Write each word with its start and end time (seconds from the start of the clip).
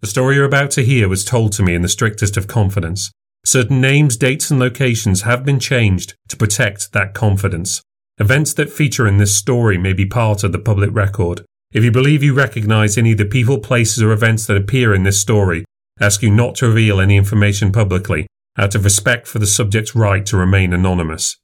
The 0.00 0.06
story 0.06 0.36
you're 0.36 0.44
about 0.44 0.70
to 0.72 0.84
hear 0.84 1.08
was 1.08 1.24
told 1.24 1.52
to 1.52 1.62
me 1.64 1.74
in 1.74 1.82
the 1.82 1.88
strictest 1.88 2.36
of 2.36 2.46
confidence. 2.46 3.10
Certain 3.44 3.80
names, 3.80 4.16
dates, 4.16 4.48
and 4.48 4.60
locations 4.60 5.22
have 5.22 5.44
been 5.44 5.58
changed 5.58 6.14
to 6.28 6.36
protect 6.36 6.92
that 6.92 7.14
confidence. 7.14 7.82
Events 8.18 8.52
that 8.54 8.70
feature 8.70 9.08
in 9.08 9.18
this 9.18 9.34
story 9.34 9.76
may 9.76 9.92
be 9.92 10.06
part 10.06 10.44
of 10.44 10.52
the 10.52 10.58
public 10.60 10.90
record. 10.92 11.44
If 11.72 11.82
you 11.82 11.90
believe 11.90 12.22
you 12.22 12.32
recognize 12.32 12.96
any 12.96 13.12
of 13.12 13.18
the 13.18 13.24
people, 13.24 13.58
places, 13.58 14.00
or 14.00 14.12
events 14.12 14.46
that 14.46 14.56
appear 14.56 14.94
in 14.94 15.02
this 15.02 15.20
story, 15.20 15.64
I 16.00 16.06
ask 16.06 16.22
you 16.22 16.30
not 16.30 16.54
to 16.56 16.68
reveal 16.68 17.00
any 17.00 17.16
information 17.16 17.72
publicly, 17.72 18.28
out 18.56 18.76
of 18.76 18.84
respect 18.84 19.26
for 19.26 19.40
the 19.40 19.46
subject's 19.46 19.96
right 19.96 20.24
to 20.26 20.36
remain 20.36 20.72
anonymous. 20.72 21.36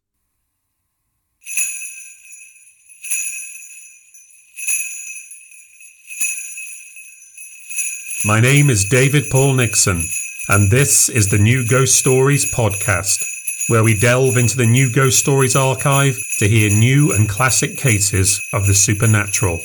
My 8.27 8.41
name 8.41 8.71
is 8.71 8.87
David 8.87 9.29
Paul 9.29 9.53
Nixon, 9.53 10.09
and 10.49 10.71
this 10.71 11.11
is 11.11 11.29
the 11.29 11.37
New 11.37 11.63
Ghost 11.63 11.99
Stories 11.99 12.51
podcast, 12.51 13.23
where 13.69 13.85
we 13.85 13.93
delve 13.93 14.39
into 14.39 14.57
the 14.57 14.65
New 14.65 14.91
Ghost 14.91 15.19
Stories 15.19 15.55
archive 15.55 16.19
to 16.39 16.49
hear 16.49 16.71
new 16.71 17.13
and 17.13 17.29
classic 17.29 17.77
cases 17.77 18.41
of 18.51 18.67
the 18.67 18.73
supernatural. 18.73 19.61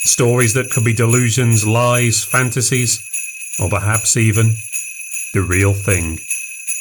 Stories 0.00 0.52
that 0.52 0.70
could 0.70 0.84
be 0.84 0.92
delusions, 0.92 1.66
lies, 1.66 2.22
fantasies, 2.22 3.02
or 3.58 3.70
perhaps 3.70 4.14
even 4.18 4.56
the 5.32 5.40
real 5.40 5.72
thing. 5.72 6.20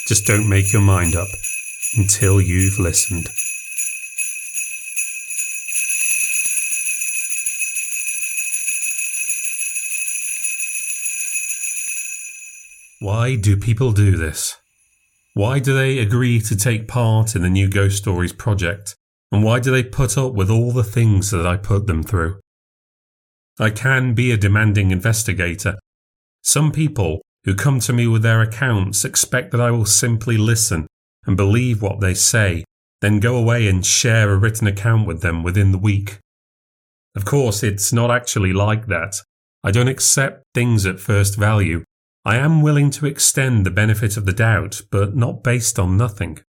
Just 0.08 0.26
don't 0.26 0.50
make 0.50 0.74
your 0.74 0.82
mind 0.82 1.16
up 1.16 1.30
until 1.96 2.42
you've 2.42 2.78
listened. 2.78 3.30
Why 13.02 13.36
do 13.36 13.58
people 13.58 13.94
do 13.94 14.16
this? 14.16 14.58
Why 15.34 15.58
do 15.58 15.74
they 15.74 15.98
agree 15.98 16.40
to 16.42 16.56
take 16.56 16.88
part 16.88 17.36
in 17.36 17.42
the 17.42 17.50
new 17.50 17.68
Ghost 17.68 17.98
Stories 17.98 18.32
project? 18.32 18.96
And 19.32 19.44
why 19.44 19.60
do 19.60 19.72
they 19.72 19.82
put 19.82 20.20
up 20.20 20.34
with 20.34 20.52
all 20.52 20.72
the 20.72 20.84
things 20.84 21.32
that 21.32 21.48
I 21.48 21.58
put 21.58 21.88
them 21.88 22.04
through? 22.04 22.40
I 23.60 23.72
can 23.72 24.14
be 24.14 24.32
a 24.32 24.38
demanding 24.38 24.92
investigator. 24.92 25.80
Some 26.44 26.72
people 26.72 27.24
who 27.44 27.56
come 27.56 27.80
to 27.80 27.92
me 27.92 28.06
with 28.06 28.22
their 28.22 28.44
accounts 28.44 29.04
expect 29.04 29.50
that 29.50 29.62
I 29.62 29.72
will 29.72 29.88
simply 29.88 30.38
listen 30.38 30.86
and 31.26 31.36
believe 31.36 31.82
what 31.82 32.02
they 32.02 32.14
say, 32.14 32.66
then 33.02 33.20
go 33.20 33.36
away 33.36 33.68
and 33.68 33.84
share 33.84 34.30
a 34.30 34.38
written 34.38 34.68
account 34.68 35.08
with 35.08 35.24
them 35.24 35.42
within 35.42 35.72
the 35.72 35.80
week. 35.80 36.20
Of 37.16 37.26
course, 37.26 37.64
it's 37.64 37.92
not 37.92 38.12
actually 38.12 38.54
like 38.54 38.86
that. 38.86 39.16
I 39.64 39.72
don't 39.72 39.88
accept 39.88 40.44
things 40.54 40.86
at 40.86 41.00
first 41.00 41.36
value 41.36 41.84
I 42.24 42.38
am 42.38 42.62
willing 42.62 42.92
to 42.92 43.08
extend 43.08 43.66
the 43.66 43.72
benefit 43.72 44.16
of 44.16 44.26
the 44.26 44.34
doubt, 44.34 44.82
but 44.92 45.16
not 45.16 45.44
based 45.44 45.80
on 45.80 45.98
nothing. 45.98 46.40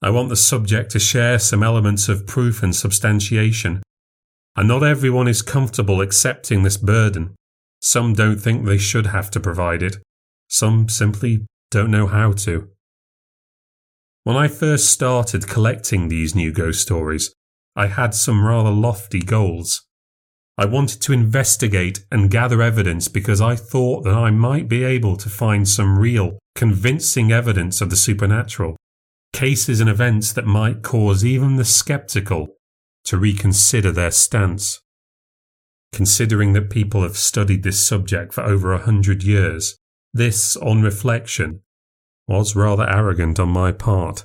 I 0.00 0.10
want 0.10 0.28
the 0.28 0.36
subject 0.36 0.92
to 0.92 1.00
share 1.00 1.38
some 1.38 1.62
elements 1.62 2.08
of 2.08 2.26
proof 2.26 2.62
and 2.62 2.74
substantiation. 2.74 3.82
And 4.54 4.68
not 4.68 4.84
everyone 4.84 5.26
is 5.26 5.42
comfortable 5.42 6.00
accepting 6.00 6.62
this 6.62 6.76
burden. 6.76 7.34
Some 7.80 8.14
don't 8.14 8.38
think 8.38 8.64
they 8.64 8.78
should 8.78 9.06
have 9.06 9.30
to 9.32 9.40
provide 9.40 9.82
it. 9.82 9.96
Some 10.48 10.88
simply 10.88 11.46
don't 11.70 11.90
know 11.90 12.06
how 12.06 12.32
to. 12.32 12.68
When 14.22 14.36
I 14.36 14.48
first 14.48 14.90
started 14.90 15.48
collecting 15.48 16.08
these 16.08 16.34
new 16.34 16.52
ghost 16.52 16.80
stories, 16.80 17.34
I 17.74 17.86
had 17.88 18.14
some 18.14 18.44
rather 18.44 18.70
lofty 18.70 19.20
goals. 19.20 19.85
I 20.58 20.64
wanted 20.64 21.02
to 21.02 21.12
investigate 21.12 22.04
and 22.10 22.30
gather 22.30 22.62
evidence 22.62 23.08
because 23.08 23.42
I 23.42 23.56
thought 23.56 24.04
that 24.04 24.14
I 24.14 24.30
might 24.30 24.68
be 24.68 24.84
able 24.84 25.16
to 25.16 25.28
find 25.28 25.68
some 25.68 25.98
real, 25.98 26.38
convincing 26.54 27.30
evidence 27.30 27.82
of 27.82 27.90
the 27.90 27.96
supernatural, 27.96 28.76
cases 29.34 29.80
and 29.80 29.90
events 29.90 30.32
that 30.32 30.46
might 30.46 30.82
cause 30.82 31.24
even 31.26 31.56
the 31.56 31.64
skeptical 31.64 32.56
to 33.04 33.18
reconsider 33.18 33.92
their 33.92 34.10
stance. 34.10 34.80
Considering 35.92 36.54
that 36.54 36.70
people 36.70 37.02
have 37.02 37.18
studied 37.18 37.62
this 37.62 37.86
subject 37.86 38.32
for 38.32 38.42
over 38.42 38.72
a 38.72 38.78
hundred 38.84 39.22
years, 39.22 39.76
this, 40.14 40.56
on 40.56 40.80
reflection, 40.80 41.60
was 42.26 42.56
rather 42.56 42.88
arrogant 42.88 43.38
on 43.38 43.50
my 43.50 43.72
part. 43.72 44.24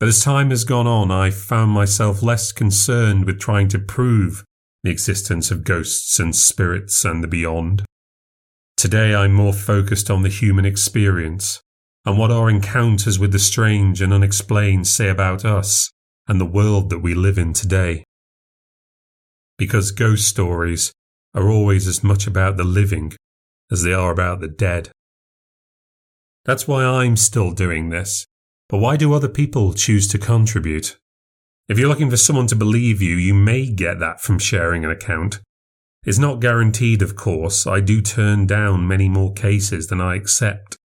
But 0.00 0.08
as 0.08 0.24
time 0.24 0.50
has 0.50 0.64
gone 0.64 0.88
on, 0.88 1.12
I 1.12 1.30
found 1.30 1.70
myself 1.70 2.20
less 2.20 2.50
concerned 2.50 3.26
with 3.26 3.38
trying 3.38 3.68
to 3.68 3.78
prove 3.78 4.44
the 4.84 4.90
existence 4.90 5.50
of 5.50 5.64
ghosts 5.64 6.20
and 6.20 6.36
spirits 6.36 7.06
and 7.06 7.24
the 7.24 7.28
beyond. 7.28 7.82
Today 8.76 9.14
I'm 9.14 9.32
more 9.32 9.54
focused 9.54 10.10
on 10.10 10.22
the 10.22 10.28
human 10.28 10.66
experience 10.66 11.62
and 12.04 12.18
what 12.18 12.30
our 12.30 12.50
encounters 12.50 13.18
with 13.18 13.32
the 13.32 13.38
strange 13.38 14.02
and 14.02 14.12
unexplained 14.12 14.86
say 14.86 15.08
about 15.08 15.42
us 15.42 15.90
and 16.28 16.38
the 16.38 16.44
world 16.44 16.90
that 16.90 16.98
we 16.98 17.14
live 17.14 17.38
in 17.38 17.54
today. 17.54 18.04
Because 19.56 19.90
ghost 19.90 20.28
stories 20.28 20.92
are 21.32 21.48
always 21.48 21.88
as 21.88 22.04
much 22.04 22.26
about 22.26 22.58
the 22.58 22.64
living 22.64 23.14
as 23.72 23.84
they 23.84 23.94
are 23.94 24.12
about 24.12 24.40
the 24.40 24.48
dead. 24.48 24.90
That's 26.44 26.68
why 26.68 26.84
I'm 26.84 27.16
still 27.16 27.52
doing 27.52 27.88
this. 27.88 28.26
But 28.68 28.78
why 28.78 28.98
do 28.98 29.14
other 29.14 29.28
people 29.28 29.72
choose 29.72 30.06
to 30.08 30.18
contribute? 30.18 30.98
If 31.66 31.78
you're 31.78 31.88
looking 31.88 32.10
for 32.10 32.18
someone 32.18 32.46
to 32.48 32.56
believe 32.56 33.00
you, 33.00 33.16
you 33.16 33.32
may 33.32 33.66
get 33.66 33.98
that 33.98 34.20
from 34.20 34.38
sharing 34.38 34.84
an 34.84 34.90
account. 34.90 35.40
It's 36.04 36.18
not 36.18 36.40
guaranteed, 36.40 37.00
of 37.00 37.16
course. 37.16 37.66
I 37.66 37.80
do 37.80 38.02
turn 38.02 38.46
down 38.46 38.86
many 38.86 39.08
more 39.08 39.32
cases 39.32 39.86
than 39.86 39.98
I 39.98 40.16
accept. 40.16 40.76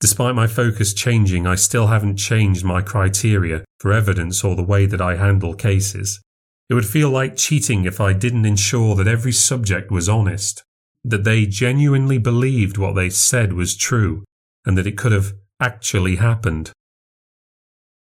Despite 0.00 0.34
my 0.34 0.48
focus 0.48 0.92
changing, 0.92 1.46
I 1.46 1.54
still 1.54 1.86
haven't 1.86 2.16
changed 2.16 2.64
my 2.64 2.82
criteria 2.82 3.64
for 3.78 3.92
evidence 3.92 4.42
or 4.42 4.56
the 4.56 4.64
way 4.64 4.86
that 4.86 5.00
I 5.00 5.14
handle 5.14 5.54
cases. 5.54 6.20
It 6.68 6.74
would 6.74 6.86
feel 6.86 7.08
like 7.08 7.36
cheating 7.36 7.84
if 7.84 8.00
I 8.00 8.12
didn't 8.12 8.44
ensure 8.46 8.96
that 8.96 9.06
every 9.06 9.30
subject 9.30 9.92
was 9.92 10.08
honest, 10.08 10.64
that 11.04 11.22
they 11.22 11.46
genuinely 11.46 12.18
believed 12.18 12.76
what 12.76 12.96
they 12.96 13.10
said 13.10 13.52
was 13.52 13.76
true, 13.76 14.24
and 14.66 14.76
that 14.76 14.86
it 14.88 14.98
could 14.98 15.12
have 15.12 15.34
actually 15.60 16.16
happened. 16.16 16.72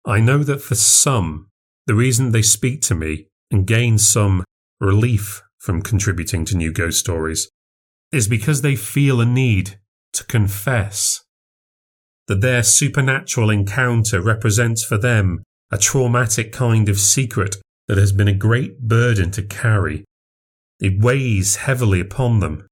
I 0.05 0.19
know 0.19 0.43
that 0.43 0.63
for 0.63 0.75
some, 0.75 1.47
the 1.87 1.95
reason 1.95 2.33
they 2.33 2.43
speak 2.43 2.81
to 2.83 2.95
me 2.95 3.29
and 3.51 3.67
gain 3.67 3.99
some 3.99 4.45
relief 4.81 5.43
from 5.59 5.83
contributing 5.83 6.45
to 6.45 6.57
new 6.57 6.73
ghost 6.73 6.99
stories 6.99 7.49
is 8.13 8.29
because 8.29 8.63
they 8.63 8.77
feel 8.77 9.21
a 9.21 9.27
need 9.27 9.79
to 10.13 10.25
confess 10.25 11.25
that 12.29 12.41
their 12.41 12.63
supernatural 12.63 13.51
encounter 13.51 14.21
represents 14.21 14.85
for 14.85 14.99
them 14.99 15.43
a 15.71 15.79
traumatic 15.79 16.53
kind 16.53 16.89
of 16.89 16.99
secret 16.99 17.57
that 17.89 17.99
has 17.99 18.13
been 18.13 18.29
a 18.29 18.35
great 18.35 18.81
burden 18.81 19.31
to 19.31 19.43
carry. 19.43 20.05
It 20.81 21.01
weighs 21.01 21.57
heavily 21.57 22.01
upon 22.01 22.41
them. 22.41 22.67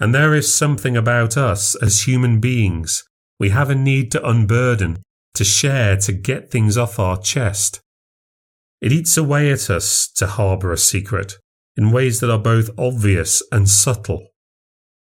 And 0.00 0.14
there 0.14 0.34
is 0.34 0.54
something 0.54 0.96
about 0.96 1.36
us 1.36 1.74
as 1.76 2.02
human 2.02 2.38
beings 2.38 3.02
we 3.40 3.50
have 3.50 3.70
a 3.70 3.74
need 3.74 4.10
to 4.12 4.28
unburden, 4.28 5.02
to 5.34 5.44
share, 5.44 5.96
to 5.96 6.12
get 6.12 6.50
things 6.50 6.76
off 6.76 6.98
our 6.98 7.16
chest. 7.16 7.80
It 8.80 8.92
eats 8.92 9.16
away 9.16 9.50
at 9.50 9.70
us 9.70 10.08
to 10.16 10.26
harbour 10.26 10.72
a 10.72 10.78
secret 10.78 11.34
in 11.76 11.90
ways 11.90 12.20
that 12.20 12.30
are 12.30 12.38
both 12.38 12.70
obvious 12.78 13.42
and 13.50 13.68
subtle. 13.68 14.28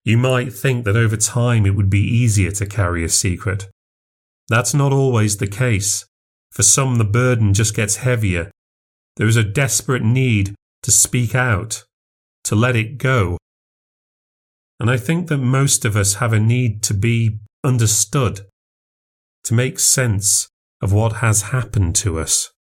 You 0.04 0.18
might 0.18 0.52
think 0.52 0.86
that 0.86 0.96
over 0.96 1.18
time 1.18 1.66
it 1.66 1.76
would 1.76 1.90
be 1.90 2.02
easier 2.02 2.52
to 2.52 2.66
carry 2.66 3.04
a 3.04 3.10
secret. 3.10 3.70
That's 4.48 4.74
not 4.74 4.92
always 4.92 5.38
the 5.38 5.48
case. 5.48 6.06
For 6.52 6.64
some, 6.64 6.98
the 6.98 7.06
burden 7.06 7.54
just 7.54 7.76
gets 7.76 7.98
heavier. 7.98 8.52
There 9.18 9.28
is 9.28 9.38
a 9.38 9.44
desperate 9.44 10.04
need 10.04 10.56
to 10.84 10.92
speak 10.92 11.36
out, 11.36 11.84
to 12.44 12.56
let 12.56 12.76
it 12.76 12.98
go. 12.98 13.38
And 14.80 14.90
I 14.90 14.98
think 14.98 15.28
that 15.28 15.38
most 15.38 15.86
of 15.86 15.96
us 15.96 16.16
have 16.16 16.34
a 16.34 16.40
need 16.40 16.82
to 16.84 16.94
be 16.94 17.40
understood, 17.64 18.42
to 19.44 19.54
make 19.54 19.80
sense 19.80 20.48
of 20.82 20.92
what 20.92 21.18
has 21.18 21.44
happened 21.44 21.96
to 21.98 22.20
us. 22.20 22.52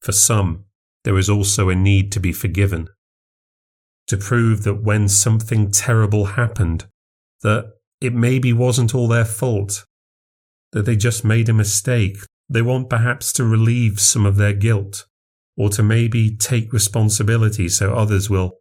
For 0.00 0.12
some, 0.12 0.64
there 1.04 1.18
is 1.18 1.28
also 1.28 1.68
a 1.68 1.74
need 1.74 2.12
to 2.12 2.20
be 2.20 2.32
forgiven. 2.32 2.88
To 4.08 4.16
prove 4.16 4.64
that 4.64 4.82
when 4.82 5.08
something 5.08 5.70
terrible 5.70 6.26
happened, 6.26 6.86
that 7.42 7.72
it 8.00 8.14
maybe 8.14 8.52
wasn't 8.52 8.94
all 8.94 9.08
their 9.08 9.24
fault, 9.24 9.84
that 10.72 10.84
they 10.84 10.96
just 10.96 11.24
made 11.24 11.48
a 11.48 11.54
mistake. 11.54 12.18
They 12.48 12.62
want 12.62 12.90
perhaps 12.90 13.32
to 13.34 13.44
relieve 13.44 14.00
some 14.00 14.26
of 14.26 14.36
their 14.36 14.52
guilt, 14.52 15.06
or 15.56 15.68
to 15.70 15.82
maybe 15.82 16.36
take 16.36 16.72
responsibility 16.72 17.68
so 17.68 17.94
others 17.94 18.28
will 18.28 18.58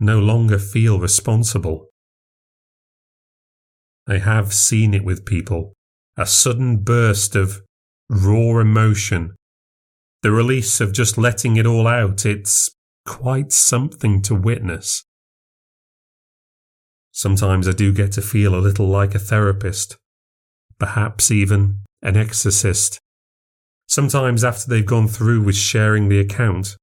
no 0.00 0.18
longer 0.18 0.58
feel 0.58 0.98
responsible. 0.98 1.86
I 4.06 4.18
have 4.18 4.52
seen 4.52 4.92
it 4.92 5.04
with 5.04 5.24
people 5.24 5.72
a 6.16 6.26
sudden 6.26 6.78
burst 6.78 7.34
of 7.34 7.62
raw 8.10 8.58
emotion 8.58 9.34
the 10.24 10.32
release 10.32 10.80
of 10.80 10.94
just 10.94 11.18
letting 11.18 11.58
it 11.58 11.66
all 11.66 11.86
out, 11.86 12.24
it's 12.24 12.70
quite 13.04 13.52
something 13.52 14.22
to 14.22 14.34
witness. 14.34 15.04
Sometimes 17.12 17.68
I 17.68 17.72
do 17.72 17.92
get 17.92 18.12
to 18.12 18.22
feel 18.22 18.54
a 18.54 18.64
little 18.66 18.88
like 18.88 19.14
a 19.14 19.18
therapist, 19.18 19.98
perhaps 20.78 21.30
even 21.30 21.80
an 22.00 22.16
exorcist. 22.16 22.98
Sometimes, 23.86 24.42
after 24.42 24.66
they've 24.66 24.86
gone 24.86 25.08
through 25.08 25.42
with 25.42 25.56
sharing 25.56 26.08
the 26.08 26.20
account, 26.20 26.78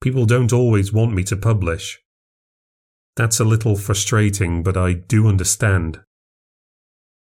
people 0.00 0.24
don't 0.24 0.52
always 0.52 0.92
want 0.92 1.12
me 1.12 1.24
to 1.24 1.36
publish. 1.36 1.98
That's 3.16 3.40
a 3.40 3.44
little 3.44 3.74
frustrating, 3.74 4.62
but 4.62 4.76
I 4.76 4.92
do 4.92 5.26
understand. 5.26 5.98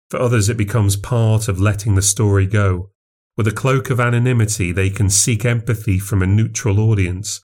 For 0.09 0.19
others, 0.19 0.49
it 0.49 0.57
becomes 0.57 0.95
part 0.95 1.47
of 1.47 1.61
letting 1.61 1.93
the 1.93 2.01
story 2.01 2.47
go. 2.47 2.89
With 3.39 3.47
a 3.47 3.53
cloak 3.53 3.89
of 3.89 4.01
anonymity, 4.01 4.73
they 4.73 4.89
can 4.89 5.09
seek 5.09 5.45
empathy 5.45 5.97
from 5.97 6.21
a 6.21 6.27
neutral 6.27 6.77
audience, 6.77 7.41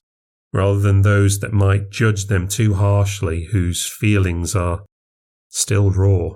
rather 0.52 0.78
than 0.78 1.00
those 1.00 1.38
that 1.38 1.54
might 1.54 1.88
judge 1.88 2.26
them 2.26 2.48
too 2.48 2.74
harshly, 2.74 3.44
whose 3.44 3.88
feelings 3.88 4.54
are 4.54 4.84
still 5.48 5.90
raw. 5.90 6.32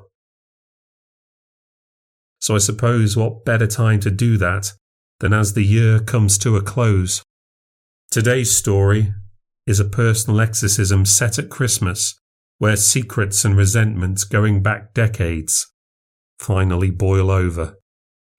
So 2.39 2.55
I 2.55 2.59
suppose 2.59 3.19
what 3.19 3.45
better 3.45 3.67
time 3.67 4.01
to 4.01 4.11
do 4.11 4.39
that 4.39 4.73
than 5.19 5.35
as 5.35 5.53
the 5.53 5.63
year 5.63 6.01
comes 6.01 6.39
to 6.39 6.57
a 6.57 6.63
close. 6.63 7.23
Today's 8.11 8.57
story 8.57 9.13
is 9.67 9.79
a 9.79 9.85
personal 9.85 10.41
exorcism 10.41 11.05
set 11.05 11.39
at 11.39 11.51
Christmas 11.51 12.19
where 12.57 12.77
secrets 12.77 13.45
and 13.45 13.59
resentments 13.59 14.25
going 14.25 14.63
back 14.63 14.95
decades 14.95 15.71
finally 16.39 16.91
boil 16.91 17.31
over, 17.31 17.77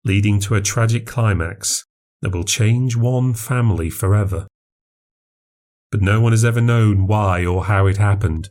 leading 0.03 0.39
to 0.41 0.55
a 0.55 0.61
tragic 0.61 1.05
climax 1.05 1.85
that 2.21 2.33
will 2.33 2.43
change 2.43 2.95
one 2.95 3.33
family 3.33 3.89
forever. 3.89 4.47
But 5.91 6.01
no 6.01 6.21
one 6.21 6.31
has 6.31 6.45
ever 6.45 6.61
known 6.61 7.07
why 7.07 7.45
or 7.45 7.65
how 7.65 7.85
it 7.87 7.97
happened. 7.97 8.49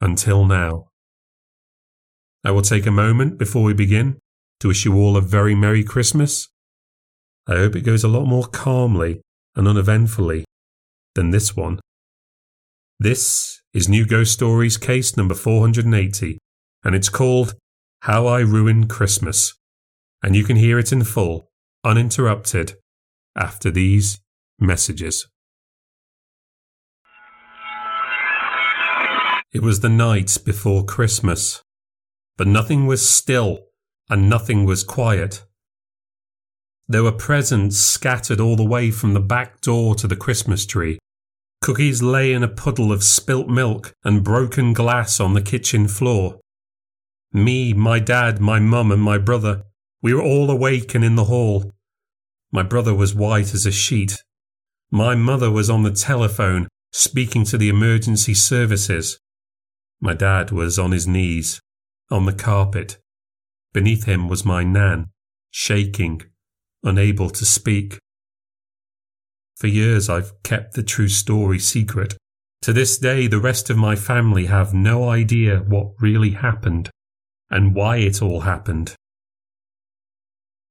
Until 0.00 0.46
now. 0.46 0.88
I 2.44 2.50
will 2.52 2.62
take 2.62 2.86
a 2.86 2.90
moment 2.90 3.38
before 3.38 3.62
we 3.62 3.74
begin 3.74 4.18
to 4.60 4.68
wish 4.68 4.84
you 4.84 4.94
all 4.94 5.16
a 5.16 5.20
very 5.20 5.54
Merry 5.54 5.84
Christmas. 5.84 6.48
I 7.46 7.56
hope 7.56 7.76
it 7.76 7.82
goes 7.82 8.04
a 8.04 8.08
lot 8.08 8.24
more 8.24 8.46
calmly 8.46 9.20
and 9.54 9.68
uneventfully 9.68 10.44
than 11.14 11.30
this 11.30 11.54
one. 11.54 11.80
This 12.98 13.60
is 13.74 13.88
New 13.88 14.06
Ghost 14.06 14.32
Stories 14.32 14.76
case 14.76 15.16
number 15.16 15.34
480, 15.34 16.38
and 16.84 16.94
it's 16.94 17.08
called 17.08 17.54
How 18.02 18.26
I 18.26 18.40
Ruined 18.40 18.88
Christmas. 18.88 19.54
And 20.22 20.36
you 20.36 20.44
can 20.44 20.56
hear 20.56 20.78
it 20.78 20.92
in 20.92 21.04
full, 21.04 21.50
uninterrupted, 21.84 22.74
after 23.36 23.70
these 23.70 24.20
messages. 24.58 25.26
It 29.52 29.62
was 29.62 29.80
the 29.80 29.88
night 29.88 30.36
before 30.44 30.84
Christmas, 30.84 31.62
but 32.36 32.46
nothing 32.46 32.86
was 32.86 33.08
still 33.08 33.66
and 34.08 34.28
nothing 34.28 34.64
was 34.64 34.84
quiet. 34.84 35.44
There 36.86 37.02
were 37.02 37.12
presents 37.12 37.76
scattered 37.76 38.40
all 38.40 38.56
the 38.56 38.64
way 38.64 38.90
from 38.90 39.14
the 39.14 39.20
back 39.20 39.60
door 39.60 39.94
to 39.96 40.06
the 40.06 40.16
Christmas 40.16 40.66
tree. 40.66 40.98
Cookies 41.62 42.02
lay 42.02 42.32
in 42.32 42.42
a 42.42 42.48
puddle 42.48 42.92
of 42.92 43.04
spilt 43.04 43.48
milk 43.48 43.92
and 44.04 44.24
broken 44.24 44.72
glass 44.72 45.20
on 45.20 45.34
the 45.34 45.42
kitchen 45.42 45.86
floor. 45.86 46.40
Me, 47.32 47.72
my 47.72 47.98
dad, 47.98 48.40
my 48.40 48.58
mum, 48.58 48.90
and 48.90 49.02
my 49.02 49.18
brother, 49.18 49.62
we 50.02 50.14
were 50.14 50.22
all 50.22 50.50
awake 50.50 50.94
and 50.94 51.04
in 51.04 51.16
the 51.16 51.24
hall. 51.24 51.70
My 52.52 52.62
brother 52.62 52.94
was 52.94 53.14
white 53.14 53.54
as 53.54 53.66
a 53.66 53.72
sheet. 53.72 54.22
My 54.90 55.14
mother 55.14 55.50
was 55.50 55.70
on 55.70 55.82
the 55.82 55.92
telephone 55.92 56.68
speaking 56.92 57.44
to 57.44 57.58
the 57.58 57.68
emergency 57.68 58.34
services. 58.34 59.18
My 60.00 60.14
dad 60.14 60.50
was 60.50 60.78
on 60.78 60.92
his 60.92 61.06
knees, 61.06 61.60
on 62.10 62.26
the 62.26 62.32
carpet, 62.32 62.98
Beneath 63.72 64.04
him 64.04 64.28
was 64.28 64.44
my 64.44 64.64
Nan, 64.64 65.10
shaking, 65.50 66.22
unable 66.82 67.30
to 67.30 67.44
speak. 67.44 67.98
For 69.56 69.68
years 69.68 70.08
I've 70.08 70.42
kept 70.42 70.74
the 70.74 70.82
true 70.82 71.08
story 71.08 71.58
secret. 71.60 72.16
To 72.62 72.72
this 72.72 72.98
day, 72.98 73.26
the 73.26 73.40
rest 73.40 73.70
of 73.70 73.76
my 73.76 73.94
family 73.94 74.46
have 74.46 74.74
no 74.74 75.08
idea 75.08 75.58
what 75.58 75.92
really 76.00 76.30
happened 76.30 76.90
and 77.48 77.74
why 77.74 77.98
it 77.98 78.20
all 78.20 78.40
happened. 78.40 78.94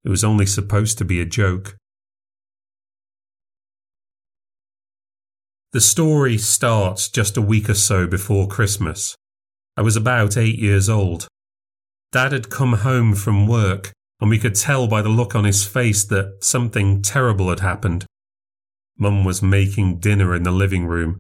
It 0.04 0.10
was 0.10 0.24
only 0.24 0.46
supposed 0.46 0.98
to 0.98 1.06
be 1.06 1.20
a 1.20 1.26
joke. 1.26 1.76
The 5.72 5.82
story 5.82 6.38
starts 6.38 7.10
just 7.10 7.38
a 7.38 7.42
week 7.42 7.70
or 7.70 7.76
so 7.76 8.08
before 8.08 8.48
Christmas. 8.48 9.16
I 9.78 9.82
was 9.82 9.96
about 9.96 10.36
eight 10.36 10.58
years 10.58 10.90
old. 10.90 11.28
Dad 12.12 12.32
had 12.32 12.50
come 12.50 12.74
home 12.74 13.14
from 13.14 13.46
work, 13.46 13.92
and 14.20 14.30
we 14.30 14.40
could 14.40 14.56
tell 14.56 14.88
by 14.88 15.02
the 15.02 15.10
look 15.10 15.36
on 15.36 15.44
his 15.44 15.66
face 15.66 16.04
that 16.06 16.40
something 16.42 17.02
terrible 17.02 17.50
had 17.50 17.60
happened. 17.60 18.06
Mum 18.98 19.24
was 19.24 19.42
making 19.42 20.00
dinner 20.00 20.34
in 20.34 20.44
the 20.44 20.52
living 20.52 20.88
room. 20.88 21.20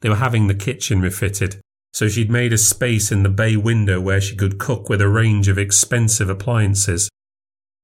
They 0.00 0.08
were 0.08 0.16
having 0.16 0.46
the 0.46 0.54
kitchen 0.54 1.00
refitted, 1.00 1.60
so 1.92 2.08
she'd 2.08 2.30
made 2.30 2.52
a 2.52 2.58
space 2.58 3.10
in 3.10 3.24
the 3.24 3.28
bay 3.28 3.56
window 3.56 4.00
where 4.00 4.20
she 4.20 4.36
could 4.36 4.58
cook 4.58 4.88
with 4.88 5.00
a 5.00 5.08
range 5.08 5.48
of 5.48 5.58
expensive 5.58 6.28
appliances. 6.28 7.10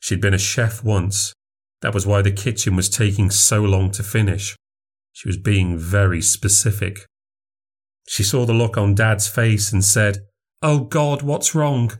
She'd 0.00 0.20
been 0.20 0.35
a 0.35 0.38
chef 0.38 0.82
once. 0.82 1.32
That 1.82 1.94
was 1.94 2.06
why 2.06 2.23
the 2.23 2.32
kitchen 2.32 2.75
was 2.76 2.88
taking 2.88 3.31
so 3.31 3.62
long 3.62 3.91
to 3.93 4.02
finish. 4.02 4.56
She 5.12 5.29
was 5.29 5.37
being 5.37 5.79
very 5.79 6.20
specific. 6.20 7.06
She 8.08 8.23
saw 8.23 8.44
the 8.44 8.52
look 8.52 8.76
on 8.76 8.94
Dad's 8.94 9.29
face 9.29 9.73
and 9.73 9.85
said, 9.85 10.19
Oh 10.62 10.81
God, 10.81 11.23
what's 11.23 11.55
wrong? 11.55 11.93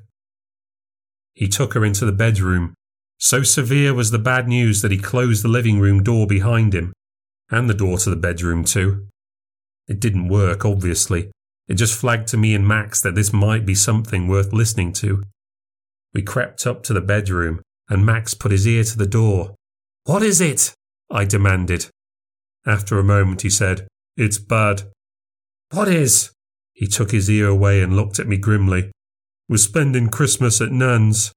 He 1.35 1.49
took 1.49 1.75
her 1.75 1.85
into 1.85 2.05
the 2.05 2.13
bedroom. 2.13 2.75
So 3.19 3.43
severe 3.43 3.95
was 3.95 4.11
the 4.11 4.19
bad 4.19 4.49
news 4.49 4.83
that 4.83 4.91
he 4.91 4.99
closed 4.99 5.45
the 5.45 5.49
living 5.49 5.79
room 5.79 6.03
door 6.03 6.27
behind 6.27 6.75
him, 6.75 6.93
and 7.51 7.69
the 7.69 7.75
door 7.75 7.99
to 7.99 8.11
the 8.11 8.17
bedroom, 8.17 8.65
too. 8.65 9.07
It 9.87 10.01
didn't 10.01 10.29
work, 10.29 10.65
obviously. 10.65 11.31
It 11.69 11.75
just 11.75 11.99
flagged 11.99 12.29
to 12.29 12.37
me 12.37 12.55
and 12.55 12.67
Max 12.67 13.01
that 13.03 13.15
this 13.15 13.33
might 13.33 13.67
be 13.67 13.75
something 13.75 14.27
worth 14.27 14.53
listening 14.53 14.93
to. 14.95 15.23
We 16.15 16.23
crept 16.23 16.67
up 16.67 16.83
to 16.85 16.93
the 16.93 17.01
bedroom, 17.01 17.61
and 17.91 18.07
Max 18.07 18.33
put 18.33 18.53
his 18.53 18.67
ear 18.67 18.85
to 18.85 18.97
the 18.97 19.07
door. 19.07 19.57
What 20.05 20.23
is 20.23 20.41
it? 20.41 20.73
I 21.11 21.25
demanded. 21.25 21.87
After 22.65 22.99
a 22.99 23.05
moment, 23.05 23.43
he 23.43 23.51
said, 23.51 23.89
It's 24.17 24.39
bad. 24.39 24.85
What 25.73 25.89
is? 25.89 26.31
He 26.73 26.87
took 26.87 27.11
his 27.11 27.29
ear 27.29 27.49
away 27.49 27.83
and 27.83 27.97
looked 27.97 28.19
at 28.19 28.29
me 28.29 28.39
grimly 28.39 28.91
We're 29.49 29.59
spending 29.59 30.09
Christmas 30.09 30.61
at 30.61 30.71
Nan's. 30.73 31.33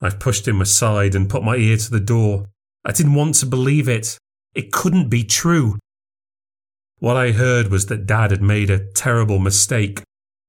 I 0.00 0.10
pushed 0.10 0.48
him 0.48 0.60
aside 0.60 1.14
and 1.14 1.28
put 1.28 1.44
my 1.44 1.56
ear 1.56 1.76
to 1.76 1.90
the 1.90 2.00
door. 2.00 2.46
I 2.84 2.92
didn't 2.92 3.14
want 3.14 3.34
to 3.36 3.46
believe 3.46 3.88
it. 3.88 4.18
It 4.54 4.72
couldn't 4.72 5.08
be 5.08 5.24
true. 5.24 5.78
What 6.98 7.16
I 7.16 7.32
heard 7.32 7.68
was 7.68 7.86
that 7.86 8.06
Dad 8.06 8.30
had 8.30 8.42
made 8.42 8.70
a 8.70 8.84
terrible 8.92 9.38
mistake. 9.38 10.02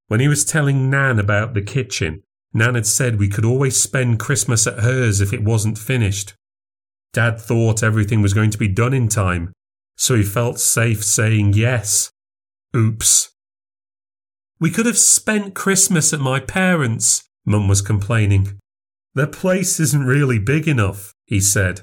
When 0.08 0.20
he 0.20 0.27
was 0.27 0.46
telling 0.46 0.89
Nan 0.89 1.20
about 1.20 1.53
the 1.53 1.62
kitchen, 1.62 2.22
Nan 2.53 2.75
had 2.75 2.86
said 2.86 3.19
we 3.19 3.29
could 3.29 3.45
always 3.45 3.79
spend 3.79 4.19
Christmas 4.19 4.67
at 4.67 4.79
hers 4.79 5.22
if 5.22 5.33
it 5.33 5.43
wasn't 5.43 5.77
finished. 5.77 6.33
Dad 7.12 7.39
thought 7.39 7.83
everything 7.83 8.22
was 8.22 8.33
going 8.33 8.51
to 8.51 8.57
be 8.57 8.67
done 8.67 8.93
in 8.93 9.07
time, 9.07 9.53
so 9.98 10.15
he 10.15 10.24
felt 10.24 10.60
safe 10.60 11.03
saying 11.03 11.53
yes. 11.53 12.12
Oops. 12.75 13.31
We 14.60 14.69
could 14.69 14.86
have 14.86 14.98
spent 14.98 15.55
Christmas 15.55 16.13
at 16.13 16.19
my 16.19 16.39
parents', 16.39 17.24
Mum 17.45 17.67
was 17.67 17.81
complaining. 17.81 18.57
Their 19.15 19.27
place 19.27 19.79
isn't 19.79 20.05
really 20.05 20.39
big 20.39 20.67
enough, 20.67 21.13
he 21.25 21.39
said. 21.39 21.81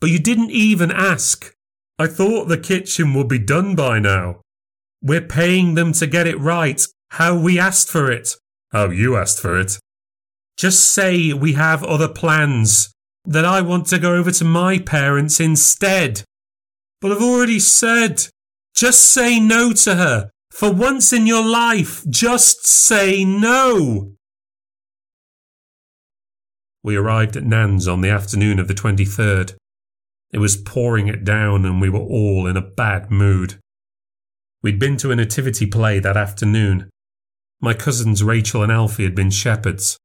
But 0.00 0.10
you 0.10 0.18
didn't 0.18 0.50
even 0.50 0.90
ask. 0.90 1.52
I 1.98 2.06
thought 2.06 2.46
the 2.46 2.56
kitchen 2.56 3.12
would 3.14 3.28
be 3.28 3.38
done 3.38 3.74
by 3.74 3.98
now. 3.98 4.40
We're 5.02 5.20
paying 5.20 5.74
them 5.74 5.92
to 5.94 6.06
get 6.06 6.26
it 6.26 6.38
right, 6.38 6.86
how 7.10 7.38
we 7.38 7.58
asked 7.58 7.90
for 7.90 8.10
it. 8.10 8.36
How 8.72 8.90
you 8.90 9.16
asked 9.16 9.40
for 9.40 9.58
it. 9.58 9.78
Just 10.60 10.90
say 10.90 11.32
we 11.32 11.54
have 11.54 11.82
other 11.82 12.06
plans, 12.06 12.92
that 13.24 13.46
I 13.46 13.62
want 13.62 13.86
to 13.86 13.98
go 13.98 14.14
over 14.14 14.30
to 14.30 14.44
my 14.44 14.78
parents 14.78 15.40
instead. 15.40 16.22
But 17.00 17.12
I've 17.12 17.22
already 17.22 17.58
said. 17.58 18.26
Just 18.74 19.00
say 19.00 19.40
no 19.40 19.72
to 19.72 19.94
her. 19.94 20.30
For 20.50 20.70
once 20.70 21.14
in 21.14 21.26
your 21.26 21.42
life, 21.42 22.04
just 22.10 22.66
say 22.66 23.24
no. 23.24 24.12
We 26.82 26.94
arrived 26.94 27.38
at 27.38 27.44
Nan's 27.44 27.88
on 27.88 28.02
the 28.02 28.10
afternoon 28.10 28.58
of 28.58 28.68
the 28.68 28.74
23rd. 28.74 29.54
It 30.30 30.40
was 30.40 30.58
pouring 30.58 31.08
it 31.08 31.24
down 31.24 31.64
and 31.64 31.80
we 31.80 31.88
were 31.88 32.00
all 32.00 32.46
in 32.46 32.58
a 32.58 32.70
bad 32.70 33.10
mood. 33.10 33.58
We'd 34.62 34.78
been 34.78 34.98
to 34.98 35.10
a 35.10 35.16
nativity 35.16 35.64
play 35.64 36.00
that 36.00 36.18
afternoon. 36.18 36.90
My 37.62 37.72
cousins 37.72 38.22
Rachel 38.22 38.62
and 38.62 38.70
Alfie 38.70 39.04
had 39.04 39.14
been 39.14 39.30
shepherds. 39.30 39.96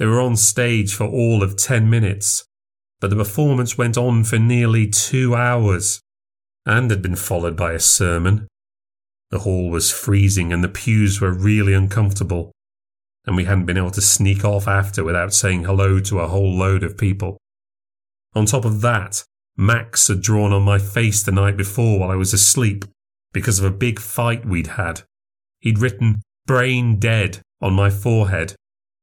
They 0.00 0.06
were 0.06 0.22
on 0.22 0.34
stage 0.36 0.94
for 0.94 1.04
all 1.06 1.42
of 1.42 1.58
10 1.58 1.90
minutes, 1.90 2.46
but 3.00 3.10
the 3.10 3.16
performance 3.16 3.76
went 3.76 3.98
on 3.98 4.24
for 4.24 4.38
nearly 4.38 4.88
two 4.88 5.34
hours 5.34 6.00
and 6.64 6.90
had 6.90 7.02
been 7.02 7.16
followed 7.16 7.54
by 7.54 7.74
a 7.74 7.78
sermon. 7.78 8.48
The 9.30 9.40
hall 9.40 9.68
was 9.68 9.92
freezing 9.92 10.54
and 10.54 10.64
the 10.64 10.70
pews 10.70 11.20
were 11.20 11.34
really 11.34 11.74
uncomfortable. 11.74 12.50
and 13.26 13.36
we 13.36 13.44
hadn't 13.44 13.66
been 13.66 13.76
able 13.76 13.90
to 13.90 14.00
sneak 14.00 14.42
off 14.42 14.66
after 14.66 15.04
without 15.04 15.34
saying 15.34 15.64
hello 15.64 16.00
to 16.00 16.20
a 16.20 16.28
whole 16.28 16.56
load 16.56 16.82
of 16.82 16.96
people. 16.96 17.36
On 18.34 18.46
top 18.46 18.64
of 18.64 18.80
that, 18.80 19.22
Max 19.58 20.08
had 20.08 20.22
drawn 20.22 20.54
on 20.54 20.62
my 20.62 20.78
face 20.78 21.22
the 21.22 21.30
night 21.30 21.58
before 21.58 21.98
while 21.98 22.10
I 22.10 22.14
was 22.14 22.32
asleep 22.32 22.86
because 23.34 23.58
of 23.58 23.66
a 23.66 23.76
big 23.76 23.98
fight 23.98 24.46
we'd 24.46 24.68
had. 24.68 25.02
He'd 25.60 25.78
written 25.78 26.22
brain 26.46 26.98
dead 26.98 27.42
on 27.60 27.74
my 27.74 27.90
forehead, 27.90 28.56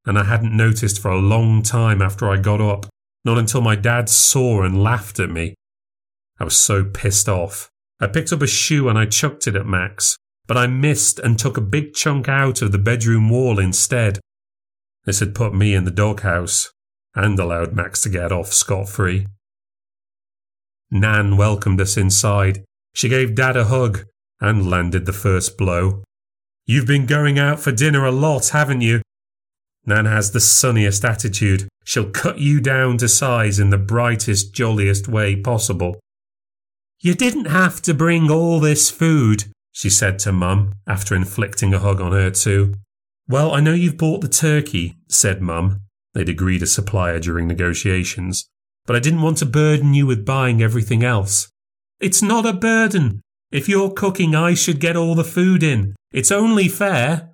and 0.07 0.17
I 0.17 0.23
hadn't 0.23 0.55
noticed 0.55 1.01
for 1.01 1.11
a 1.11 1.19
long 1.19 1.61
time 1.61 2.01
after 2.01 2.29
I 2.29 2.37
got 2.37 2.61
up, 2.61 2.87
not 3.25 3.37
until 3.37 3.59
my 3.59 3.75
dad 3.75 4.07
saw 4.09 4.63
and 4.63 4.81
laughed 4.81 5.19
at 5.19 5.29
me. 5.29 5.53
I 6.39 6.45
was 6.45 6.55
so 6.55 6.85
pissed 6.85 7.27
off. 7.27 7.69
I 7.99 8.07
picked 8.07 8.31
up 8.31 8.41
a 8.41 8.47
shoe 8.47 8.87
and 8.87 8.97
I 8.97 9.05
chucked 9.05 9.47
it 9.47 9.55
at 9.55 9.65
Max, 9.65 10.15
but 10.47 10.55
I 10.55 10.65
missed 10.65 11.19
and 11.19 11.37
took 11.37 11.57
a 11.57 11.61
big 11.61 11.93
chunk 11.93 12.29
out 12.29 12.61
of 12.61 12.71
the 12.71 12.77
bedroom 12.77 13.29
wall 13.29 13.59
instead. 13.59 14.19
This 15.03 15.19
had 15.19 15.35
put 15.35 15.53
me 15.53 15.73
in 15.73 15.83
the 15.83 15.91
doghouse 15.91 16.71
and 17.13 17.37
allowed 17.37 17.73
Max 17.73 18.01
to 18.03 18.09
get 18.09 18.31
off 18.31 18.53
scot 18.53 18.87
free. 18.87 19.27
Nan 20.89 21.35
welcomed 21.35 21.81
us 21.81 21.97
inside. 21.97 22.63
She 22.93 23.09
gave 23.09 23.35
Dad 23.35 23.57
a 23.57 23.65
hug 23.65 24.05
and 24.39 24.69
landed 24.69 25.05
the 25.05 25.13
first 25.13 25.57
blow. 25.57 26.03
You've 26.65 26.87
been 26.87 27.05
going 27.05 27.37
out 27.37 27.59
for 27.59 27.73
dinner 27.73 28.05
a 28.05 28.11
lot, 28.11 28.49
haven't 28.49 28.81
you? 28.81 29.01
Nan 29.87 30.05
has 30.05 30.31
the 30.31 30.41
sunniest 30.41 31.03
attitude. 31.05 31.67
She'll 31.85 32.09
cut 32.09 32.39
you 32.39 32.59
down 32.59 32.97
to 32.97 33.07
size 33.07 33.57
in 33.57 33.69
the 33.69 33.77
brightest, 33.77 34.53
jolliest 34.53 35.07
way 35.07 35.37
possible. 35.37 35.99
You 36.99 37.15
didn't 37.15 37.45
have 37.45 37.81
to 37.83 37.93
bring 37.93 38.29
all 38.29 38.59
this 38.59 38.91
food, 38.91 39.45
she 39.71 39.89
said 39.89 40.19
to 40.19 40.33
Mum, 40.33 40.73
after 40.85 41.15
inflicting 41.15 41.73
a 41.73 41.79
hug 41.79 42.01
on 42.01 42.11
her 42.11 42.29
too. 42.29 42.73
Well, 43.29 43.53
I 43.53 43.61
know 43.61 43.73
you've 43.73 43.97
bought 43.97 44.21
the 44.21 44.27
turkey, 44.27 44.97
said 45.07 45.41
Mum. 45.41 45.81
They'd 46.13 46.29
agreed 46.29 46.63
a 46.63 46.67
supplier 46.67 47.19
during 47.19 47.47
negotiations. 47.47 48.49
But 48.85 48.95
I 48.95 48.99
didn't 48.99 49.21
want 49.21 49.37
to 49.37 49.45
burden 49.45 49.93
you 49.93 50.05
with 50.05 50.25
buying 50.25 50.61
everything 50.61 51.03
else. 51.03 51.49
It's 51.99 52.21
not 52.21 52.45
a 52.45 52.53
burden. 52.53 53.21
If 53.51 53.69
you're 53.69 53.91
cooking, 53.91 54.35
I 54.35 54.53
should 54.53 54.79
get 54.79 54.97
all 54.97 55.15
the 55.15 55.23
food 55.23 55.63
in. 55.63 55.95
It's 56.11 56.31
only 56.31 56.67
fair. 56.67 57.29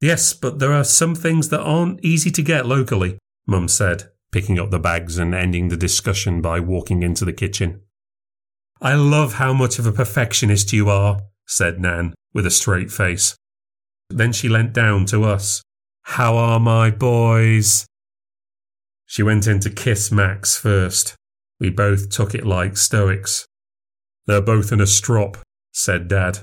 Yes, 0.00 0.32
but 0.32 0.58
there 0.58 0.72
are 0.72 0.84
some 0.84 1.14
things 1.14 1.50
that 1.50 1.60
aren't 1.60 2.02
easy 2.02 2.30
to 2.30 2.42
get 2.42 2.64
locally, 2.64 3.18
Mum 3.46 3.68
said, 3.68 4.10
picking 4.32 4.58
up 4.58 4.70
the 4.70 4.78
bags 4.78 5.18
and 5.18 5.34
ending 5.34 5.68
the 5.68 5.76
discussion 5.76 6.40
by 6.40 6.58
walking 6.58 7.02
into 7.02 7.24
the 7.24 7.32
kitchen. 7.32 7.82
I 8.80 8.94
love 8.94 9.34
how 9.34 9.52
much 9.52 9.78
of 9.78 9.86
a 9.86 9.92
perfectionist 9.92 10.72
you 10.72 10.88
are, 10.88 11.20
said 11.46 11.80
Nan, 11.80 12.14
with 12.32 12.46
a 12.46 12.50
straight 12.50 12.90
face. 12.90 13.36
Then 14.08 14.32
she 14.32 14.48
leant 14.48 14.72
down 14.72 15.04
to 15.06 15.24
us. 15.24 15.62
How 16.02 16.36
are 16.36 16.58
my 16.58 16.90
boys? 16.90 17.86
She 19.04 19.22
went 19.22 19.46
in 19.46 19.60
to 19.60 19.70
kiss 19.70 20.10
Max 20.10 20.56
first. 20.56 21.14
We 21.58 21.68
both 21.68 22.08
took 22.08 22.34
it 22.34 22.46
like 22.46 22.78
stoics. 22.78 23.44
They're 24.26 24.40
both 24.40 24.72
in 24.72 24.80
a 24.80 24.86
strop, 24.86 25.36
said 25.72 26.08
Dad. 26.08 26.38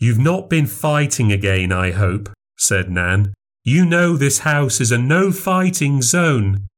You've 0.00 0.18
not 0.18 0.50
been 0.50 0.66
fighting 0.66 1.30
again, 1.30 1.70
I 1.70 1.92
hope, 1.92 2.28
said 2.56 2.90
Nan. 2.90 3.34
You 3.64 3.84
know 3.84 4.16
this 4.16 4.40
house 4.40 4.80
is 4.80 4.92
a 4.92 4.98
no 4.98 5.32
fighting 5.32 6.02
zone. 6.02 6.68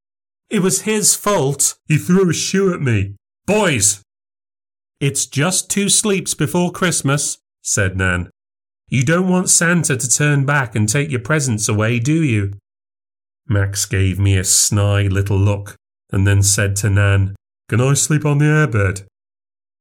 It 0.51 0.61
was 0.61 0.83
his 0.83 1.15
fault. 1.15 1.75
He 1.87 1.99
threw 1.99 2.31
a 2.31 2.33
shoe 2.33 2.73
at 2.73 2.81
me. 2.81 3.17
Boys! 3.47 4.03
It's 5.01 5.27
just 5.27 5.71
two 5.71 5.89
sleeps 5.89 6.35
before 6.35 6.73
Christmas, 6.73 7.39
said 7.63 7.97
Nan. 7.97 8.31
You 8.89 9.05
don't 9.05 9.29
want 9.29 9.51
Santa 9.51 9.97
to 9.97 10.09
turn 10.09 10.47
back 10.47 10.75
and 10.75 10.89
take 10.89 11.11
your 11.11 11.21
presents 11.21 11.69
away, 11.69 11.99
do 11.99 12.23
you? 12.23 12.55
Max 13.47 13.85
gave 13.85 14.19
me 14.19 14.37
a 14.37 14.45
snide 14.45 15.13
little 15.13 15.39
look 15.39 15.77
and 16.11 16.27
then 16.27 16.43
said 16.43 16.75
to 16.77 16.91
Nan, 16.91 17.37
Can 17.69 17.81
I 17.81 17.95
sleep 17.95 18.25
on 18.25 18.39
the 18.39 18.47
airbed? 18.47 19.05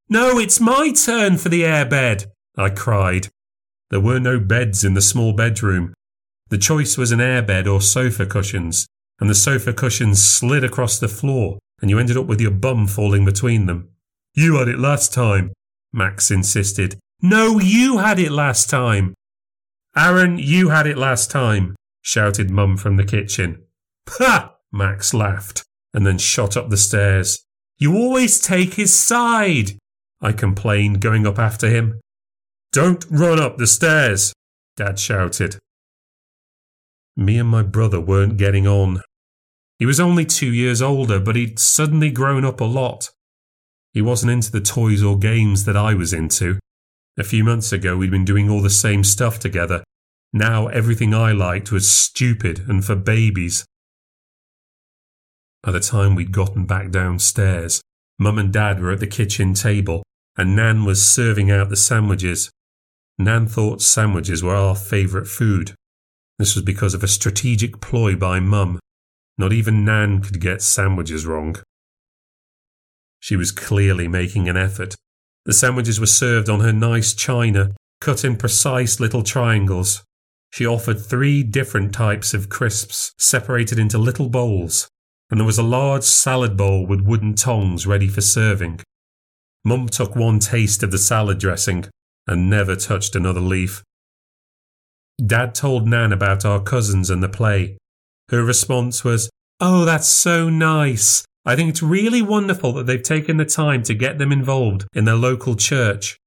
No, 0.10 0.40
it's 0.40 0.60
my 0.60 0.92
turn 0.92 1.38
for 1.38 1.50
the 1.50 1.64
airbed, 1.64 2.28
I 2.58 2.70
cried. 2.70 3.30
There 3.90 4.00
were 4.00 4.20
no 4.20 4.40
beds 4.40 4.84
in 4.84 4.94
the 4.94 5.02
small 5.02 5.34
bedroom. 5.34 5.94
The 6.50 6.58
choice 6.58 6.98
was 6.98 7.12
an 7.12 7.20
airbed 7.20 7.72
or 7.72 7.82
sofa 7.82 8.26
cushions, 8.26 8.88
and 9.20 9.30
the 9.30 9.36
sofa 9.36 9.74
cushions 9.74 10.24
slid 10.24 10.64
across 10.64 11.00
the 11.00 11.08
floor, 11.08 11.60
and 11.82 11.90
you 11.90 12.00
ended 12.00 12.18
up 12.18 12.26
with 12.26 12.42
your 12.42 12.52
bum 12.52 12.88
falling 12.88 13.26
between 13.26 13.66
them. 13.66 13.90
You 14.34 14.58
had 14.58 14.68
it 14.68 14.80
last 14.80 15.14
time, 15.14 15.52
Max 15.94 16.30
insisted. 16.32 17.00
No, 17.22 17.60
you 17.60 17.98
had 17.98 18.20
it 18.20 18.32
last 18.32 18.70
time. 18.70 19.14
Aaron, 19.96 20.38
you 20.38 20.70
had 20.70 20.86
it 20.86 20.98
last 20.98 21.32
time, 21.32 21.76
shouted 22.02 22.52
Mum 22.52 22.78
from 22.78 22.98
the 22.98 23.04
kitchen. 23.04 23.64
Ha! 24.08 24.54
Max 24.72 25.14
laughed, 25.14 25.64
and 25.94 26.06
then 26.06 26.20
shot 26.20 26.56
up 26.56 26.70
the 26.70 26.78
stairs. 26.78 27.44
You 27.80 27.96
always 27.96 28.40
take 28.40 28.76
his 28.76 28.94
side. 28.94 29.72
I 30.22 30.34
complained, 30.34 31.02
going 31.02 31.26
up 31.26 31.40
after 31.40 31.70
him. 31.70 32.00
Don't 32.72 33.06
run 33.10 33.40
up 33.40 33.58
the 33.58 33.68
stairs, 33.68 34.34
Dad 34.76 35.00
shouted. 35.00 35.58
Me 37.16 37.40
and 37.40 37.50
my 37.50 37.64
brother 37.64 38.00
weren't 38.00 38.38
getting 38.38 38.68
on. 38.68 39.02
He 39.80 39.86
was 39.86 40.00
only 40.00 40.26
two 40.26 40.54
years 40.54 40.82
older, 40.82 41.20
but 41.20 41.36
he'd 41.36 41.60
suddenly 41.60 42.12
grown 42.12 42.46
up 42.46 42.62
a 42.62 42.66
lot. 42.66 43.10
He 43.94 44.02
wasn't 44.02 44.32
into 44.32 44.52
the 44.52 44.62
toys 44.62 45.02
or 45.02 45.18
games 45.18 45.66
that 45.66 45.78
I 45.78 45.94
was 45.94 46.14
into. 46.14 46.60
A 47.18 47.24
few 47.24 47.44
months 47.44 47.72
ago, 47.72 47.98
we'd 47.98 48.12
been 48.12 48.26
doing 48.26 48.50
all 48.50 48.62
the 48.62 48.70
same 48.70 49.04
stuff 49.04 49.40
together. 49.40 49.84
Now, 50.34 50.68
everything 50.68 51.14
I 51.14 51.32
liked 51.32 51.72
was 51.72 51.90
stupid 51.90 52.66
and 52.68 52.86
for 52.86 52.96
babies. 52.96 53.66
By 55.64 55.72
the 55.72 55.80
time 55.80 56.14
we'd 56.14 56.32
gotten 56.32 56.66
back 56.66 56.92
downstairs, 56.92 57.82
Mum 58.20 58.38
and 58.38 58.54
Dad 58.54 58.80
were 58.80 58.92
at 58.92 59.00
the 59.00 59.08
kitchen 59.08 59.54
table, 59.54 60.04
and 60.38 60.56
Nan 60.56 60.86
was 60.86 61.08
serving 61.08 61.50
out 61.50 61.70
the 61.70 61.76
sandwiches. 61.76 62.52
Nan 63.20 63.48
thought 63.48 63.82
sandwiches 63.82 64.44
were 64.44 64.56
our 64.56 64.76
favourite 64.76 65.28
food. 65.28 65.74
This 66.38 66.54
was 66.54 66.64
because 66.64 66.94
of 66.94 67.04
a 67.04 67.08
strategic 67.08 67.82
ploy 67.82 68.16
by 68.16 68.40
Mum. 68.40 68.80
Not 69.40 69.54
even 69.54 69.84
Nan 69.84 70.22
could 70.22 70.40
get 70.40 70.62
sandwiches 70.62 71.26
wrong. 71.26 71.56
She 73.20 73.36
was 73.36 73.52
clearly 73.52 74.08
making 74.08 74.48
an 74.48 74.58
effort. 74.58 74.96
The 75.46 75.54
sandwiches 75.54 76.00
were 76.00 76.06
served 76.06 76.48
on 76.48 76.60
her 76.60 76.72
nice 76.72 77.14
china, 77.14 77.72
cut 78.00 78.24
in 78.24 78.38
precise 78.38 79.00
little 79.00 79.24
triangles. 79.24 80.04
She 80.52 80.66
offered 80.66 81.04
three 81.04 81.42
different 81.42 81.94
types 81.94 82.36
of 82.36 82.50
crisps, 82.50 83.14
separated 83.18 83.80
into 83.80 83.98
little 83.98 84.30
bowls, 84.30 84.88
and 85.32 85.40
there 85.40 85.46
was 85.46 85.58
a 85.58 85.64
large 85.64 86.04
salad 86.04 86.56
bowl 86.56 86.86
with 86.86 87.02
wooden 87.02 87.34
tongs 87.34 87.88
ready 87.88 88.08
for 88.08 88.22
serving. 88.22 88.82
Mum 89.66 89.88
took 89.90 90.16
one 90.16 90.40
taste 90.40 90.84
of 90.84 90.92
the 90.92 90.98
salad 91.00 91.40
dressing 91.40 91.88
and 92.28 92.50
never 92.50 92.76
touched 92.76 93.16
another 93.16 93.40
leaf. 93.40 93.84
Dad 95.26 95.56
told 95.56 95.88
Nan 95.88 96.14
about 96.14 96.46
our 96.46 96.62
cousins 96.62 97.10
and 97.10 97.24
the 97.24 97.30
play. 97.30 97.78
Her 98.30 98.44
response 98.44 99.04
was, 99.04 99.30
Oh, 99.60 99.86
that's 99.86 100.08
so 100.08 100.50
nice. 100.50 101.26
I 101.46 101.56
think 101.56 101.70
it's 101.70 101.82
really 101.82 102.22
wonderful 102.22 102.74
that 102.74 102.86
they've 102.86 103.02
taken 103.02 103.38
the 103.38 103.46
time 103.46 103.82
to 103.84 103.94
get 103.94 104.18
them 104.18 104.32
involved 104.32 104.86
in 104.94 105.06
their 105.06 105.16
local 105.16 105.56
church. 105.56 106.18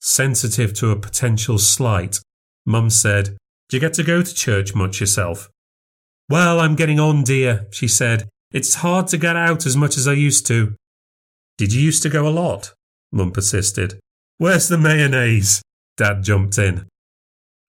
Sensitive 0.00 0.74
to 0.74 0.90
a 0.90 0.96
potential 0.96 1.58
slight, 1.58 2.18
Mum 2.66 2.90
said, 2.90 3.36
Do 3.68 3.76
you 3.76 3.80
get 3.80 3.94
to 3.94 4.02
go 4.02 4.22
to 4.22 4.34
church 4.34 4.74
much 4.74 5.00
yourself? 5.00 5.48
Well, 6.28 6.60
I'm 6.60 6.74
getting 6.74 7.00
on, 7.00 7.22
dear, 7.22 7.66
she 7.70 7.88
said. 7.88 8.28
It's 8.52 8.74
hard 8.74 9.06
to 9.08 9.18
get 9.18 9.36
out 9.36 9.66
as 9.66 9.76
much 9.76 9.96
as 9.96 10.08
I 10.08 10.12
used 10.12 10.46
to. 10.48 10.74
Did 11.56 11.72
you 11.72 11.80
used 11.82 12.02
to 12.02 12.08
go 12.08 12.26
a 12.26 12.30
lot? 12.30 12.74
Mum 13.12 13.30
persisted. 13.30 14.00
Where's 14.40 14.68
the 14.68 14.78
mayonnaise? 14.78 15.60
Dad 15.98 16.22
jumped 16.22 16.56
in. 16.56 16.86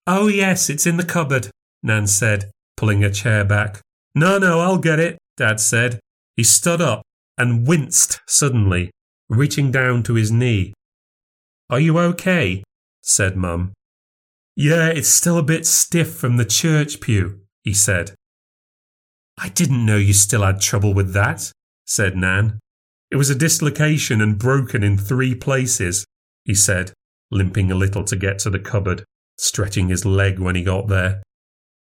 Oh, 0.06 0.28
yes, 0.28 0.70
it's 0.70 0.86
in 0.86 0.96
the 0.96 1.04
cupboard, 1.04 1.50
Nan 1.82 2.06
said, 2.06 2.50
pulling 2.78 3.04
a 3.04 3.10
chair 3.10 3.44
back. 3.44 3.82
No, 4.14 4.38
no, 4.38 4.60
I'll 4.60 4.78
get 4.78 4.98
it, 4.98 5.18
Dad 5.36 5.60
said. 5.60 6.00
He 6.34 6.42
stood 6.42 6.80
up 6.80 7.02
and 7.36 7.66
winced 7.66 8.22
suddenly, 8.26 8.90
reaching 9.28 9.70
down 9.70 10.02
to 10.04 10.14
his 10.14 10.32
knee. 10.32 10.72
Are 11.68 11.78
you 11.78 11.98
okay? 11.98 12.64
said 13.02 13.36
Mum. 13.36 13.74
Yeah, 14.56 14.88
it's 14.88 15.10
still 15.10 15.36
a 15.36 15.42
bit 15.42 15.66
stiff 15.66 16.14
from 16.14 16.38
the 16.38 16.46
church 16.46 17.02
pew, 17.02 17.42
he 17.64 17.74
said. 17.74 18.14
I 19.36 19.50
didn't 19.50 19.84
know 19.84 19.98
you 19.98 20.14
still 20.14 20.42
had 20.42 20.62
trouble 20.62 20.94
with 20.94 21.12
that, 21.12 21.52
said 21.84 22.16
Nan. 22.16 22.60
It 23.10 23.16
was 23.16 23.28
a 23.28 23.34
dislocation 23.34 24.22
and 24.22 24.38
broken 24.38 24.82
in 24.82 24.96
three 24.96 25.34
places, 25.34 26.06
he 26.44 26.54
said, 26.54 26.92
limping 27.30 27.70
a 27.70 27.74
little 27.74 28.04
to 28.04 28.16
get 28.16 28.38
to 28.40 28.50
the 28.50 28.58
cupboard, 28.58 29.04
stretching 29.38 29.88
his 29.88 30.04
leg 30.04 30.38
when 30.38 30.54
he 30.54 30.62
got 30.62 30.88
there. 30.88 31.22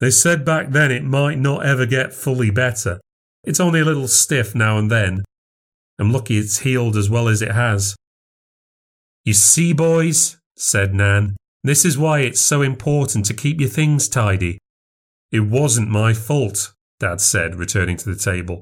They 0.01 0.11
said 0.11 0.45
back 0.45 0.69
then 0.69 0.91
it 0.91 1.03
might 1.03 1.39
not 1.39 1.65
ever 1.65 1.85
get 1.85 2.13
fully 2.13 2.51
better. 2.51 2.99
It's 3.43 3.59
only 3.59 3.79
a 3.79 3.85
little 3.85 4.07
stiff 4.07 4.55
now 4.55 4.77
and 4.77 4.91
then. 4.91 5.23
I'm 5.99 6.11
lucky 6.11 6.37
it's 6.37 6.59
healed 6.59 6.97
as 6.97 7.09
well 7.09 7.27
as 7.27 7.41
it 7.41 7.51
has. 7.51 7.95
You 9.23 9.33
see, 9.33 9.73
boys, 9.73 10.37
said 10.57 10.93
Nan, 10.93 11.35
this 11.63 11.85
is 11.85 11.97
why 11.97 12.19
it's 12.19 12.41
so 12.41 12.61
important 12.61 13.25
to 13.25 13.33
keep 13.33 13.59
your 13.59 13.69
things 13.69 14.07
tidy. 14.07 14.59
It 15.31 15.41
wasn't 15.41 15.89
my 15.89 16.13
fault, 16.13 16.73
Dad 16.99 17.21
said, 17.21 17.55
returning 17.55 17.97
to 17.97 18.13
the 18.13 18.19
table. 18.19 18.61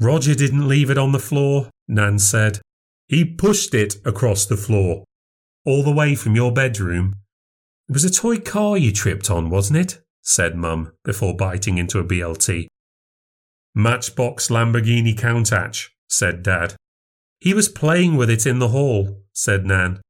Roger 0.00 0.34
didn't 0.34 0.66
leave 0.66 0.90
it 0.90 0.98
on 0.98 1.12
the 1.12 1.18
floor, 1.18 1.68
Nan 1.86 2.18
said. 2.18 2.60
He 3.10 3.24
pushed 3.24 3.74
it 3.74 3.96
across 4.04 4.46
the 4.46 4.56
floor, 4.56 5.02
all 5.66 5.82
the 5.82 5.90
way 5.90 6.14
from 6.14 6.36
your 6.36 6.52
bedroom. 6.52 7.16
It 7.88 7.92
was 7.92 8.04
a 8.04 8.10
toy 8.10 8.38
car 8.38 8.78
you 8.78 8.92
tripped 8.92 9.28
on, 9.28 9.50
wasn't 9.50 9.80
it? 9.80 10.00
said 10.22 10.54
Mum, 10.54 10.92
before 11.02 11.36
biting 11.36 11.76
into 11.76 11.98
a 11.98 12.04
BLT. 12.04 12.68
Matchbox 13.74 14.46
Lamborghini 14.46 15.18
Countach, 15.18 15.88
said 16.08 16.44
Dad. 16.44 16.76
He 17.40 17.52
was 17.52 17.68
playing 17.68 18.16
with 18.16 18.30
it 18.30 18.46
in 18.46 18.60
the 18.60 18.68
hall, 18.68 19.24
said 19.32 19.66
Nan. 19.66 20.00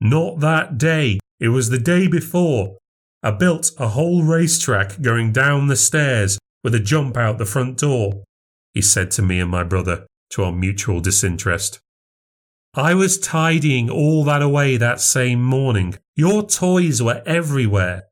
Not 0.00 0.40
that 0.40 0.78
day. 0.78 1.20
It 1.40 1.50
was 1.50 1.68
the 1.68 1.78
day 1.78 2.06
before. 2.06 2.78
I 3.22 3.32
built 3.32 3.72
a 3.76 3.88
whole 3.88 4.22
racetrack 4.22 5.02
going 5.02 5.32
down 5.32 5.66
the 5.66 5.76
stairs 5.76 6.38
with 6.64 6.74
a 6.74 6.80
jump 6.80 7.18
out 7.18 7.36
the 7.36 7.44
front 7.44 7.76
door, 7.76 8.24
he 8.72 8.80
said 8.80 9.10
to 9.10 9.22
me 9.22 9.40
and 9.40 9.50
my 9.50 9.62
brother, 9.62 10.06
to 10.30 10.44
our 10.44 10.52
mutual 10.52 11.02
disinterest. 11.02 11.80
I 12.74 12.94
was 12.94 13.18
tidying 13.18 13.90
all 13.90 14.22
that 14.24 14.42
away 14.42 14.76
that 14.76 15.00
same 15.00 15.42
morning. 15.42 15.98
Your 16.14 16.46
toys 16.46 17.02
were 17.02 17.22
everywhere. 17.26 18.04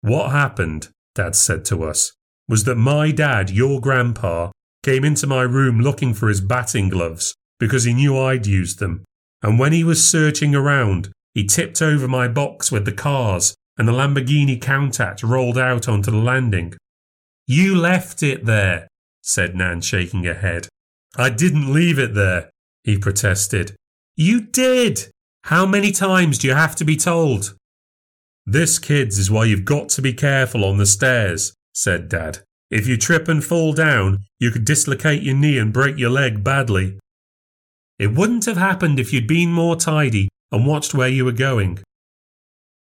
What 0.00 0.32
happened, 0.32 0.88
Dad 1.14 1.36
said 1.36 1.64
to 1.66 1.84
us, 1.84 2.12
was 2.48 2.64
that 2.64 2.74
my 2.74 3.12
dad, 3.12 3.50
your 3.50 3.80
grandpa, 3.80 4.50
came 4.82 5.04
into 5.04 5.26
my 5.28 5.42
room 5.42 5.80
looking 5.80 6.12
for 6.12 6.28
his 6.28 6.40
batting 6.40 6.88
gloves 6.88 7.34
because 7.60 7.84
he 7.84 7.92
knew 7.92 8.18
I'd 8.18 8.46
used 8.46 8.80
them. 8.80 9.04
And 9.42 9.58
when 9.58 9.72
he 9.72 9.84
was 9.84 10.08
searching 10.08 10.54
around, 10.54 11.12
he 11.34 11.44
tipped 11.44 11.80
over 11.80 12.08
my 12.08 12.26
box 12.26 12.72
with 12.72 12.84
the 12.84 12.92
cars 12.92 13.54
and 13.76 13.86
the 13.86 13.92
Lamborghini 13.92 14.60
Countach 14.60 15.22
rolled 15.22 15.56
out 15.56 15.88
onto 15.88 16.10
the 16.10 16.16
landing. 16.16 16.74
You 17.46 17.76
left 17.76 18.24
it 18.24 18.44
there, 18.44 18.88
said 19.22 19.54
Nan, 19.54 19.82
shaking 19.82 20.24
her 20.24 20.34
head. 20.34 20.66
I 21.16 21.30
didn't 21.30 21.72
leave 21.72 21.98
it 21.98 22.14
there, 22.14 22.50
he 22.88 22.96
protested. 22.96 23.76
You 24.16 24.40
did! 24.40 25.10
How 25.44 25.66
many 25.66 25.92
times 25.92 26.38
do 26.38 26.46
you 26.46 26.54
have 26.54 26.74
to 26.76 26.86
be 26.86 26.96
told? 26.96 27.54
This, 28.46 28.78
kids, 28.78 29.18
is 29.18 29.30
why 29.30 29.44
you've 29.44 29.66
got 29.66 29.90
to 29.90 30.00
be 30.00 30.14
careful 30.14 30.64
on 30.64 30.78
the 30.78 30.86
stairs, 30.86 31.52
said 31.74 32.08
Dad. 32.08 32.38
If 32.70 32.86
you 32.86 32.96
trip 32.96 33.28
and 33.28 33.44
fall 33.44 33.74
down, 33.74 34.20
you 34.40 34.50
could 34.50 34.64
dislocate 34.64 35.22
your 35.22 35.34
knee 35.34 35.58
and 35.58 35.70
break 35.70 35.98
your 35.98 36.08
leg 36.08 36.42
badly. 36.42 36.98
It 37.98 38.14
wouldn't 38.14 38.46
have 38.46 38.56
happened 38.56 38.98
if 38.98 39.12
you'd 39.12 39.28
been 39.28 39.52
more 39.52 39.76
tidy 39.76 40.30
and 40.50 40.66
watched 40.66 40.94
where 40.94 41.08
you 41.08 41.26
were 41.26 41.32
going. 41.32 41.80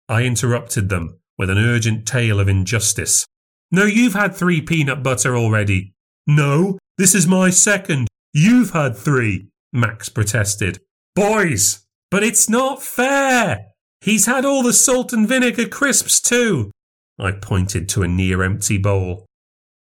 I 0.08 0.22
interrupted 0.22 0.88
them 0.88 1.18
with 1.36 1.50
an 1.50 1.58
urgent 1.58 2.06
tale 2.06 2.38
of 2.38 2.48
injustice. 2.48 3.26
No, 3.72 3.86
you've 3.86 4.14
had 4.14 4.36
three 4.36 4.60
peanut 4.60 5.02
butter 5.02 5.36
already. 5.36 5.94
No, 6.28 6.78
this 6.96 7.12
is 7.12 7.26
my 7.26 7.50
second. 7.50 8.06
You've 8.32 8.70
had 8.70 8.96
three, 8.96 9.48
Max 9.76 10.08
protested. 10.08 10.80
Boys, 11.14 11.86
but 12.10 12.22
it's 12.22 12.48
not 12.48 12.82
fair. 12.82 13.66
He's 14.00 14.26
had 14.26 14.44
all 14.44 14.62
the 14.62 14.72
salt 14.72 15.12
and 15.12 15.28
vinegar 15.28 15.68
crisps 15.68 16.20
too. 16.20 16.70
I 17.18 17.32
pointed 17.32 17.88
to 17.90 18.02
a 18.02 18.08
near 18.08 18.42
empty 18.42 18.78
bowl. 18.78 19.26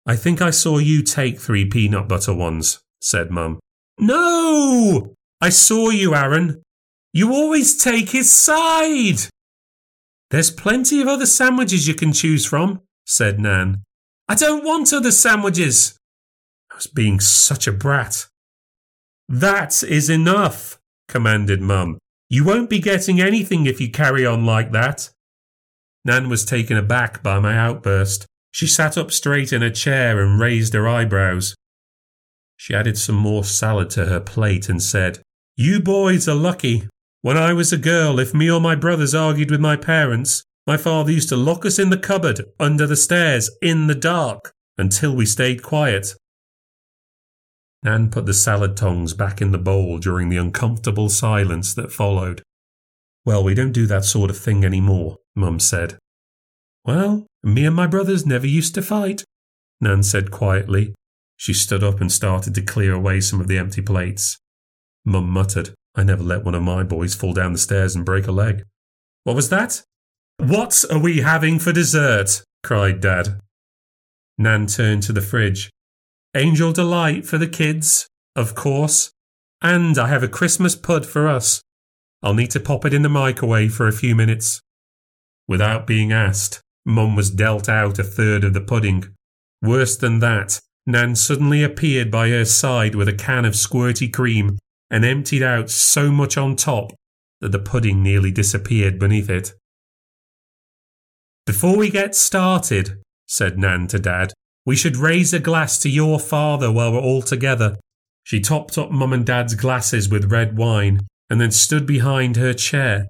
I 0.06 0.16
think 0.16 0.42
I 0.42 0.52
saw 0.52 0.78
you 0.78 1.04
take 1.04 1.40
three 1.40 1.66
peanut 1.66 2.08
butter 2.08 2.34
ones, 2.34 2.80
said 3.02 3.30
Mum. 3.32 3.60
No! 4.00 5.14
I 5.42 5.50
saw 5.50 5.90
you, 5.90 6.16
Aaron. 6.16 6.62
You 7.14 7.34
always 7.34 7.82
take 7.82 8.12
his 8.12 8.32
side. 8.32 9.28
There's 10.30 10.52
plenty 10.52 11.02
of 11.02 11.08
other 11.08 11.26
sandwiches 11.26 11.88
you 11.88 11.94
can 11.94 12.14
choose 12.14 12.46
from, 12.46 12.82
said 13.06 13.40
Nan. 13.40 13.84
I 14.28 14.36
don't 14.36 14.64
want 14.64 14.94
other 14.94 15.12
sandwiches. 15.12 15.98
I 16.72 16.76
was 16.76 16.88
being 16.88 17.20
such 17.20 17.68
a 17.68 17.72
brat. 17.72 18.28
That 19.30 19.84
is 19.84 20.10
enough, 20.10 20.80
commanded 21.08 21.62
Mum. 21.62 21.98
You 22.30 22.46
won't 22.46 22.70
be 22.70 22.80
getting 22.80 23.20
anything 23.20 23.66
if 23.66 23.82
you 23.82 23.92
carry 23.92 24.26
on 24.26 24.46
like 24.46 24.72
that. 24.72 25.10
Nan 26.06 26.30
was 26.30 26.46
taken 26.46 26.78
aback 26.78 27.22
by 27.22 27.40
my 27.40 27.58
outburst. 27.58 28.26
She 28.52 28.68
sat 28.68 28.98
up 28.98 29.12
straight 29.12 29.52
in 29.52 29.62
a 29.62 29.72
chair 29.72 30.22
and 30.22 30.40
raised 30.40 30.74
her 30.74 30.88
eyebrows. 30.88 31.56
She 32.56 32.74
added 32.74 32.98
some 32.98 33.16
more 33.16 33.44
salad 33.44 33.90
to 33.92 34.06
her 34.06 34.20
plate 34.20 34.70
and 34.70 34.82
said, 34.82 35.20
You 35.56 35.82
boys 35.82 36.28
are 36.28 36.36
lucky. 36.36 36.88
When 37.22 37.38
I 37.38 37.52
was 37.54 37.74
a 37.74 37.78
girl, 37.78 38.20
if 38.20 38.34
me 38.34 38.50
or 38.50 38.62
my 38.62 38.76
brothers 38.76 39.14
argued 39.14 39.52
with 39.52 39.60
my 39.60 39.76
parents, 39.76 40.44
my 40.66 40.78
father 40.78 41.12
used 41.12 41.30
to 41.30 41.38
lock 41.38 41.66
us 41.66 41.78
in 41.80 41.90
the 41.90 41.98
cupboard, 41.98 42.46
under 42.60 42.88
the 42.88 42.96
stairs, 42.96 43.50
in 43.62 43.88
the 43.88 43.96
dark, 43.96 44.54
until 44.78 45.16
we 45.16 45.26
stayed 45.26 45.62
quiet. 45.64 46.14
Nan 47.84 48.10
put 48.10 48.26
the 48.26 48.34
salad 48.34 48.76
tongs 48.76 49.14
back 49.14 49.42
in 49.42 49.52
the 49.52 49.58
bowl 49.58 49.98
during 50.00 50.30
the 50.30 50.38
uncomfortable 50.38 51.10
silence 51.10 51.74
that 51.74 51.92
followed. 51.92 52.42
Well, 53.26 53.44
we 53.44 53.54
don't 53.54 53.72
do 53.72 53.86
that 53.88 54.06
sort 54.06 54.30
of 54.30 54.38
thing 54.38 54.64
any 54.64 54.82
more, 54.82 55.18
Mum 55.36 55.60
said. 55.60 55.98
Well, 56.86 57.28
me 57.44 57.66
and 57.66 57.76
my 57.76 57.88
brothers 57.88 58.26
never 58.26 58.48
used 58.48 58.74
to 58.76 58.82
fight, 58.82 59.24
Nan 59.82 60.04
said 60.04 60.32
quietly. 60.32 60.96
She 61.36 61.54
stood 61.54 61.84
up 61.84 62.02
and 62.02 62.12
started 62.12 62.56
to 62.56 62.62
clear 62.62 62.94
away 62.94 63.22
some 63.22 63.40
of 63.40 63.48
the 63.48 63.58
empty 63.58 63.82
plates. 63.82 64.38
Mum 65.06 65.30
muttered, 65.30 65.74
I 65.96 66.04
never 66.04 66.24
let 66.24 66.44
one 66.44 66.56
of 66.56 66.64
my 66.64 66.84
boys 66.84 67.16
fall 67.16 67.34
down 67.34 67.54
the 67.54 67.60
stairs 67.60 67.96
and 67.96 68.06
break 68.06 68.28
a 68.28 68.32
leg. 68.32 68.64
What 69.24 69.36
was 69.36 69.50
that? 69.50 69.84
What 70.38 70.84
are 70.92 71.00
we 71.00 71.22
having 71.22 71.60
for 71.60 71.72
dessert? 71.72 72.44
cried 72.64 73.02
Dad. 73.02 73.40
Nan 74.38 74.68
turned 74.68 75.04
to 75.04 75.14
the 75.14 75.22
fridge. 75.22 75.70
Angel 76.38 76.72
Delight 76.72 77.26
for 77.26 77.40
the 77.40 77.48
kids, 77.48 78.08
of 78.36 78.54
course. 78.54 79.12
And 79.60 79.98
I 79.98 80.08
have 80.08 80.22
a 80.22 80.28
Christmas 80.28 80.76
pud 80.76 81.04
for 81.04 81.28
us. 81.28 81.64
I'll 82.22 82.36
need 82.36 82.52
to 82.52 82.60
pop 82.60 82.86
it 82.86 82.94
in 82.94 83.02
the 83.02 83.10
microwave 83.10 83.74
for 83.74 83.88
a 83.88 83.92
few 83.92 84.16
minutes. 84.16 84.62
Without 85.48 85.88
being 85.88 86.12
asked, 86.12 86.62
Mum 86.86 87.16
was 87.16 87.32
dealt 87.32 87.68
out 87.68 87.98
a 87.98 88.04
third 88.04 88.44
of 88.44 88.54
the 88.54 88.62
pudding. 88.62 89.16
Worse 89.64 89.98
than 89.98 90.20
that, 90.20 90.62
Nan 90.86 91.16
suddenly 91.16 91.64
appeared 91.64 92.12
by 92.12 92.30
her 92.30 92.46
side 92.46 92.94
with 92.94 93.08
a 93.08 93.14
can 93.14 93.44
of 93.44 93.54
squirty 93.54 94.14
cream 94.14 94.60
and 94.92 95.04
emptied 95.04 95.42
out 95.42 95.72
so 95.72 96.12
much 96.12 96.38
on 96.38 96.56
top 96.56 96.94
that 97.42 97.52
the 97.52 97.60
pudding 97.60 98.04
nearly 98.04 98.30
disappeared 98.30 99.00
beneath 99.00 99.30
it. 99.30 99.54
Before 101.48 101.76
we 101.76 101.90
get 101.90 102.14
started, 102.14 103.02
said 103.28 103.58
Nan 103.58 103.88
to 103.88 103.98
Dad, 103.98 104.34
we 104.68 104.76
should 104.76 104.98
raise 104.98 105.34
a 105.34 105.40
glass 105.40 105.80
to 105.80 105.90
your 105.90 106.20
father 106.20 106.70
while 106.70 106.92
we're 106.92 107.00
all 107.00 107.22
together. 107.22 107.78
She 108.26 108.42
topped 108.42 108.78
up 108.78 108.92
Mum 108.92 109.14
and 109.14 109.26
Dad's 109.26 109.56
glasses 109.56 110.10
with 110.10 110.30
red 110.30 110.58
wine 110.58 111.08
and 111.30 111.40
then 111.40 111.52
stood 111.52 111.86
behind 111.86 112.36
her 112.36 112.54
chair. 112.54 113.08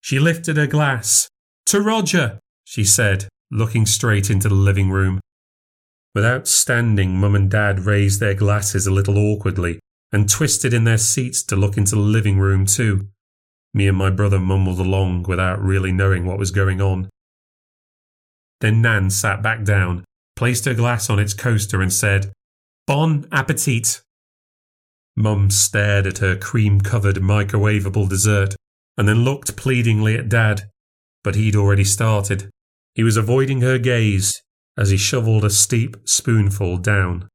She 0.00 0.18
lifted 0.18 0.56
her 0.56 0.66
glass. 0.66 1.28
To 1.66 1.82
Roger, 1.82 2.38
she 2.64 2.84
said, 2.84 3.28
looking 3.50 3.84
straight 3.84 4.30
into 4.30 4.48
the 4.48 4.54
living 4.54 4.88
room. 4.90 5.20
Without 6.14 6.48
standing, 6.48 7.18
Mum 7.18 7.34
and 7.34 7.50
Dad 7.50 7.80
raised 7.80 8.18
their 8.18 8.32
glasses 8.32 8.86
a 8.86 8.90
little 8.90 9.18
awkwardly 9.18 9.80
and 10.10 10.26
twisted 10.26 10.72
in 10.72 10.84
their 10.84 10.96
seats 10.96 11.42
to 11.42 11.56
look 11.56 11.76
into 11.76 11.96
the 11.96 12.00
living 12.00 12.38
room 12.38 12.64
too. 12.64 13.08
Me 13.74 13.88
and 13.88 13.98
my 13.98 14.08
brother 14.08 14.38
mumbled 14.38 14.80
along 14.80 15.24
without 15.24 15.62
really 15.62 15.92
knowing 15.92 16.24
what 16.24 16.38
was 16.38 16.50
going 16.50 16.80
on. 16.80 17.10
Then 18.62 18.80
Nan 18.80 19.10
sat 19.10 19.42
back 19.42 19.64
down, 19.64 20.04
placed 20.38 20.66
her 20.66 20.72
glass 20.72 21.10
on 21.10 21.18
its 21.18 21.34
coaster, 21.34 21.82
and 21.82 21.92
said, 21.92 22.32
Bon 22.86 23.26
appetit. 23.32 24.02
Mum 25.16 25.50
stared 25.50 26.06
at 26.06 26.18
her 26.18 26.36
cream 26.36 26.80
covered 26.80 27.16
microwavable 27.16 28.08
dessert 28.08 28.54
and 28.96 29.08
then 29.08 29.24
looked 29.24 29.56
pleadingly 29.56 30.16
at 30.16 30.28
Dad, 30.28 30.70
but 31.24 31.34
he'd 31.34 31.56
already 31.56 31.82
started. 31.82 32.48
He 32.94 33.02
was 33.02 33.16
avoiding 33.16 33.62
her 33.62 33.78
gaze 33.78 34.40
as 34.76 34.90
he 34.90 34.96
shoveled 34.96 35.44
a 35.44 35.50
steep 35.50 35.96
spoonful 36.04 36.78
down. 36.78 37.26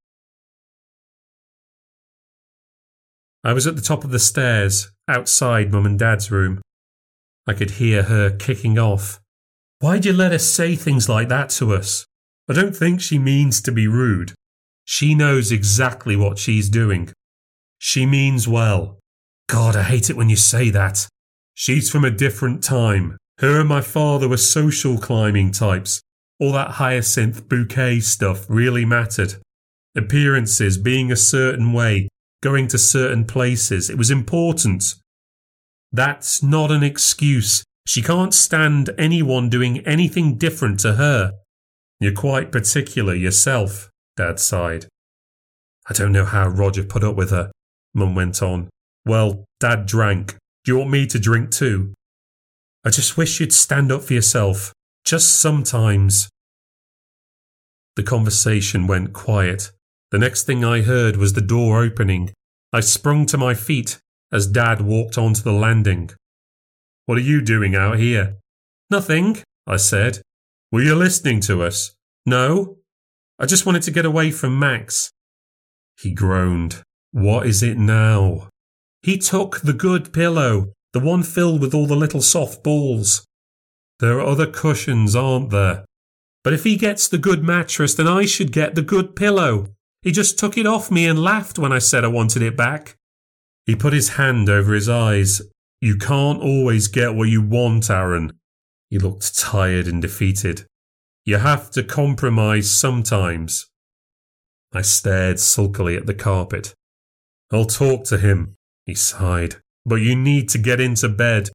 I 3.44 3.52
was 3.52 3.68
at 3.68 3.76
the 3.76 3.82
top 3.82 4.06
of 4.06 4.12
the 4.12 4.20
stairs, 4.20 4.94
outside 5.10 5.74
Mum 5.74 5.86
and 5.86 6.00
Dad's 6.00 6.32
room. 6.32 6.62
I 7.46 7.54
could 7.54 7.72
hear 7.72 8.04
her 8.04 8.30
kicking 8.30 8.80
off. 8.80 9.20
Why'd 9.80 10.06
you 10.06 10.14
let 10.14 10.32
her 10.32 10.40
say 10.40 10.78
things 10.78 11.10
like 11.10 11.28
that 11.28 11.50
to 11.50 11.74
us? 11.74 12.06
I 12.50 12.54
don't 12.54 12.76
think 12.76 13.00
she 13.00 13.18
means 13.18 13.62
to 13.62 13.72
be 13.72 13.88
rude. 13.88 14.34
She 14.86 15.16
knows 15.16 15.52
exactly 15.52 16.16
what 16.16 16.38
she's 16.38 16.70
doing. 16.70 17.12
She 17.80 18.06
means 18.06 18.48
well. 18.48 19.00
God, 19.48 19.76
I 19.76 19.84
hate 19.84 20.10
it 20.10 20.18
when 20.18 20.30
you 20.30 20.36
say 20.36 20.70
that. 20.70 21.08
She's 21.54 21.90
from 21.90 22.04
a 22.04 22.12
different 22.12 22.64
time, 22.64 23.18
her 23.40 23.60
and 23.60 23.70
my 23.70 23.82
father 23.82 24.28
were 24.28 24.38
social 24.38 24.98
climbing 24.98 25.52
types. 25.52 26.02
All 26.40 26.52
that 26.54 26.72
hyacinth 26.72 27.48
bouquet 27.48 28.00
stuff 28.02 28.46
really 28.50 28.86
mattered. 28.86 29.36
Appearances, 29.96 30.78
being 30.78 31.12
a 31.12 31.16
certain 31.16 31.72
way, 31.72 32.10
going 32.42 32.68
to 32.70 32.78
certain 32.78 33.26
places, 33.26 33.90
it 33.90 33.98
was 33.98 34.12
important. 34.12 34.96
That's 35.92 36.42
not 36.42 36.72
an 36.72 36.84
excuse. 36.84 37.64
She 37.86 38.02
can't 38.02 38.34
stand 38.34 38.90
anyone 38.98 39.50
doing 39.50 39.80
anything 39.86 40.38
different 40.38 40.80
to 40.82 40.94
her. 40.94 41.32
You're 42.04 42.12
quite 42.12 42.52
particular 42.52 43.16
yourself, 43.16 43.90
Dad 44.18 44.38
sighed. 44.38 44.88
I 45.90 45.94
don't 45.94 46.12
know 46.12 46.26
how 46.26 46.50
Roger 46.50 46.84
put 46.84 47.02
up 47.02 47.16
with 47.16 47.30
her, 47.30 47.50
Mum 47.94 48.14
went 48.14 48.44
on. 48.44 48.68
Well, 49.06 49.46
Dad 49.62 49.86
drank. 49.86 50.36
Do 50.66 50.74
you 50.74 50.78
want 50.80 50.90
me 50.90 51.08
to 51.08 51.18
drink 51.18 51.52
too? 51.52 51.94
I 52.84 52.90
just 52.90 53.16
wish 53.16 53.40
you'd 53.40 53.54
stand 53.54 53.90
up 53.90 54.04
for 54.04 54.14
yourself. 54.14 54.74
Just 55.06 55.40
sometimes. 55.40 56.28
The 57.96 58.04
conversation 58.04 58.86
went 58.86 59.14
quiet. 59.14 59.72
The 60.12 60.20
next 60.20 60.44
thing 60.44 60.66
I 60.66 60.82
heard 60.82 61.16
was 61.16 61.32
the 61.32 61.40
door 61.40 61.82
opening. 61.82 62.34
I 62.74 62.82
sprung 62.82 63.26
to 63.28 63.38
my 63.38 63.54
feet 63.54 63.98
as 64.30 64.46
Dad 64.46 64.82
walked 64.82 65.18
onto 65.18 65.42
the 65.42 65.54
landing. 65.54 66.12
What 67.06 67.18
are 67.18 67.22
you 67.22 67.42
doing 67.42 67.78
out 67.78 67.98
here? 67.98 68.36
Nothing, 68.90 69.38
I 69.66 69.78
said. 69.78 70.20
Were 70.74 70.82
you 70.82 70.96
listening 70.96 71.40
to 71.42 71.62
us? 71.62 71.94
No. 72.26 72.78
I 73.38 73.46
just 73.46 73.64
wanted 73.64 73.84
to 73.84 73.92
get 73.92 74.08
away 74.08 74.32
from 74.32 74.58
Max. 74.58 75.12
He 76.02 76.12
groaned. 76.12 76.82
What 77.12 77.46
is 77.46 77.62
it 77.62 77.78
now? 77.78 78.50
He 79.04 79.20
took 79.20 79.60
the 79.60 79.74
good 79.74 80.12
pillow, 80.12 80.74
the 80.92 81.00
one 81.00 81.22
filled 81.22 81.62
with 81.62 81.76
all 81.76 81.86
the 81.86 81.96
little 81.96 82.24
soft 82.24 82.64
balls. 82.64 83.24
There 84.00 84.18
are 84.18 84.26
other 84.26 84.48
cushions, 84.48 85.16
aren't 85.16 85.52
there? 85.52 85.86
But 86.44 86.54
if 86.54 86.64
he 86.64 86.76
gets 86.76 87.08
the 87.08 87.20
good 87.20 87.44
mattress, 87.44 87.94
then 87.94 88.08
I 88.08 88.26
should 88.26 88.52
get 88.52 88.74
the 88.74 88.82
good 88.82 89.16
pillow. 89.16 89.68
He 90.02 90.12
just 90.12 90.40
took 90.40 90.58
it 90.58 90.66
off 90.66 90.90
me 90.90 91.06
and 91.06 91.22
laughed 91.22 91.60
when 91.60 91.72
I 91.72 91.78
said 91.78 92.04
I 92.04 92.08
wanted 92.08 92.42
it 92.42 92.58
back. 92.58 92.98
He 93.68 93.76
put 93.76 93.94
his 93.94 94.10
hand 94.18 94.50
over 94.50 94.74
his 94.74 94.90
eyes. 94.90 95.40
You 95.82 95.98
can't 95.98 96.42
always 96.42 96.88
get 96.88 97.14
what 97.14 97.30
you 97.30 97.44
want, 97.44 97.92
Aaron. 97.92 98.32
He 98.94 99.00
looked 99.00 99.36
tired 99.36 99.88
and 99.88 100.04
defeated. 100.04 100.68
You 101.26 101.38
have 101.38 101.72
to 101.72 101.82
compromise 101.82 102.70
sometimes. 102.70 103.66
I 104.72 104.84
stared 104.84 105.40
sulkily 105.40 105.98
at 105.98 106.06
the 106.06 106.14
carpet. 106.14 106.76
I'll 107.52 107.66
talk 107.66 108.04
to 108.04 108.20
him, 108.20 108.54
he 108.86 108.94
sighed. 108.94 109.56
But 109.84 109.96
you 109.96 110.16
need 110.16 110.48
to 110.50 110.60
get 110.60 110.80
into 110.80 111.10
bed. 111.10 111.50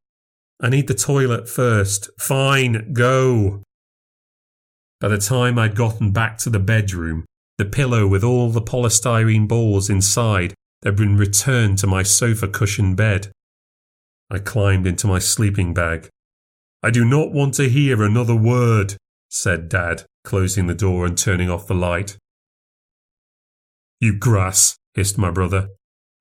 I 0.60 0.68
need 0.68 0.88
the 0.88 0.94
toilet 0.94 1.48
first. 1.48 2.10
Fine, 2.18 2.92
go. 2.92 3.62
By 5.00 5.06
the 5.06 5.18
time 5.18 5.60
I'd 5.60 5.76
gotten 5.76 6.10
back 6.10 6.38
to 6.38 6.50
the 6.50 6.58
bedroom, 6.58 7.24
the 7.56 7.66
pillow 7.66 8.08
with 8.08 8.24
all 8.24 8.50
the 8.50 8.60
polystyrene 8.60 9.46
balls 9.46 9.88
inside 9.88 10.54
had 10.84 10.96
been 10.96 11.16
returned 11.16 11.78
to 11.78 11.86
my 11.86 12.02
sofa 12.02 12.48
cushion 12.48 12.96
bed. 12.96 13.30
I 14.28 14.40
climbed 14.40 14.88
into 14.88 15.06
my 15.06 15.20
sleeping 15.20 15.72
bag. 15.72 16.10
I 16.82 16.90
do 16.90 17.04
not 17.04 17.32
want 17.32 17.54
to 17.54 17.68
hear 17.68 18.02
another 18.02 18.36
word, 18.36 18.96
said 19.28 19.68
Dad, 19.68 20.04
closing 20.24 20.66
the 20.66 20.74
door 20.74 21.04
and 21.06 21.18
turning 21.18 21.50
off 21.50 21.66
the 21.66 21.74
light. 21.74 22.16
You 24.00 24.16
grass, 24.16 24.76
hissed 24.94 25.18
my 25.18 25.30
brother. 25.30 25.68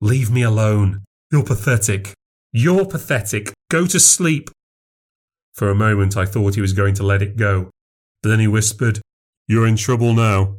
Leave 0.01 0.31
me 0.31 0.41
alone. 0.41 1.03
You're 1.31 1.43
pathetic. 1.43 2.13
You're 2.51 2.85
pathetic. 2.85 3.53
Go 3.69 3.85
to 3.85 3.99
sleep. 3.99 4.49
For 5.53 5.69
a 5.69 5.75
moment 5.75 6.17
I 6.17 6.25
thought 6.25 6.55
he 6.55 6.61
was 6.61 6.73
going 6.73 6.95
to 6.95 7.03
let 7.03 7.21
it 7.21 7.35
go, 7.35 7.69
but 8.23 8.29
then 8.29 8.39
he 8.39 8.47
whispered, 8.47 9.01
You're 9.47 9.67
in 9.67 9.75
trouble 9.75 10.13
now. 10.13 10.57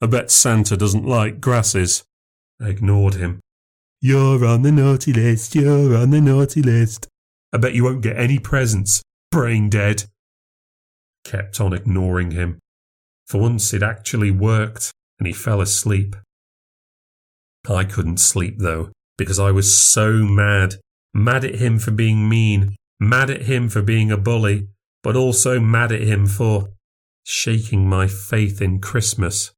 I 0.00 0.06
bet 0.06 0.30
Santa 0.30 0.76
doesn't 0.76 1.06
like 1.06 1.40
grasses. 1.40 2.04
I 2.60 2.68
ignored 2.68 3.14
him. 3.14 3.40
You're 4.00 4.44
on 4.44 4.62
the 4.62 4.72
naughty 4.72 5.12
list, 5.12 5.54
you're 5.54 5.96
on 5.96 6.10
the 6.10 6.20
naughty 6.20 6.62
list. 6.62 7.08
I 7.52 7.58
bet 7.58 7.74
you 7.74 7.84
won't 7.84 8.02
get 8.02 8.18
any 8.18 8.38
presents, 8.38 9.02
brain 9.34 9.68
dead. 9.68 10.04
Kept 11.24 11.60
on 11.60 11.72
ignoring 11.72 12.30
him. 12.30 12.60
For 13.26 13.40
once 13.40 13.74
it 13.74 13.82
actually 13.82 14.30
worked, 14.30 14.92
and 15.18 15.26
he 15.26 15.32
fell 15.32 15.60
asleep. 15.60 16.14
I 17.68 17.82
couldn't 17.82 18.18
sleep 18.18 18.58
though, 18.60 18.92
because 19.18 19.40
I 19.40 19.50
was 19.50 19.76
so 19.76 20.12
mad. 20.12 20.76
Mad 21.12 21.44
at 21.44 21.56
him 21.56 21.80
for 21.80 21.90
being 21.90 22.28
mean, 22.28 22.76
mad 23.00 23.28
at 23.28 23.42
him 23.42 23.68
for 23.68 23.82
being 23.82 24.12
a 24.12 24.16
bully, 24.16 24.68
but 25.02 25.16
also 25.16 25.58
mad 25.58 25.90
at 25.90 26.02
him 26.02 26.26
for 26.28 26.68
shaking 27.24 27.88
my 27.88 28.06
faith 28.06 28.62
in 28.62 28.80
Christmas. 28.80 29.50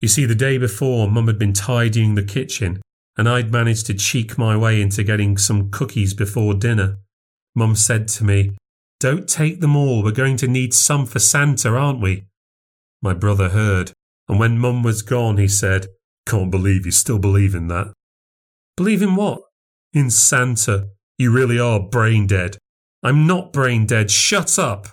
You 0.00 0.08
see, 0.08 0.24
the 0.24 0.34
day 0.34 0.56
before, 0.56 1.10
Mum 1.10 1.26
had 1.26 1.38
been 1.38 1.52
tidying 1.52 2.14
the 2.14 2.22
kitchen, 2.22 2.80
and 3.18 3.28
I'd 3.28 3.52
managed 3.52 3.84
to 3.86 3.94
cheek 3.94 4.38
my 4.38 4.56
way 4.56 4.80
into 4.80 5.04
getting 5.04 5.36
some 5.36 5.70
cookies 5.70 6.14
before 6.14 6.54
dinner. 6.54 7.00
Mum 7.56 7.74
said 7.74 8.06
to 8.08 8.24
me, 8.24 8.54
Don't 9.00 9.26
take 9.26 9.60
them 9.60 9.74
all, 9.74 10.04
we're 10.04 10.12
going 10.12 10.36
to 10.36 10.46
need 10.46 10.74
some 10.74 11.06
for 11.06 11.18
Santa, 11.18 11.70
aren't 11.70 12.02
we? 12.02 12.26
My 13.00 13.14
brother 13.14 13.48
heard, 13.48 13.92
and 14.28 14.38
when 14.38 14.58
Mum 14.58 14.82
was 14.82 15.00
gone, 15.00 15.38
he 15.38 15.48
said, 15.48 15.86
Can't 16.26 16.50
believe 16.50 16.84
you 16.84 16.92
still 16.92 17.18
believe 17.18 17.54
in 17.54 17.68
that. 17.68 17.92
Believe 18.76 19.00
in 19.00 19.16
what? 19.16 19.40
In 19.94 20.10
Santa. 20.10 20.88
You 21.18 21.32
really 21.32 21.58
are 21.58 21.80
brain 21.80 22.26
dead. 22.26 22.58
I'm 23.02 23.26
not 23.26 23.54
brain 23.54 23.86
dead. 23.86 24.10
Shut 24.10 24.58
up. 24.58 24.88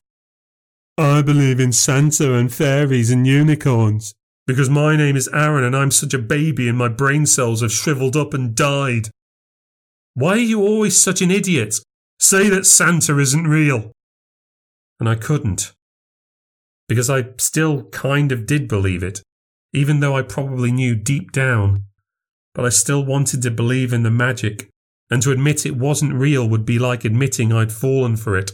I 0.97 1.21
believe 1.21 1.59
in 1.59 1.73
Santa 1.73 2.33
and 2.33 2.53
fairies 2.53 3.11
and 3.11 3.27
unicorns. 3.27 4.13
Because 4.45 4.69
my 4.69 4.95
name 4.95 5.15
is 5.15 5.29
Aaron 5.33 5.63
and 5.63 5.75
I'm 5.75 5.91
such 5.91 6.13
a 6.13 6.19
baby 6.19 6.69
and 6.69 6.77
my 6.77 6.87
brain 6.87 7.25
cells 7.25 7.61
have 7.61 7.71
shriveled 7.71 8.15
up 8.15 8.33
and 8.33 8.55
died. 8.55 9.09
Why 10.13 10.33
are 10.33 10.37
you 10.37 10.61
always 10.61 11.01
such 11.01 11.21
an 11.21 11.31
idiot? 11.31 11.75
Say 12.23 12.47
that 12.47 12.65
Santa 12.65 13.19
isn't 13.19 13.49
real. 13.49 13.91
And 14.97 15.09
I 15.09 15.15
couldn't. 15.15 15.73
Because 16.87 17.09
I 17.09 17.25
still 17.37 17.83
kind 17.89 18.31
of 18.31 18.45
did 18.45 18.69
believe 18.69 19.03
it, 19.03 19.21
even 19.73 19.99
though 19.99 20.15
I 20.15 20.21
probably 20.21 20.71
knew 20.71 20.95
deep 20.95 21.33
down. 21.33 21.83
But 22.55 22.63
I 22.63 22.69
still 22.69 23.03
wanted 23.03 23.41
to 23.41 23.51
believe 23.51 23.91
in 23.91 24.03
the 24.03 24.09
magic, 24.09 24.69
and 25.11 25.21
to 25.21 25.31
admit 25.31 25.65
it 25.65 25.75
wasn't 25.75 26.13
real 26.13 26.47
would 26.47 26.65
be 26.65 26.79
like 26.79 27.03
admitting 27.03 27.51
I'd 27.51 27.73
fallen 27.73 28.15
for 28.15 28.37
it. 28.37 28.53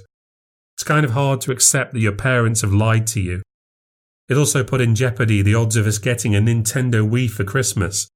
It's 0.75 0.83
kind 0.83 1.05
of 1.05 1.11
hard 1.11 1.39
to 1.41 1.51
accept 1.51 1.93
that 1.93 1.99
your 1.99 2.13
parents 2.13 2.61
have 2.61 2.73
lied 2.73 3.05
to 3.07 3.21
you. 3.21 3.43
It 4.29 4.37
also 4.37 4.63
put 4.63 4.81
in 4.81 4.95
jeopardy 4.95 5.43
the 5.43 5.53
odds 5.53 5.75
of 5.75 5.85
us 5.85 5.99
getting 5.99 6.35
a 6.35 6.39
Nintendo 6.39 7.07
Wii 7.07 7.29
for 7.29 7.43
Christmas. 7.43 8.09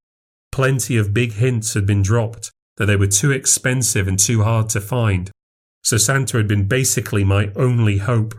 Plenty 0.50 0.96
of 0.96 1.14
big 1.14 1.34
hints 1.34 1.74
had 1.74 1.86
been 1.86 2.02
dropped 2.02 2.50
that 2.76 2.86
they 2.86 2.96
were 2.96 3.06
too 3.06 3.30
expensive 3.30 4.08
and 4.08 4.18
too 4.18 4.42
hard 4.42 4.68
to 4.70 4.80
find, 4.80 5.30
so 5.84 5.98
Santa 5.98 6.38
had 6.38 6.48
been 6.48 6.66
basically 6.66 7.24
my 7.24 7.52
only 7.54 7.98
hope. 7.98 8.34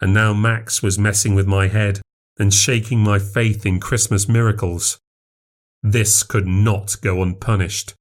And 0.00 0.14
now 0.14 0.32
Max 0.32 0.82
was 0.82 0.98
messing 0.98 1.34
with 1.34 1.46
my 1.46 1.68
head 1.68 2.00
and 2.38 2.54
shaking 2.54 3.00
my 3.00 3.18
faith 3.18 3.66
in 3.66 3.80
Christmas 3.80 4.28
miracles. 4.28 4.98
This 5.82 6.22
could 6.22 6.46
not 6.46 6.96
go 7.00 7.22
unpunished. 7.22 7.94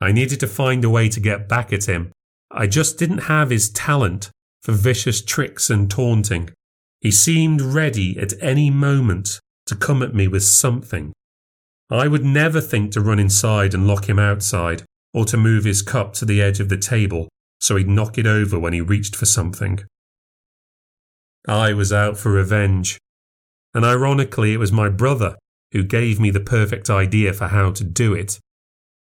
I 0.00 0.12
needed 0.12 0.40
to 0.40 0.46
find 0.46 0.84
a 0.84 0.90
way 0.90 1.08
to 1.08 1.20
get 1.20 1.48
back 1.48 1.72
at 1.72 1.86
him. 1.86 2.12
I 2.50 2.66
just 2.66 2.98
didn't 2.98 3.30
have 3.30 3.50
his 3.50 3.70
talent 3.70 4.30
for 4.62 4.72
vicious 4.72 5.22
tricks 5.22 5.70
and 5.70 5.90
taunting. 5.90 6.50
He 7.00 7.10
seemed 7.10 7.60
ready 7.60 8.18
at 8.18 8.34
any 8.40 8.70
moment 8.70 9.40
to 9.66 9.74
come 9.74 10.02
at 10.02 10.14
me 10.14 10.28
with 10.28 10.44
something. 10.44 11.12
I 11.90 12.08
would 12.08 12.24
never 12.24 12.60
think 12.60 12.92
to 12.92 13.00
run 13.00 13.18
inside 13.18 13.74
and 13.74 13.86
lock 13.86 14.08
him 14.08 14.18
outside, 14.18 14.84
or 15.14 15.24
to 15.26 15.36
move 15.36 15.64
his 15.64 15.82
cup 15.82 16.12
to 16.14 16.24
the 16.24 16.40
edge 16.40 16.60
of 16.60 16.68
the 16.68 16.76
table 16.76 17.28
so 17.60 17.76
he'd 17.76 17.88
knock 17.88 18.18
it 18.18 18.26
over 18.26 18.58
when 18.58 18.72
he 18.72 18.80
reached 18.80 19.14
for 19.14 19.24
something. 19.24 19.78
I 21.46 21.72
was 21.72 21.92
out 21.92 22.18
for 22.18 22.32
revenge, 22.32 22.98
and 23.72 23.84
ironically, 23.84 24.52
it 24.52 24.58
was 24.58 24.72
my 24.72 24.88
brother 24.88 25.36
who 25.70 25.84
gave 25.84 26.18
me 26.18 26.30
the 26.30 26.40
perfect 26.40 26.90
idea 26.90 27.32
for 27.32 27.48
how 27.48 27.70
to 27.70 27.84
do 27.84 28.14
it. 28.14 28.40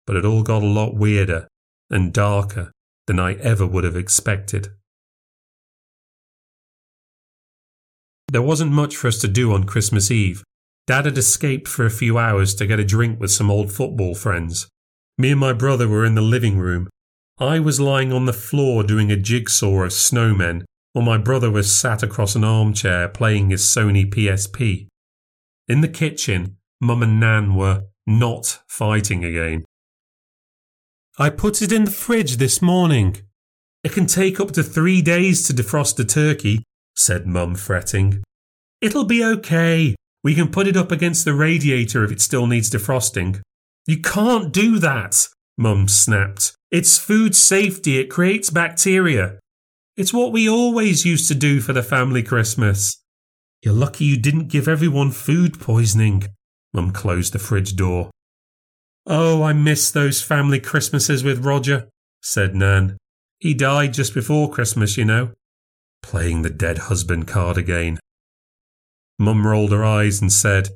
But 0.05 0.15
it 0.15 0.25
all 0.25 0.43
got 0.43 0.63
a 0.63 0.65
lot 0.65 0.95
weirder 0.95 1.47
and 1.89 2.13
darker 2.13 2.71
than 3.05 3.19
I 3.19 3.33
ever 3.33 3.65
would 3.65 3.83
have 3.83 3.97
expected. 3.97 4.69
There 8.29 8.41
wasn't 8.41 8.71
much 8.71 8.95
for 8.95 9.07
us 9.07 9.19
to 9.19 9.27
do 9.27 9.53
on 9.53 9.65
Christmas 9.65 10.09
Eve. 10.09 10.43
Dad 10.85 11.05
had 11.05 11.17
escaped 11.17 11.67
for 11.67 11.85
a 11.85 11.91
few 11.91 12.17
hours 12.17 12.55
to 12.55 12.65
get 12.65 12.79
a 12.79 12.85
drink 12.85 13.19
with 13.19 13.31
some 13.31 13.51
old 13.51 13.71
football 13.71 14.15
friends. 14.15 14.67
Me 15.17 15.31
and 15.31 15.39
my 15.39 15.53
brother 15.53 15.87
were 15.87 16.05
in 16.05 16.13
the 16.15 16.21
living 16.21 16.59
room. 16.59 16.87
I 17.39 17.59
was 17.59 17.79
lying 17.79 18.13
on 18.13 18.25
the 18.25 18.33
floor 18.33 18.83
doing 18.83 19.11
a 19.11 19.17
jigsaw 19.17 19.83
of 19.83 19.91
snowmen, 19.91 20.63
while 20.93 21.05
my 21.05 21.17
brother 21.17 21.49
was 21.49 21.75
sat 21.75 22.03
across 22.03 22.35
an 22.35 22.43
armchair 22.43 23.07
playing 23.07 23.49
his 23.49 23.63
Sony 23.63 24.07
PSP. 24.07 24.87
In 25.67 25.81
the 25.81 25.87
kitchen, 25.87 26.57
Mum 26.79 27.01
and 27.01 27.19
Nan 27.19 27.55
were 27.55 27.83
not 28.05 28.59
fighting 28.67 29.25
again. 29.25 29.65
I 31.17 31.31
put 31.31 31.63
it 31.63 31.71
in 31.71 31.85
the 31.85 31.91
fridge 31.91 32.37
this 32.37 32.61
morning. 32.61 33.17
It 33.83 33.93
can 33.93 34.05
take 34.05 34.39
up 34.39 34.51
to 34.51 34.63
three 34.63 35.01
days 35.01 35.47
to 35.47 35.53
defrost 35.53 35.99
a 35.99 36.05
turkey, 36.05 36.63
said 36.95 37.25
Mum, 37.25 37.55
fretting. 37.55 38.23
It'll 38.81 39.05
be 39.05 39.23
okay. 39.23 39.95
We 40.23 40.35
can 40.35 40.49
put 40.49 40.67
it 40.67 40.77
up 40.77 40.91
against 40.91 41.25
the 41.25 41.33
radiator 41.33 42.03
if 42.03 42.11
it 42.11 42.21
still 42.21 42.45
needs 42.45 42.69
defrosting. 42.69 43.41
You 43.87 44.01
can't 44.01 44.51
do 44.51 44.79
that, 44.79 45.29
Mum 45.57 45.87
snapped. 45.87 46.53
It's 46.69 46.97
food 46.97 47.35
safety. 47.35 47.97
It 47.97 48.09
creates 48.09 48.49
bacteria. 48.49 49.39
It's 49.95 50.13
what 50.13 50.33
we 50.33 50.47
always 50.47 51.05
used 51.05 51.29
to 51.29 51.35
do 51.35 51.61
for 51.61 51.71
the 51.71 51.81
family 51.81 52.21
Christmas. 52.21 53.01
You're 53.63 53.73
lucky 53.73 54.03
you 54.03 54.17
didn't 54.17 54.49
give 54.49 54.67
everyone 54.67 55.11
food 55.11 55.59
poisoning. 55.59 56.25
Mum 56.73 56.91
closed 56.91 57.33
the 57.33 57.39
fridge 57.39 57.75
door. 57.75 58.11
Oh, 59.05 59.41
I 59.41 59.53
miss 59.53 59.89
those 59.89 60.21
family 60.21 60.59
Christmases 60.59 61.23
with 61.23 61.45
Roger, 61.45 61.87
said 62.21 62.53
Nan. 62.53 62.97
He 63.39 63.53
died 63.53 63.93
just 63.93 64.13
before 64.13 64.51
Christmas, 64.51 64.97
you 64.97 65.05
know. 65.05 65.31
Playing 66.03 66.41
the 66.41 66.49
dead 66.49 66.77
husband 66.77 67.25
card 67.25 67.57
again. 67.57 67.99
Mum 69.17 69.47
rolled 69.47 69.71
her 69.71 69.85
eyes 69.85 70.21
and 70.21 70.31
said, 70.31 70.69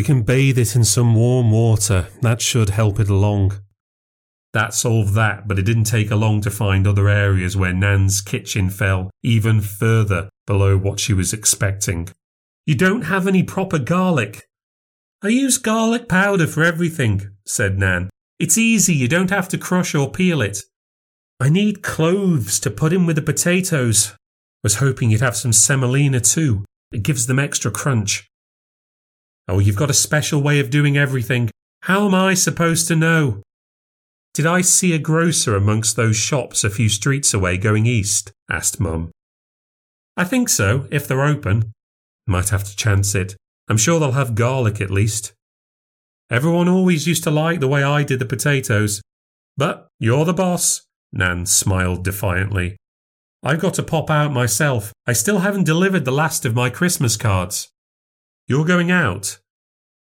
We 0.00 0.04
can 0.04 0.22
bathe 0.22 0.56
it 0.56 0.74
in 0.76 0.84
some 0.84 1.14
warm 1.14 1.50
water. 1.50 2.08
That 2.22 2.40
should 2.40 2.70
help 2.70 2.98
it 3.00 3.10
along. 3.10 3.60
That 4.54 4.72
solved 4.72 5.12
that, 5.12 5.46
but 5.46 5.58
it 5.58 5.66
didn't 5.66 5.84
take 5.84 6.10
long 6.10 6.40
to 6.40 6.50
find 6.50 6.86
other 6.86 7.06
areas 7.10 7.54
where 7.54 7.74
Nan's 7.74 8.22
kitchen 8.22 8.70
fell 8.70 9.10
even 9.22 9.60
further 9.60 10.30
below 10.46 10.78
what 10.78 11.00
she 11.00 11.12
was 11.12 11.34
expecting. 11.34 12.08
You 12.64 12.76
don't 12.76 13.02
have 13.02 13.26
any 13.26 13.42
proper 13.42 13.78
garlic. 13.78 14.46
I 15.20 15.28
use 15.28 15.58
garlic 15.58 16.08
powder 16.08 16.46
for 16.46 16.64
everything, 16.64 17.32
said 17.44 17.78
Nan. 17.78 18.08
It's 18.38 18.56
easy, 18.56 18.94
you 18.94 19.06
don't 19.06 19.28
have 19.28 19.50
to 19.50 19.58
crush 19.58 19.94
or 19.94 20.10
peel 20.10 20.40
it. 20.40 20.62
I 21.38 21.50
need 21.50 21.82
cloves 21.82 22.58
to 22.60 22.70
put 22.70 22.94
in 22.94 23.04
with 23.04 23.16
the 23.16 23.22
potatoes. 23.22 24.16
Was 24.64 24.76
hoping 24.76 25.10
you'd 25.10 25.20
have 25.20 25.36
some 25.36 25.52
semolina 25.52 26.20
too. 26.20 26.64
It 26.90 27.02
gives 27.02 27.26
them 27.26 27.38
extra 27.38 27.70
crunch. 27.70 28.29
Oh, 29.50 29.58
you've 29.58 29.74
got 29.74 29.90
a 29.90 29.94
special 29.94 30.40
way 30.40 30.60
of 30.60 30.70
doing 30.70 30.96
everything. 30.96 31.50
How 31.82 32.06
am 32.06 32.14
I 32.14 32.34
supposed 32.34 32.86
to 32.86 32.94
know? 32.94 33.42
Did 34.32 34.46
I 34.46 34.60
see 34.60 34.92
a 34.92 34.98
grocer 34.98 35.56
amongst 35.56 35.96
those 35.96 36.14
shops 36.14 36.62
a 36.62 36.70
few 36.70 36.88
streets 36.88 37.34
away 37.34 37.58
going 37.58 37.84
east? 37.84 38.30
asked 38.48 38.78
Mum. 38.78 39.10
I 40.16 40.22
think 40.22 40.50
so, 40.50 40.86
if 40.92 41.08
they're 41.08 41.24
open. 41.24 41.72
Might 42.28 42.50
have 42.50 42.62
to 42.62 42.76
chance 42.76 43.16
it. 43.16 43.34
I'm 43.68 43.76
sure 43.76 43.98
they'll 43.98 44.12
have 44.12 44.36
garlic 44.36 44.80
at 44.80 44.88
least. 44.88 45.32
Everyone 46.30 46.68
always 46.68 47.08
used 47.08 47.24
to 47.24 47.32
like 47.32 47.58
the 47.58 47.66
way 47.66 47.82
I 47.82 48.04
did 48.04 48.20
the 48.20 48.26
potatoes. 48.26 49.02
But 49.56 49.88
you're 49.98 50.24
the 50.24 50.32
boss, 50.32 50.82
Nan 51.12 51.44
smiled 51.44 52.04
defiantly. 52.04 52.76
I've 53.42 53.60
got 53.60 53.74
to 53.74 53.82
pop 53.82 54.10
out 54.10 54.32
myself. 54.32 54.92
I 55.08 55.12
still 55.12 55.40
haven't 55.40 55.64
delivered 55.64 56.04
the 56.04 56.12
last 56.12 56.44
of 56.44 56.54
my 56.54 56.70
Christmas 56.70 57.16
cards. 57.16 57.68
You're 58.46 58.64
going 58.64 58.92
out? 58.92 59.39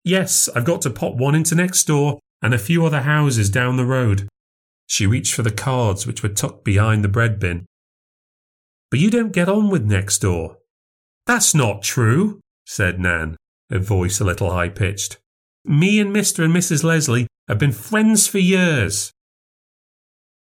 Yes, 0.05 0.49
I've 0.55 0.65
got 0.65 0.83
to 0.83 0.91
pop 0.91 1.15
one 1.15 1.35
into 1.35 1.55
next 1.55 1.85
door 1.85 2.19
and 2.41 2.53
a 2.53 2.59
few 2.59 2.85
other 2.85 3.03
houses 3.03 3.51
down 3.51 3.77
the 3.77 3.87
road. 3.87 4.29
She 4.87 5.07
reached 5.07 5.35
for 5.35 5.43
the 5.43 5.53
cards 5.53 6.07
which 6.07 6.23
were 6.23 6.29
tucked 6.29 6.65
behind 6.65 7.05
the 7.05 7.09
bread 7.09 7.39
bin. 7.39 7.67
But 8.91 9.01
you 9.01 9.11
don't 9.11 9.33
get 9.33 9.49
on 9.49 9.71
with 9.71 9.85
next 9.85 10.19
door. 10.19 10.59
That's 11.27 11.55
not 11.55 11.83
true, 11.83 12.41
said 12.67 12.99
Nan, 12.99 13.37
her 13.71 13.79
voice 13.79 14.21
a 14.21 14.25
little 14.25 14.51
high 14.51 14.69
pitched. 14.69 15.19
Me 15.65 16.01
and 16.01 16.15
Mr. 16.15 16.45
and 16.45 16.55
Mrs. 16.55 16.83
Leslie 16.83 17.29
have 17.49 17.59
been 17.59 17.73
friends 17.73 18.27
for 18.27 18.39
years. 18.39 19.13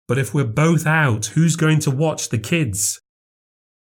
But 0.07 0.17
if 0.17 0.33
we're 0.33 0.43
both 0.43 0.85
out, 0.85 1.27
who's 1.27 1.55
going 1.55 1.79
to 1.79 1.91
watch 1.91 2.29
the 2.29 2.37
kids? 2.37 2.99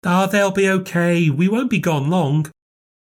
Ah, 0.05 0.25
they'll 0.25 0.51
be 0.51 0.69
okay. 0.69 1.29
We 1.29 1.47
won't 1.47 1.69
be 1.69 1.79
gone 1.79 2.09
long. 2.09 2.51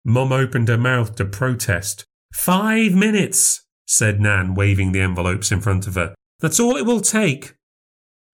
Mum 0.04 0.32
opened 0.32 0.68
her 0.68 0.78
mouth 0.78 1.16
to 1.16 1.26
protest. 1.26 2.06
Five 2.36 2.94
minutes 2.94 3.66
said 3.88 4.20
Nan, 4.20 4.54
waving 4.54 4.92
the 4.92 5.02
envelopes 5.02 5.52
in 5.52 5.62
front 5.62 5.88
of 5.88 5.96
her. 5.96 6.14
That's 6.42 6.60
all 6.60 6.76
it 6.76 6.86
will 6.86 7.02
take. 7.02 7.56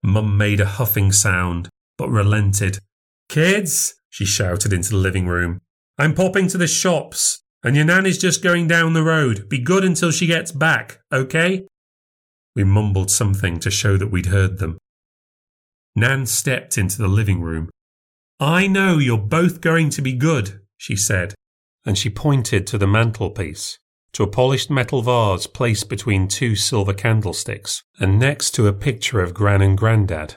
Mum 0.03 0.37
made 0.37 0.59
a 0.59 0.65
huffing 0.65 1.13
sound, 1.13 1.69
but 1.97 2.09
relented. 2.09 2.79
Kids, 3.29 3.93
she 4.09 4.25
shouted 4.25 4.73
into 4.73 4.89
the 4.89 4.97
living 4.97 5.27
room, 5.27 5.61
I'm 5.97 6.13
popping 6.13 6.47
to 6.49 6.57
the 6.57 6.67
shops, 6.67 7.41
and 7.63 7.75
your 7.75 7.85
Nan 7.85 8.05
is 8.05 8.17
just 8.17 8.43
going 8.43 8.67
down 8.67 8.91
the 8.91 9.03
road. 9.03 9.47
Be 9.47 9.59
good 9.59 9.85
until 9.85 10.11
she 10.11 10.27
gets 10.27 10.51
back, 10.51 10.99
okay? 11.13 11.65
We 12.53 12.65
mumbled 12.65 13.11
something 13.11 13.59
to 13.59 13.71
show 13.71 13.95
that 13.95 14.11
we'd 14.11 14.25
heard 14.25 14.57
them. 14.57 14.77
Nan 15.95 16.25
stepped 16.25 16.77
into 16.77 16.97
the 16.97 17.07
living 17.07 17.41
room. 17.41 17.69
I 18.41 18.67
know 18.67 18.97
you're 18.97 19.17
both 19.17 19.61
going 19.61 19.89
to 19.91 20.01
be 20.01 20.13
good, 20.13 20.59
she 20.75 20.97
said, 20.97 21.33
and 21.85 21.97
she 21.97 22.09
pointed 22.09 22.67
to 22.67 22.77
the 22.77 22.87
mantelpiece 22.87 23.77
to 24.13 24.23
a 24.23 24.27
polished 24.27 24.69
metal 24.69 25.01
vase 25.01 25.47
placed 25.47 25.89
between 25.89 26.27
two 26.27 26.55
silver 26.55 26.93
candlesticks 26.93 27.83
and 27.99 28.19
next 28.19 28.51
to 28.51 28.67
a 28.67 28.73
picture 28.73 29.21
of 29.21 29.33
Gran 29.33 29.61
and 29.61 29.77
Grandad. 29.77 30.35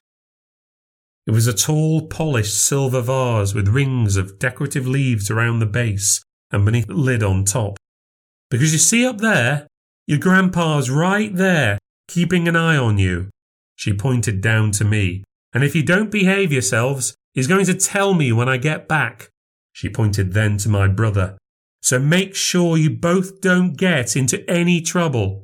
It 1.26 1.32
was 1.32 1.46
a 1.46 1.54
tall, 1.54 2.06
polished 2.06 2.54
silver 2.54 3.00
vase 3.00 3.54
with 3.54 3.68
rings 3.68 4.16
of 4.16 4.38
decorative 4.38 4.86
leaves 4.86 5.30
around 5.30 5.58
the 5.58 5.66
base 5.66 6.22
and 6.50 6.64
beneath 6.64 6.86
the 6.86 6.94
lid 6.94 7.22
on 7.22 7.44
top. 7.44 7.78
Because 8.50 8.72
you 8.72 8.78
see 8.78 9.06
up 9.06 9.18
there, 9.18 9.66
your 10.06 10.18
grandpa's 10.18 10.90
right 10.90 11.34
there, 11.34 11.78
keeping 12.08 12.46
an 12.46 12.56
eye 12.56 12.76
on 12.76 12.98
you. 12.98 13.30
She 13.74 13.94
pointed 13.94 14.40
down 14.40 14.70
to 14.72 14.84
me. 14.84 15.24
And 15.52 15.64
if 15.64 15.74
you 15.74 15.82
don't 15.82 16.10
behave 16.10 16.52
yourselves, 16.52 17.14
he's 17.32 17.46
going 17.46 17.64
to 17.66 17.74
tell 17.74 18.12
me 18.12 18.32
when 18.32 18.48
I 18.48 18.56
get 18.58 18.86
back. 18.86 19.30
She 19.72 19.88
pointed 19.88 20.32
then 20.32 20.58
to 20.58 20.68
my 20.68 20.88
brother, 20.88 21.38
so 21.84 21.98
make 21.98 22.34
sure 22.34 22.78
you 22.78 22.88
both 22.88 23.42
don't 23.42 23.76
get 23.76 24.16
into 24.16 24.42
any 24.50 24.80
trouble. 24.80 25.42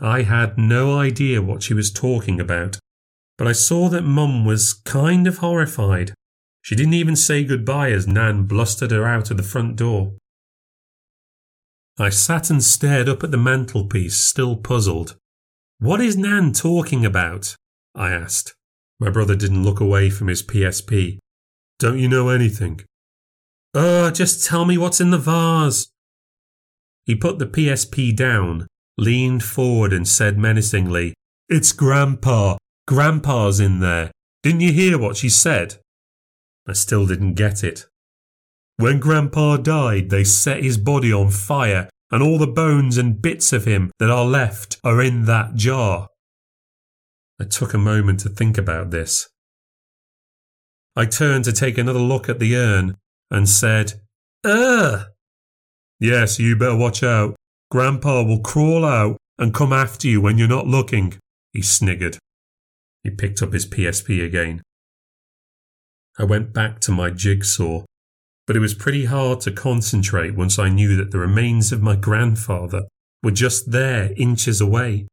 I 0.00 0.22
had 0.22 0.58
no 0.58 0.98
idea 0.98 1.40
what 1.40 1.62
she 1.62 1.72
was 1.72 1.92
talking 1.92 2.40
about, 2.40 2.80
but 3.38 3.46
I 3.46 3.52
saw 3.52 3.88
that 3.90 4.02
Mum 4.02 4.44
was 4.44 4.72
kind 4.72 5.28
of 5.28 5.38
horrified. 5.38 6.14
She 6.62 6.74
didn't 6.74 6.94
even 6.94 7.14
say 7.14 7.44
goodbye 7.44 7.92
as 7.92 8.08
Nan 8.08 8.42
blustered 8.42 8.90
her 8.90 9.06
out 9.06 9.30
of 9.30 9.36
the 9.36 9.44
front 9.44 9.76
door. 9.76 10.14
I 11.96 12.08
sat 12.08 12.50
and 12.50 12.60
stared 12.60 13.08
up 13.08 13.22
at 13.22 13.30
the 13.30 13.36
mantelpiece, 13.36 14.16
still 14.16 14.56
puzzled. 14.56 15.14
What 15.78 16.00
is 16.00 16.16
Nan 16.16 16.52
talking 16.52 17.06
about? 17.06 17.54
I 17.94 18.10
asked. 18.10 18.52
My 18.98 19.10
brother 19.10 19.36
didn't 19.36 19.62
look 19.62 19.78
away 19.78 20.10
from 20.10 20.26
his 20.26 20.42
PSP. 20.42 21.18
Don't 21.78 22.00
you 22.00 22.08
know 22.08 22.30
anything? 22.30 22.80
Oh, 23.74 24.10
just 24.10 24.46
tell 24.46 24.64
me 24.64 24.76
what's 24.76 25.00
in 25.00 25.10
the 25.10 25.18
vase. 25.18 25.86
He 27.06 27.14
put 27.14 27.38
the 27.38 27.46
PSP 27.46 28.14
down, 28.14 28.66
leaned 28.98 29.42
forward, 29.42 29.92
and 29.92 30.06
said 30.06 30.38
menacingly, 30.38 31.14
It's 31.48 31.72
Grandpa. 31.72 32.56
Grandpa's 32.86 33.60
in 33.60 33.80
there. 33.80 34.10
Didn't 34.42 34.60
you 34.60 34.72
hear 34.72 34.98
what 34.98 35.16
she 35.16 35.28
said? 35.28 35.76
I 36.68 36.74
still 36.74 37.06
didn't 37.06 37.34
get 37.34 37.64
it. 37.64 37.86
When 38.76 39.00
Grandpa 39.00 39.56
died, 39.56 40.10
they 40.10 40.24
set 40.24 40.62
his 40.62 40.76
body 40.78 41.12
on 41.12 41.30
fire, 41.30 41.88
and 42.10 42.22
all 42.22 42.38
the 42.38 42.46
bones 42.46 42.98
and 42.98 43.22
bits 43.22 43.52
of 43.52 43.64
him 43.64 43.90
that 43.98 44.10
are 44.10 44.24
left 44.24 44.78
are 44.84 45.00
in 45.00 45.24
that 45.24 45.54
jar. 45.54 46.08
I 47.40 47.44
took 47.44 47.74
a 47.74 47.78
moment 47.78 48.20
to 48.20 48.28
think 48.28 48.58
about 48.58 48.90
this. 48.90 49.28
I 50.94 51.06
turned 51.06 51.44
to 51.46 51.52
take 51.52 51.78
another 51.78 51.98
look 51.98 52.28
at 52.28 52.38
the 52.38 52.54
urn, 52.54 52.96
and 53.32 53.48
said, 53.48 53.94
Ugh! 54.44 55.06
Yes, 55.98 56.38
you 56.38 56.54
better 56.54 56.76
watch 56.76 57.02
out. 57.02 57.34
Grandpa 57.70 58.22
will 58.22 58.40
crawl 58.40 58.84
out 58.84 59.16
and 59.38 59.54
come 59.54 59.72
after 59.72 60.06
you 60.06 60.20
when 60.20 60.36
you're 60.36 60.46
not 60.46 60.66
looking, 60.66 61.14
he 61.52 61.62
sniggered. 61.62 62.18
He 63.02 63.10
picked 63.10 63.42
up 63.42 63.52
his 63.52 63.66
PSP 63.66 64.24
again. 64.24 64.62
I 66.18 66.24
went 66.24 66.52
back 66.52 66.80
to 66.80 66.92
my 66.92 67.08
jigsaw, 67.08 67.84
but 68.46 68.56
it 68.56 68.60
was 68.60 68.74
pretty 68.74 69.06
hard 69.06 69.40
to 69.40 69.50
concentrate 69.50 70.36
once 70.36 70.58
I 70.58 70.68
knew 70.68 70.94
that 70.96 71.10
the 71.10 71.18
remains 71.18 71.72
of 71.72 71.80
my 71.82 71.96
grandfather 71.96 72.82
were 73.22 73.30
just 73.30 73.70
there, 73.70 74.12
inches 74.16 74.60
away. 74.60 75.08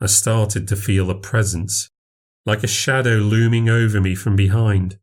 I 0.00 0.06
started 0.06 0.68
to 0.68 0.76
feel 0.76 1.10
a 1.10 1.18
presence, 1.18 1.88
like 2.46 2.62
a 2.62 2.68
shadow 2.68 3.16
looming 3.16 3.68
over 3.68 4.00
me 4.00 4.14
from 4.14 4.36
behind. 4.36 4.96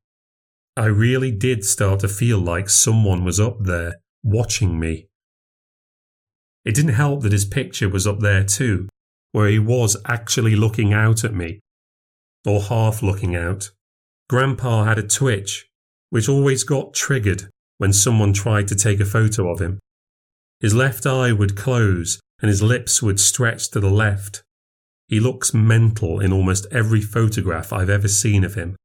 I 0.78 0.86
really 0.86 1.32
did 1.32 1.64
start 1.64 2.02
to 2.02 2.08
feel 2.10 2.38
like 2.38 2.70
someone 2.70 3.24
was 3.24 3.40
up 3.40 3.64
there 3.64 3.96
watching 4.24 4.78
me. 4.78 5.08
It 6.66 6.76
didn't 6.76 6.96
help 6.96 7.22
that 7.22 7.32
his 7.32 7.46
picture 7.46 7.88
was 7.88 8.06
up 8.06 8.20
there 8.20 8.44
too, 8.44 8.90
where 9.32 9.48
he 9.48 9.60
was 9.60 9.96
actually 10.06 10.56
looking 10.56 10.92
out 10.92 11.24
at 11.24 11.34
me, 11.34 11.62
or 12.46 12.62
half 12.62 13.02
looking 13.02 13.36
out. 13.36 13.72
Grandpa 14.28 14.84
had 14.84 14.98
a 14.98 15.08
twitch, 15.08 15.68
which 16.10 16.28
always 16.28 16.64
got 16.64 16.94
triggered 16.94 17.48
when 17.78 17.94
someone 17.94 18.34
tried 18.34 18.68
to 18.68 18.76
take 18.76 19.00
a 19.00 19.06
photo 19.06 19.50
of 19.50 19.62
him. 19.62 19.80
His 20.60 20.74
left 20.74 21.06
eye 21.06 21.32
would 21.32 21.56
close 21.56 22.20
and 22.42 22.50
his 22.50 22.62
lips 22.62 23.02
would 23.02 23.20
stretch 23.20 23.70
to 23.72 23.80
the 23.80 23.90
left. 23.90 24.44
He 25.08 25.20
looks 25.20 25.54
mental 25.54 26.20
in 26.20 26.34
almost 26.34 26.66
every 26.72 27.02
photograph 27.02 27.72
I've 27.72 27.90
ever 27.90 28.08
seen 28.08 28.44
of 28.44 28.56
him. 28.56 28.76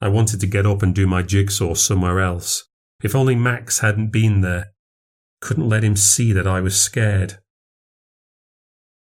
I 0.00 0.08
wanted 0.08 0.40
to 0.40 0.46
get 0.46 0.66
up 0.66 0.82
and 0.82 0.94
do 0.94 1.06
my 1.06 1.22
jigsaw 1.22 1.74
somewhere 1.74 2.20
else. 2.20 2.64
If 3.02 3.14
only 3.14 3.34
Max 3.34 3.80
hadn't 3.80 4.12
been 4.12 4.40
there. 4.40 4.72
Couldn't 5.40 5.68
let 5.68 5.84
him 5.84 5.96
see 5.96 6.32
that 6.32 6.46
I 6.46 6.60
was 6.60 6.80
scared. 6.80 7.38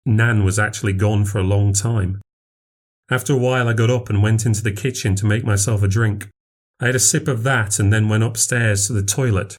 Nan 0.05 0.43
was 0.43 0.57
actually 0.57 0.93
gone 0.93 1.25
for 1.25 1.39
a 1.39 1.43
long 1.43 1.73
time. 1.73 2.21
After 3.11 3.33
a 3.33 3.37
while, 3.37 3.67
I 3.67 3.73
got 3.73 3.89
up 3.89 4.09
and 4.09 4.21
went 4.21 4.45
into 4.45 4.61
the 4.61 4.71
kitchen 4.71 5.15
to 5.15 5.25
make 5.25 5.43
myself 5.43 5.81
a 5.83 5.87
drink. 5.87 6.29
I 6.79 6.87
had 6.87 6.95
a 6.95 6.99
sip 6.99 7.27
of 7.27 7.43
that 7.43 7.79
and 7.79 7.91
then 7.91 8.09
went 8.09 8.23
upstairs 8.23 8.87
to 8.87 8.93
the 8.93 9.03
toilet. 9.03 9.57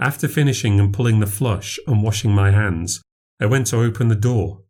After 0.00 0.28
finishing 0.28 0.80
and 0.80 0.94
pulling 0.94 1.20
the 1.20 1.26
flush 1.26 1.78
and 1.86 2.02
washing 2.02 2.32
my 2.32 2.52
hands, 2.52 3.02
I 3.40 3.46
went 3.46 3.66
to 3.68 3.80
open 3.80 4.08
the 4.08 4.14
door. 4.14 4.62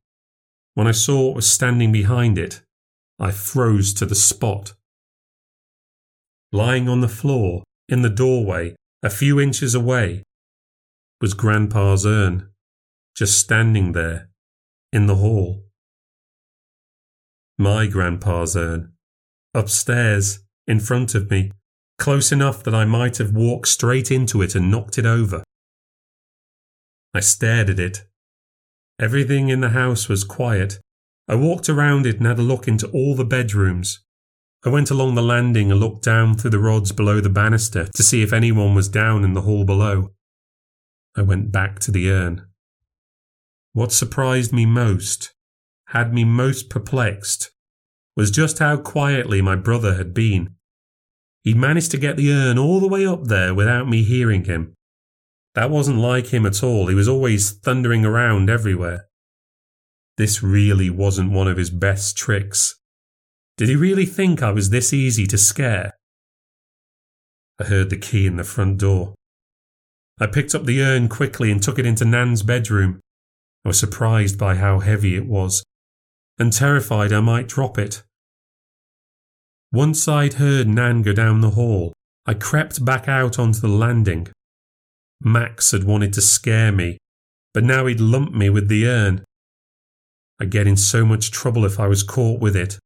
When 0.75 0.87
I 0.87 0.93
saw 0.93 1.27
what 1.27 1.37
was 1.37 1.49
standing 1.49 1.93
behind 1.93 2.39
it, 2.39 2.63
I 3.19 3.31
froze 3.31 3.93
to 3.95 4.07
the 4.07 4.15
spot. 4.15 4.73
Lying 6.53 6.89
on 6.89 7.01
the 7.01 7.09
floor, 7.09 7.63
in 7.89 8.03
the 8.03 8.11
doorway, 8.11 8.75
a 9.03 9.11
few 9.11 9.41
inches 9.41 9.75
away, 9.75 10.23
was 11.21 11.35
Grandpa's 11.35 12.05
urn, 12.05 12.49
just 13.17 13.39
standing 13.39 13.93
there, 13.93 14.29
in 14.93 15.07
the 15.07 15.17
hall 15.17 15.65
my 17.61 17.87
grandpa's 17.87 18.57
urn, 18.57 18.91
upstairs, 19.53 20.39
in 20.67 20.81
front 20.81 21.15
of 21.15 21.31
me, 21.31 21.53
close 21.99 22.33
enough 22.33 22.63
that 22.63 22.75
I 22.75 22.87
might 22.87 23.19
have 23.19 23.35
walked 23.35 23.69
straight 23.69 24.11
into 24.11 24.41
it 24.41 24.55
and 24.55 24.71
knocked 24.71 24.97
it 24.97 25.05
over. 25.05 25.45
I 27.13 27.21
stared 27.21 27.69
at 27.69 27.79
it. 27.79 28.07
Everything 28.99 29.51
in 29.51 29.61
the 29.61 29.71
house 29.71 30.09
was 30.09 30.25
quiet. 30.25 30.79
I 31.29 31.35
walked 31.35 31.69
around 31.69 32.07
it 32.07 32.17
and 32.17 32.27
had 32.27 32.39
a 32.39 32.43
look 32.43 32.67
into 32.67 32.89
all 32.93 33.15
the 33.15 33.27
bedrooms. 33.27 34.01
I 34.63 34.69
went 34.69 34.91
along 34.91 35.15
the 35.15 35.23
landing 35.23 35.71
and 35.71 35.81
looked 35.81 36.05
down 36.05 36.37
through 36.37 36.51
the 36.51 36.59
rods 36.59 36.93
below 36.93 37.21
the 37.21 37.31
banister 37.31 37.87
to 37.95 38.03
see 38.03 38.23
if 38.23 38.33
anyone 38.33 38.75
was 38.75 38.89
down 38.89 39.25
in 39.25 39.33
the 39.33 39.43
hall 39.43 39.65
below. 39.65 40.11
I 41.17 41.23
went 41.23 41.51
back 41.51 41.79
to 41.81 41.91
the 41.91 42.11
urn. 42.11 42.47
What 43.73 43.93
surprised 43.93 44.53
me 44.53 44.67
most 44.67 45.33
had 45.89 46.13
me 46.13 46.25
most 46.25 46.69
perplexed 46.69 47.51
was 48.17 48.31
just 48.31 48.59
how 48.59 48.77
quietly 48.77 49.41
my 49.41 49.57
brother 49.57 49.95
had 49.95 50.13
been. 50.13 50.57
He'd 51.43 51.57
managed 51.57 51.91
to 51.93 51.99
get 51.99 52.17
the 52.17 52.31
urn 52.31 52.59
all 52.59 52.81
the 52.81 52.89
way 52.89 53.07
up 53.07 53.25
there 53.25 53.55
without 53.55 53.89
me 53.89 54.03
hearing 54.03 54.45
him. 54.45 54.75
That 55.55 55.71
wasn't 55.71 55.99
like 55.99 56.29
him 56.29 56.45
at 56.47 56.63
all. 56.63 56.89
He 56.89 56.95
was 56.95 57.09
always 57.09 57.51
thundering 57.51 58.05
around 58.05 58.51
everywhere. 58.51 59.07
This 60.17 60.43
really 60.43 60.91
wasn't 60.91 61.33
one 61.33 61.49
of 61.49 61.57
his 61.57 61.71
best 61.71 62.17
tricks. 62.17 62.80
Did 63.61 63.69
he 63.69 63.77
really 63.77 64.07
think 64.07 64.43
I 64.43 64.53
was 64.53 64.71
this 64.71 64.95
easy 64.95 65.27
to 65.27 65.37
scare? 65.37 65.93
I 67.61 67.65
heard 67.65 67.91
the 67.91 67.99
key 67.99 68.25
in 68.25 68.37
the 68.37 68.43
front 68.43 68.79
door. 68.79 69.15
I 70.19 70.29
picked 70.29 70.55
up 70.55 70.65
the 70.65 70.81
urn 70.81 71.11
quickly 71.11 71.51
and 71.51 71.63
took 71.63 71.79
it 71.79 71.85
into 71.85 72.07
Nan's 72.07 72.43
bedroom. 72.43 73.01
I 73.67 73.69
was 73.69 73.79
surprised 73.79 74.39
by 74.39 74.55
how 74.55 74.79
heavy 74.79 75.15
it 75.15 75.27
was 75.27 75.63
and 76.39 76.55
terrified 76.55 77.13
I 77.13 77.21
might 77.21 77.49
drop 77.49 77.77
it. 77.77 78.03
Once 79.75 80.09
I'd 80.09 80.41
heard 80.41 80.67
Nan 80.67 81.03
go 81.03 81.13
down 81.13 81.43
the 81.43 81.51
hall, 81.51 81.93
I 82.25 82.33
crept 82.33 82.83
back 82.83 83.09
out 83.09 83.39
onto 83.39 83.61
the 83.61 83.69
landing. 83.69 84.29
Max 85.21 85.73
had 85.73 85.85
wanted 85.85 86.15
to 86.15 86.23
scare 86.23 86.73
me, 86.73 86.97
but 87.53 87.65
now 87.65 87.85
he'd 87.85 88.01
lumped 88.01 88.33
me 88.33 88.49
with 88.49 88.69
the 88.69 88.87
urn. 88.87 89.23
I'd 90.41 90.49
get 90.49 90.67
in 90.67 90.79
so 90.79 91.05
much 91.05 91.31
trouble 91.31 91.67
if 91.67 91.79
I 91.79 91.89
was 91.89 92.03
caught 92.03 92.41
with 92.41 92.57
it. 92.57 92.79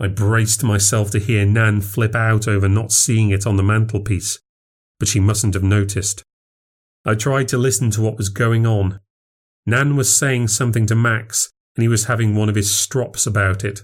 I 0.00 0.08
braced 0.08 0.64
myself 0.64 1.10
to 1.10 1.18
hear 1.18 1.44
Nan 1.44 1.82
flip 1.82 2.14
out 2.14 2.48
over 2.48 2.68
not 2.68 2.90
seeing 2.90 3.30
it 3.30 3.46
on 3.46 3.56
the 3.56 3.62
mantelpiece, 3.62 4.40
but 4.98 5.08
she 5.08 5.20
mustn't 5.20 5.52
have 5.52 5.62
noticed. 5.62 6.22
I 7.04 7.14
tried 7.14 7.48
to 7.48 7.58
listen 7.58 7.90
to 7.92 8.00
what 8.00 8.16
was 8.16 8.30
going 8.30 8.66
on. 8.66 9.00
Nan 9.66 9.96
was 9.96 10.14
saying 10.14 10.48
something 10.48 10.86
to 10.86 10.94
Max, 10.94 11.50
and 11.76 11.82
he 11.82 11.88
was 11.88 12.06
having 12.06 12.34
one 12.34 12.48
of 12.48 12.54
his 12.54 12.74
strops 12.74 13.26
about 13.26 13.62
it. 13.62 13.82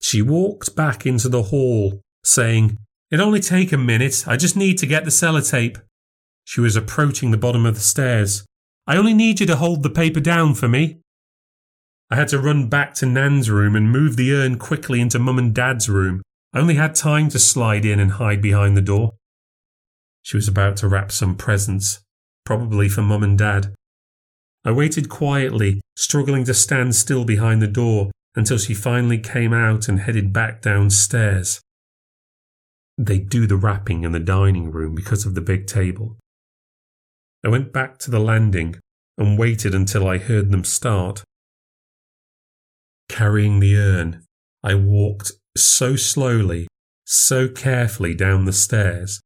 She 0.00 0.20
walked 0.20 0.76
back 0.76 1.06
into 1.06 1.30
the 1.30 1.44
hall, 1.44 2.02
saying, 2.22 2.78
It'll 3.10 3.26
only 3.26 3.40
take 3.40 3.72
a 3.72 3.78
minute. 3.78 4.24
I 4.26 4.36
just 4.36 4.56
need 4.56 4.76
to 4.78 4.86
get 4.86 5.04
the 5.04 5.10
sellotape. 5.10 5.80
She 6.44 6.60
was 6.60 6.76
approaching 6.76 7.30
the 7.30 7.38
bottom 7.38 7.64
of 7.64 7.74
the 7.74 7.80
stairs. 7.80 8.44
I 8.86 8.96
only 8.96 9.14
need 9.14 9.40
you 9.40 9.46
to 9.46 9.56
hold 9.56 9.82
the 9.82 9.90
paper 9.90 10.20
down 10.20 10.54
for 10.54 10.68
me. 10.68 10.98
I 12.10 12.16
had 12.16 12.28
to 12.28 12.38
run 12.38 12.68
back 12.68 12.94
to 12.94 13.06
Nan's 13.06 13.50
room 13.50 13.76
and 13.76 13.92
move 13.92 14.16
the 14.16 14.32
urn 14.32 14.58
quickly 14.58 15.00
into 15.00 15.18
Mum 15.18 15.38
and 15.38 15.54
Dad's 15.54 15.88
room. 15.88 16.22
I 16.54 16.60
only 16.60 16.76
had 16.76 16.94
time 16.94 17.28
to 17.30 17.38
slide 17.38 17.84
in 17.84 18.00
and 18.00 18.12
hide 18.12 18.40
behind 18.40 18.76
the 18.76 18.82
door. 18.82 19.12
She 20.22 20.36
was 20.36 20.48
about 20.48 20.76
to 20.78 20.88
wrap 20.88 21.12
some 21.12 21.36
presents, 21.36 22.00
probably 22.44 22.88
for 22.88 23.02
Mum 23.02 23.22
and 23.22 23.36
Dad. 23.36 23.74
I 24.64 24.72
waited 24.72 25.08
quietly, 25.08 25.80
struggling 25.96 26.44
to 26.44 26.54
stand 26.54 26.94
still 26.94 27.24
behind 27.24 27.60
the 27.60 27.68
door 27.68 28.10
until 28.34 28.58
she 28.58 28.74
finally 28.74 29.18
came 29.18 29.52
out 29.52 29.88
and 29.88 30.00
headed 30.00 30.32
back 30.32 30.62
downstairs. 30.62 31.60
They 32.96 33.18
do 33.18 33.46
the 33.46 33.56
wrapping 33.56 34.04
in 34.04 34.12
the 34.12 34.20
dining 34.20 34.70
room 34.70 34.94
because 34.94 35.26
of 35.26 35.34
the 35.34 35.40
big 35.40 35.66
table. 35.66 36.16
I 37.44 37.48
went 37.48 37.72
back 37.72 37.98
to 37.98 38.10
the 38.10 38.18
landing 38.18 38.76
and 39.16 39.38
waited 39.38 39.74
until 39.74 40.08
I 40.08 40.18
heard 40.18 40.50
them 40.50 40.64
start. 40.64 41.22
Carrying 43.08 43.60
the 43.60 43.76
urn, 43.76 44.24
I 44.62 44.74
walked 44.74 45.32
so 45.56 45.96
slowly, 45.96 46.68
so 47.04 47.48
carefully 47.48 48.14
down 48.14 48.44
the 48.44 48.52
stairs, 48.52 49.20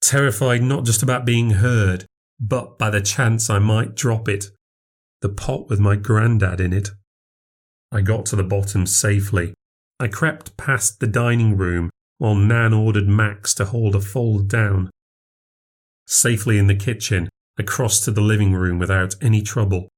terrified 0.00 0.62
not 0.62 0.84
just 0.84 1.02
about 1.02 1.24
being 1.24 1.50
heard, 1.50 2.06
but 2.40 2.78
by 2.78 2.90
the 2.90 3.00
chance 3.00 3.48
I 3.50 3.58
might 3.58 3.94
drop 3.94 4.28
it 4.28 4.50
the 5.22 5.28
pot 5.28 5.68
with 5.68 5.80
my 5.80 5.96
grandad 5.96 6.60
in 6.60 6.72
it. 6.72 6.90
I 7.90 8.00
got 8.00 8.26
to 8.26 8.36
the 8.36 8.44
bottom 8.44 8.86
safely. 8.86 9.54
I 9.98 10.08
crept 10.08 10.56
past 10.56 11.00
the 11.00 11.06
dining 11.06 11.56
room 11.56 11.90
while 12.18 12.34
Nan 12.34 12.72
ordered 12.72 13.08
Max 13.08 13.54
to 13.54 13.64
hold 13.64 13.94
a 13.94 14.00
fold 14.00 14.48
down. 14.48 14.90
Safely 16.06 16.58
in 16.58 16.66
the 16.66 16.74
kitchen, 16.74 17.28
I 17.58 17.62
crossed 17.62 18.04
to 18.04 18.10
the 18.10 18.20
living 18.20 18.52
room 18.54 18.78
without 18.78 19.14
any 19.22 19.42
trouble. 19.42 19.88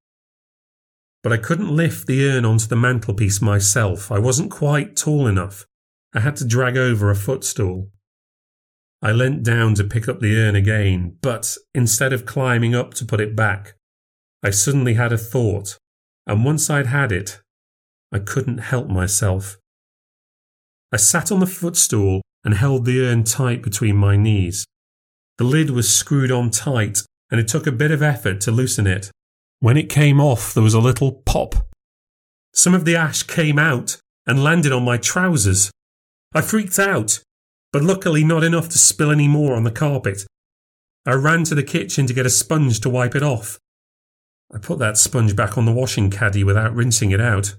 But 1.22 1.32
I 1.32 1.36
couldn't 1.36 1.74
lift 1.74 2.06
the 2.06 2.28
urn 2.28 2.44
onto 2.44 2.66
the 2.66 2.76
mantelpiece 2.76 3.42
myself. 3.42 4.12
I 4.12 4.18
wasn't 4.18 4.50
quite 4.50 4.96
tall 4.96 5.26
enough. 5.26 5.66
I 6.14 6.20
had 6.20 6.36
to 6.36 6.46
drag 6.46 6.76
over 6.76 7.10
a 7.10 7.16
footstool. 7.16 7.90
I 9.02 9.12
leant 9.12 9.44
down 9.44 9.74
to 9.74 9.84
pick 9.84 10.08
up 10.08 10.20
the 10.20 10.36
urn 10.36 10.56
again, 10.56 11.16
but 11.20 11.56
instead 11.74 12.12
of 12.12 12.26
climbing 12.26 12.74
up 12.74 12.94
to 12.94 13.04
put 13.04 13.20
it 13.20 13.36
back, 13.36 13.74
I 14.42 14.50
suddenly 14.50 14.94
had 14.94 15.12
a 15.12 15.18
thought, 15.18 15.78
and 16.26 16.44
once 16.44 16.70
I'd 16.70 16.86
had 16.86 17.12
it, 17.12 17.40
I 18.12 18.18
couldn't 18.18 18.58
help 18.58 18.88
myself. 18.88 19.58
I 20.92 20.96
sat 20.96 21.30
on 21.30 21.40
the 21.40 21.46
footstool 21.46 22.22
and 22.44 22.54
held 22.54 22.84
the 22.84 23.04
urn 23.04 23.24
tight 23.24 23.62
between 23.62 23.96
my 23.96 24.16
knees. 24.16 24.64
The 25.36 25.44
lid 25.44 25.70
was 25.70 25.94
screwed 25.94 26.32
on 26.32 26.50
tight, 26.50 27.02
and 27.30 27.38
it 27.38 27.46
took 27.46 27.66
a 27.66 27.72
bit 27.72 27.90
of 27.90 28.02
effort 28.02 28.40
to 28.42 28.50
loosen 28.50 28.86
it. 28.86 29.10
When 29.60 29.76
it 29.76 29.88
came 29.88 30.20
off, 30.20 30.54
there 30.54 30.62
was 30.62 30.74
a 30.74 30.80
little 30.80 31.12
pop. 31.26 31.54
Some 32.54 32.74
of 32.74 32.84
the 32.84 32.96
ash 32.96 33.22
came 33.22 33.58
out 33.58 33.98
and 34.26 34.44
landed 34.44 34.72
on 34.72 34.84
my 34.84 34.96
trousers. 34.96 35.70
I 36.34 36.40
freaked 36.40 36.78
out, 36.78 37.20
but 37.72 37.82
luckily 37.82 38.24
not 38.24 38.44
enough 38.44 38.68
to 38.70 38.78
spill 38.78 39.10
any 39.10 39.28
more 39.28 39.54
on 39.54 39.64
the 39.64 39.70
carpet. 39.70 40.22
I 41.06 41.12
ran 41.14 41.44
to 41.44 41.54
the 41.54 41.62
kitchen 41.62 42.06
to 42.06 42.14
get 42.14 42.26
a 42.26 42.30
sponge 42.30 42.80
to 42.80 42.90
wipe 42.90 43.14
it 43.14 43.22
off, 43.22 43.58
I 44.52 44.56
put 44.58 44.78
that 44.78 44.96
sponge 44.96 45.36
back 45.36 45.58
on 45.58 45.66
the 45.66 45.72
washing 45.72 46.10
caddy 46.10 46.42
without 46.42 46.74
rinsing 46.74 47.10
it 47.10 47.20
out. 47.20 47.54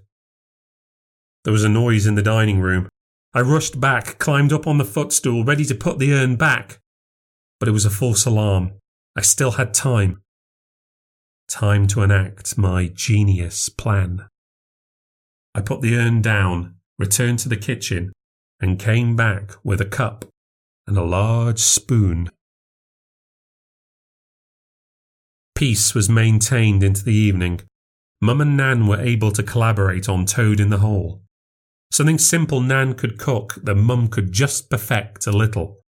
There 1.44 1.54
was 1.54 1.64
a 1.64 1.70
noise 1.70 2.08
in 2.08 2.16
the 2.16 2.24
dining 2.24 2.60
room. 2.60 2.90
I 3.34 3.42
rushed 3.42 3.80
back, 3.80 4.18
climbed 4.18 4.52
up 4.52 4.66
on 4.66 4.80
the 4.80 4.86
footstool, 4.86 5.44
ready 5.44 5.66
to 5.66 5.76
put 5.76 6.00
the 6.00 6.14
urn 6.14 6.36
back. 6.36 6.80
But 7.60 7.70
it 7.70 7.74
was 7.74 7.86
a 7.86 7.92
false 7.92 8.26
alarm. 8.26 8.72
I 9.16 9.22
still 9.22 9.52
had 9.52 9.74
time. 9.74 10.22
Time 11.50 11.88
to 11.88 12.04
enact 12.04 12.60
my 12.60 12.92
genius 12.94 13.69
plan. 13.69 14.28
I 15.56 15.62
put 15.62 15.82
the 15.82 15.96
urn 15.96 16.21
down, 16.21 16.76
returned 17.00 17.40
to 17.40 17.50
the 17.50 17.58
kitchen, 17.58 18.13
and 18.60 18.78
came 18.78 19.15
back 19.15 19.54
with 19.63 19.82
a 19.82 19.86
cup 19.86 20.26
and 20.86 20.96
a 20.96 21.04
large 21.04 21.58
spoon. 21.58 22.30
Peace 25.56 25.96
was 25.96 26.08
maintained 26.08 26.84
into 26.84 27.04
the 27.04 27.15
evening. 27.15 27.62
Mum 28.21 28.42
and 28.42 28.56
Nan 28.56 28.86
were 28.86 29.02
able 29.02 29.32
to 29.32 29.42
collaborate 29.42 30.08
on 30.08 30.26
Toad 30.26 30.60
in 30.60 30.69
the 30.69 30.78
Hole. 30.78 31.21
Something 31.92 32.19
simple 32.19 32.62
Nan 32.62 32.94
could 32.94 33.17
cook 33.17 33.56
that 33.63 33.76
Mum 33.76 34.08
could 34.08 34.32
just 34.32 34.69
perfect 34.69 35.26
a 35.26 35.32
little. 35.32 35.80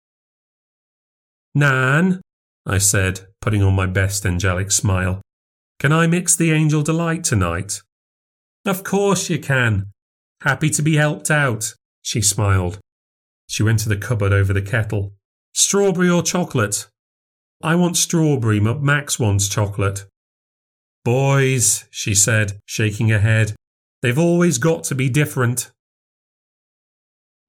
Nan, 1.53 2.19
I 2.65 2.79
said, 2.79 3.27
putting 3.41 3.61
on 3.61 3.75
my 3.75 3.85
best 3.85 4.25
angelic 4.25 4.71
smile, 4.71 5.21
can 5.81 5.91
I 5.91 6.05
mix 6.05 6.35
the 6.35 6.51
Angel 6.51 6.83
Delight 6.83 7.23
tonight? 7.23 7.81
Of 8.67 8.83
course 8.83 9.31
you 9.31 9.39
can. 9.39 9.87
Happy 10.41 10.69
to 10.69 10.83
be 10.83 10.97
helped 10.97 11.31
out, 11.31 11.73
she 12.03 12.21
smiled. 12.21 12.77
She 13.47 13.63
went 13.63 13.79
to 13.79 13.89
the 13.89 13.97
cupboard 13.97 14.31
over 14.31 14.53
the 14.53 14.61
kettle. 14.61 15.13
Strawberry 15.55 16.07
or 16.07 16.21
chocolate? 16.21 16.87
I 17.63 17.73
want 17.73 17.97
strawberry, 17.97 18.59
but 18.59 18.83
Max 18.83 19.17
wants 19.17 19.49
chocolate. 19.49 20.05
Boys, 21.03 21.85
she 21.89 22.13
said, 22.13 22.59
shaking 22.67 23.09
her 23.09 23.21
head, 23.21 23.55
they've 24.03 24.19
always 24.19 24.59
got 24.59 24.83
to 24.83 24.93
be 24.93 25.09
different. 25.09 25.71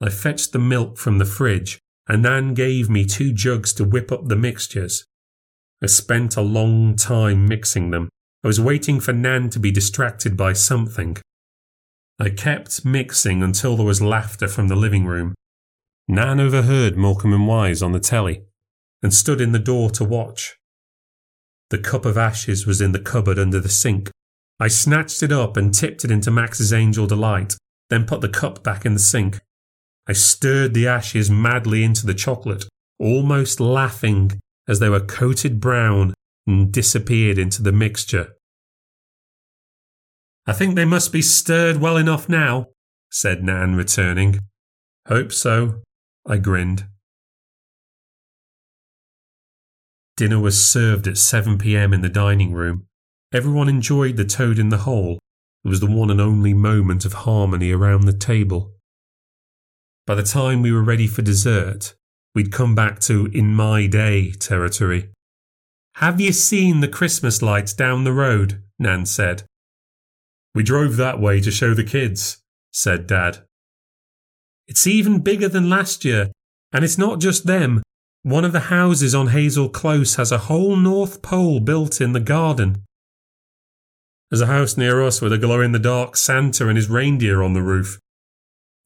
I 0.00 0.08
fetched 0.08 0.52
the 0.52 0.58
milk 0.58 0.96
from 0.96 1.18
the 1.18 1.26
fridge, 1.26 1.80
and 2.08 2.22
Nan 2.22 2.54
gave 2.54 2.88
me 2.88 3.04
two 3.04 3.34
jugs 3.34 3.74
to 3.74 3.84
whip 3.84 4.10
up 4.10 4.28
the 4.28 4.36
mixtures. 4.36 5.04
I 5.82 5.86
spent 5.86 6.38
a 6.38 6.40
long 6.40 6.96
time 6.96 7.46
mixing 7.46 7.90
them. 7.90 8.08
I 8.44 8.48
was 8.48 8.60
waiting 8.60 8.98
for 8.98 9.12
Nan 9.12 9.50
to 9.50 9.60
be 9.60 9.70
distracted 9.70 10.36
by 10.36 10.52
something. 10.52 11.16
I 12.18 12.30
kept 12.30 12.84
mixing 12.84 13.42
until 13.42 13.76
there 13.76 13.86
was 13.86 14.02
laughter 14.02 14.48
from 14.48 14.68
the 14.68 14.76
living 14.76 15.06
room. 15.06 15.34
Nan 16.08 16.40
overheard 16.40 16.96
Morecambe 16.96 17.34
and 17.34 17.46
Wise 17.46 17.82
on 17.82 17.92
the 17.92 18.00
telly 18.00 18.42
and 19.02 19.14
stood 19.14 19.40
in 19.40 19.52
the 19.52 19.58
door 19.58 19.90
to 19.90 20.04
watch. 20.04 20.56
The 21.70 21.78
cup 21.78 22.04
of 22.04 22.18
ashes 22.18 22.66
was 22.66 22.80
in 22.80 22.92
the 22.92 23.00
cupboard 23.00 23.38
under 23.38 23.60
the 23.60 23.68
sink. 23.68 24.10
I 24.60 24.68
snatched 24.68 25.22
it 25.22 25.32
up 25.32 25.56
and 25.56 25.72
tipped 25.72 26.04
it 26.04 26.10
into 26.10 26.30
Max's 26.30 26.72
Angel 26.72 27.06
Delight, 27.06 27.56
then 27.90 28.06
put 28.06 28.20
the 28.20 28.28
cup 28.28 28.62
back 28.62 28.84
in 28.84 28.94
the 28.94 29.00
sink. 29.00 29.40
I 30.08 30.12
stirred 30.12 30.74
the 30.74 30.88
ashes 30.88 31.30
madly 31.30 31.84
into 31.84 32.06
the 32.06 32.14
chocolate, 32.14 32.64
almost 32.98 33.60
laughing 33.60 34.40
as 34.68 34.80
they 34.80 34.88
were 34.88 35.00
coated 35.00 35.60
brown 35.60 36.14
and 36.46 36.72
disappeared 36.72 37.38
into 37.38 37.62
the 37.62 37.72
mixture. 37.72 38.34
I 40.46 40.52
think 40.52 40.74
they 40.74 40.84
must 40.84 41.12
be 41.12 41.22
stirred 41.22 41.76
well 41.76 41.96
enough 41.96 42.28
now, 42.28 42.68
said 43.10 43.44
Nan, 43.44 43.76
returning. 43.76 44.40
Hope 45.06 45.32
so, 45.32 45.82
I 46.26 46.38
grinned. 46.38 46.86
Dinner 50.16 50.40
was 50.40 50.64
served 50.64 51.06
at 51.06 51.16
7 51.16 51.58
pm 51.58 51.92
in 51.92 52.00
the 52.00 52.08
dining 52.08 52.52
room. 52.52 52.86
Everyone 53.32 53.68
enjoyed 53.68 54.16
the 54.16 54.24
toad 54.24 54.58
in 54.58 54.68
the 54.68 54.78
hole. 54.78 55.18
It 55.64 55.68
was 55.68 55.80
the 55.80 55.86
one 55.86 56.10
and 56.10 56.20
only 56.20 56.54
moment 56.54 57.04
of 57.04 57.12
harmony 57.12 57.70
around 57.70 58.02
the 58.02 58.12
table. 58.12 58.74
By 60.06 60.16
the 60.16 60.22
time 60.22 60.60
we 60.60 60.72
were 60.72 60.82
ready 60.82 61.06
for 61.06 61.22
dessert, 61.22 61.94
we'd 62.34 62.52
come 62.52 62.74
back 62.74 62.98
to 63.00 63.26
in 63.32 63.54
my 63.54 63.86
day 63.86 64.32
territory. 64.32 65.10
Have 65.96 66.20
you 66.20 66.32
seen 66.32 66.80
the 66.80 66.88
Christmas 66.88 67.42
lights 67.42 67.72
down 67.72 68.04
the 68.04 68.12
road? 68.12 68.62
Nan 68.78 69.06
said. 69.06 69.44
We 70.54 70.62
drove 70.62 70.96
that 70.96 71.20
way 71.20 71.40
to 71.40 71.50
show 71.50 71.74
the 71.74 71.84
kids, 71.84 72.42
said 72.72 73.06
Dad. 73.06 73.38
It's 74.66 74.86
even 74.86 75.20
bigger 75.20 75.48
than 75.48 75.70
last 75.70 76.04
year, 76.04 76.30
and 76.72 76.84
it's 76.84 76.98
not 76.98 77.20
just 77.20 77.46
them. 77.46 77.82
One 78.22 78.44
of 78.44 78.52
the 78.52 78.60
houses 78.60 79.14
on 79.14 79.28
Hazel 79.28 79.68
Close 79.68 80.14
has 80.16 80.32
a 80.32 80.38
whole 80.38 80.76
North 80.76 81.22
Pole 81.22 81.60
built 81.60 82.00
in 82.00 82.12
the 82.12 82.20
garden. 82.20 82.84
There's 84.30 84.40
a 84.40 84.46
house 84.46 84.76
near 84.76 85.02
us 85.02 85.20
with 85.20 85.32
a 85.32 85.38
glow 85.38 85.60
in 85.60 85.72
the 85.72 85.78
dark 85.78 86.16
Santa 86.16 86.68
and 86.68 86.76
his 86.76 86.88
reindeer 86.88 87.42
on 87.42 87.52
the 87.52 87.62
roof. 87.62 87.98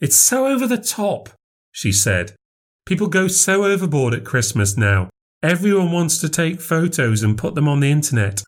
It's 0.01 0.17
so 0.17 0.47
over 0.47 0.67
the 0.67 0.79
top, 0.79 1.29
she 1.71 1.93
said. 1.93 2.35
People 2.85 3.07
go 3.07 3.29
so 3.29 3.65
overboard 3.65 4.15
at 4.15 4.25
Christmas 4.25 4.77
now. 4.77 5.09
Everyone 5.43 5.93
wants 5.93 6.19
to 6.19 6.29
take 6.29 6.61
photos 6.61 7.23
and 7.23 7.39
put 7.39 7.55
them 7.55 7.69
on 7.69 7.81
the 7.81 7.91
internet. 7.91 8.43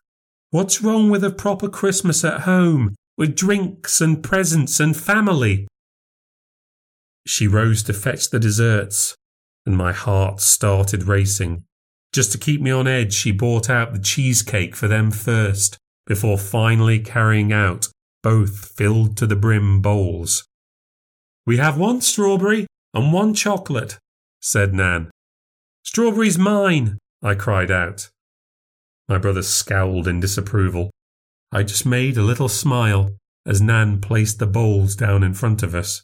What's 0.51 0.81
wrong 0.81 1.09
with 1.09 1.23
a 1.23 1.29
proper 1.29 1.69
Christmas 1.69 2.25
at 2.25 2.41
home, 2.41 2.95
with 3.17 3.35
drinks 3.35 4.01
and 4.01 4.23
presents 4.23 4.79
and 4.79 4.97
family? 4.97 5.67
She 7.27 7.47
rose 7.47 7.83
to 7.83 7.93
fetch 7.93 8.29
the 8.29 8.39
desserts, 8.39 9.15
and 9.65 9.77
my 9.77 9.91
heart 9.91 10.41
started 10.41 11.03
racing. 11.03 11.63
Just 12.11 12.31
to 12.31 12.39
keep 12.39 12.59
me 12.59 12.71
on 12.71 12.87
edge, 12.87 13.13
she 13.13 13.31
brought 13.31 13.69
out 13.69 13.93
the 13.93 13.99
cheesecake 13.99 14.75
for 14.75 14.87
them 14.87 15.11
first, 15.11 15.77
before 16.07 16.39
finally 16.39 16.99
carrying 16.99 17.53
out 17.53 17.87
both 18.23 18.73
filled 18.75 19.15
to 19.17 19.27
the 19.27 19.35
brim 19.35 19.81
bowls. 19.81 20.43
We 21.45 21.57
have 21.57 21.77
one 21.77 22.01
strawberry 22.01 22.67
and 22.93 23.13
one 23.13 23.33
chocolate, 23.33 23.97
said 24.41 24.73
Nan. 24.73 25.11
Strawberry's 25.91 26.37
mine, 26.37 26.99
I 27.23 27.33
cried 27.33 27.71
out. 27.71 28.11
My 29.07 29.17
brother 29.17 29.41
scowled 29.41 30.07
in 30.07 30.19
disapproval. 30.19 30.91
I 31.51 31.63
just 31.63 31.83
made 31.83 32.15
a 32.15 32.21
little 32.21 32.47
smile 32.47 33.15
as 33.43 33.59
Nan 33.59 33.99
placed 33.99 34.37
the 34.37 34.45
bowls 34.45 34.95
down 34.95 35.23
in 35.23 35.33
front 35.33 35.63
of 35.63 35.73
us. 35.73 36.03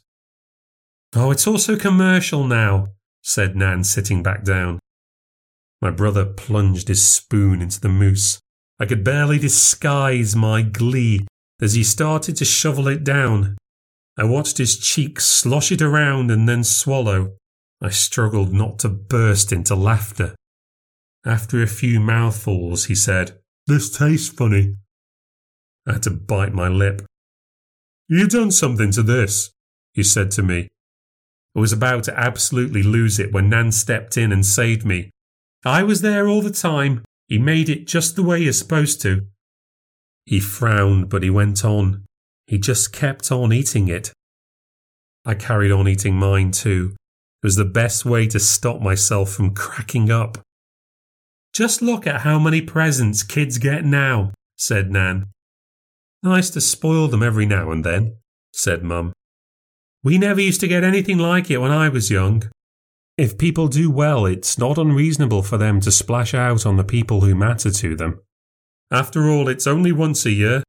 Oh, 1.13 1.29
it's 1.29 1.45
all 1.45 1.59
so 1.59 1.77
commercial 1.77 2.47
now, 2.47 2.87
said 3.21 3.55
Nan, 3.55 3.83
sitting 3.83 4.23
back 4.23 4.43
down. 4.43 4.79
My 5.83 5.91
brother 5.91 6.25
plunged 6.25 6.87
his 6.87 7.07
spoon 7.07 7.61
into 7.61 7.79
the 7.79 7.87
mousse. 7.87 8.39
I 8.79 8.87
could 8.87 9.03
barely 9.03 9.37
disguise 9.37 10.35
my 10.35 10.63
glee 10.63 11.27
as 11.61 11.75
he 11.75 11.83
started 11.83 12.35
to 12.37 12.43
shovel 12.43 12.87
it 12.87 13.03
down. 13.03 13.55
I 14.17 14.23
watched 14.23 14.57
his 14.57 14.79
cheeks 14.79 15.25
slosh 15.25 15.71
it 15.71 15.83
around 15.83 16.31
and 16.31 16.49
then 16.49 16.63
swallow. 16.63 17.35
I 17.81 17.89
struggled 17.89 18.53
not 18.53 18.79
to 18.79 18.89
burst 18.89 19.51
into 19.51 19.75
laughter. 19.75 20.35
After 21.25 21.61
a 21.61 21.67
few 21.67 21.99
mouthfuls, 21.99 22.85
he 22.85 22.95
said, 22.95 23.39
This 23.67 23.89
tastes 23.89 24.29
funny. 24.29 24.75
I 25.87 25.93
had 25.93 26.03
to 26.03 26.11
bite 26.11 26.53
my 26.53 26.67
lip. 26.67 27.01
You've 28.07 28.29
done 28.29 28.51
something 28.51 28.91
to 28.91 29.03
this, 29.03 29.51
he 29.93 30.03
said 30.03 30.31
to 30.31 30.43
me. 30.43 30.69
I 31.55 31.59
was 31.59 31.73
about 31.73 32.03
to 32.05 32.19
absolutely 32.19 32.83
lose 32.83 33.17
it 33.17 33.31
when 33.31 33.49
Nan 33.49 33.71
stepped 33.71 34.17
in 34.17 34.31
and 34.31 34.45
saved 34.45 34.85
me. 34.85 35.09
I 35.65 35.83
was 35.83 36.01
there 36.01 36.27
all 36.27 36.41
the 36.41 36.51
time. 36.51 37.03
He 37.27 37.39
made 37.39 37.69
it 37.69 37.87
just 37.87 38.15
the 38.15 38.23
way 38.23 38.39
you're 38.39 38.53
supposed 38.53 39.01
to. 39.01 39.25
He 40.25 40.39
frowned, 40.39 41.09
but 41.09 41.23
he 41.23 41.29
went 41.29 41.63
on. 41.65 42.05
He 42.45 42.57
just 42.57 42.93
kept 42.93 43.31
on 43.31 43.51
eating 43.51 43.87
it. 43.87 44.11
I 45.25 45.33
carried 45.33 45.71
on 45.71 45.87
eating 45.87 46.15
mine 46.15 46.51
too. 46.51 46.95
Was 47.45 47.57
the 47.57 47.63
best 47.63 48.05
way 48.05 48.25
to 48.29 48.39
stop 48.39 48.81
myself 48.81 49.29
from 49.29 49.53
cracking 49.53 50.09
up. 50.09 50.39
Just 51.53 51.79
look 51.79 52.07
at 52.07 52.21
how 52.21 52.39
many 52.39 52.59
presents 52.59 53.21
kids 53.21 53.59
get 53.59 53.85
now, 53.85 54.31
said 54.55 54.89
Nan. 54.89 55.27
Nice 56.23 56.49
to 56.49 56.59
spoil 56.59 57.07
them 57.07 57.21
every 57.21 57.45
now 57.45 57.69
and 57.69 57.85
then, 57.85 58.17
said 58.51 58.81
Mum. 58.81 59.13
We 60.03 60.17
never 60.17 60.41
used 60.41 60.59
to 60.61 60.67
get 60.67 60.83
anything 60.83 61.19
like 61.19 61.51
it 61.51 61.59
when 61.59 61.69
I 61.69 61.87
was 61.87 62.09
young. 62.09 62.49
If 63.15 63.37
people 63.37 63.67
do 63.67 63.91
well, 63.91 64.25
it's 64.25 64.57
not 64.57 64.79
unreasonable 64.79 65.43
for 65.43 65.59
them 65.59 65.79
to 65.81 65.91
splash 65.91 66.33
out 66.33 66.65
on 66.65 66.77
the 66.77 66.83
people 66.83 67.21
who 67.21 67.35
matter 67.35 67.69
to 67.69 67.95
them. 67.95 68.21
After 68.89 69.29
all, 69.29 69.47
it's 69.49 69.67
only 69.67 69.91
once 69.91 70.25
a 70.25 70.31
year, 70.31 70.63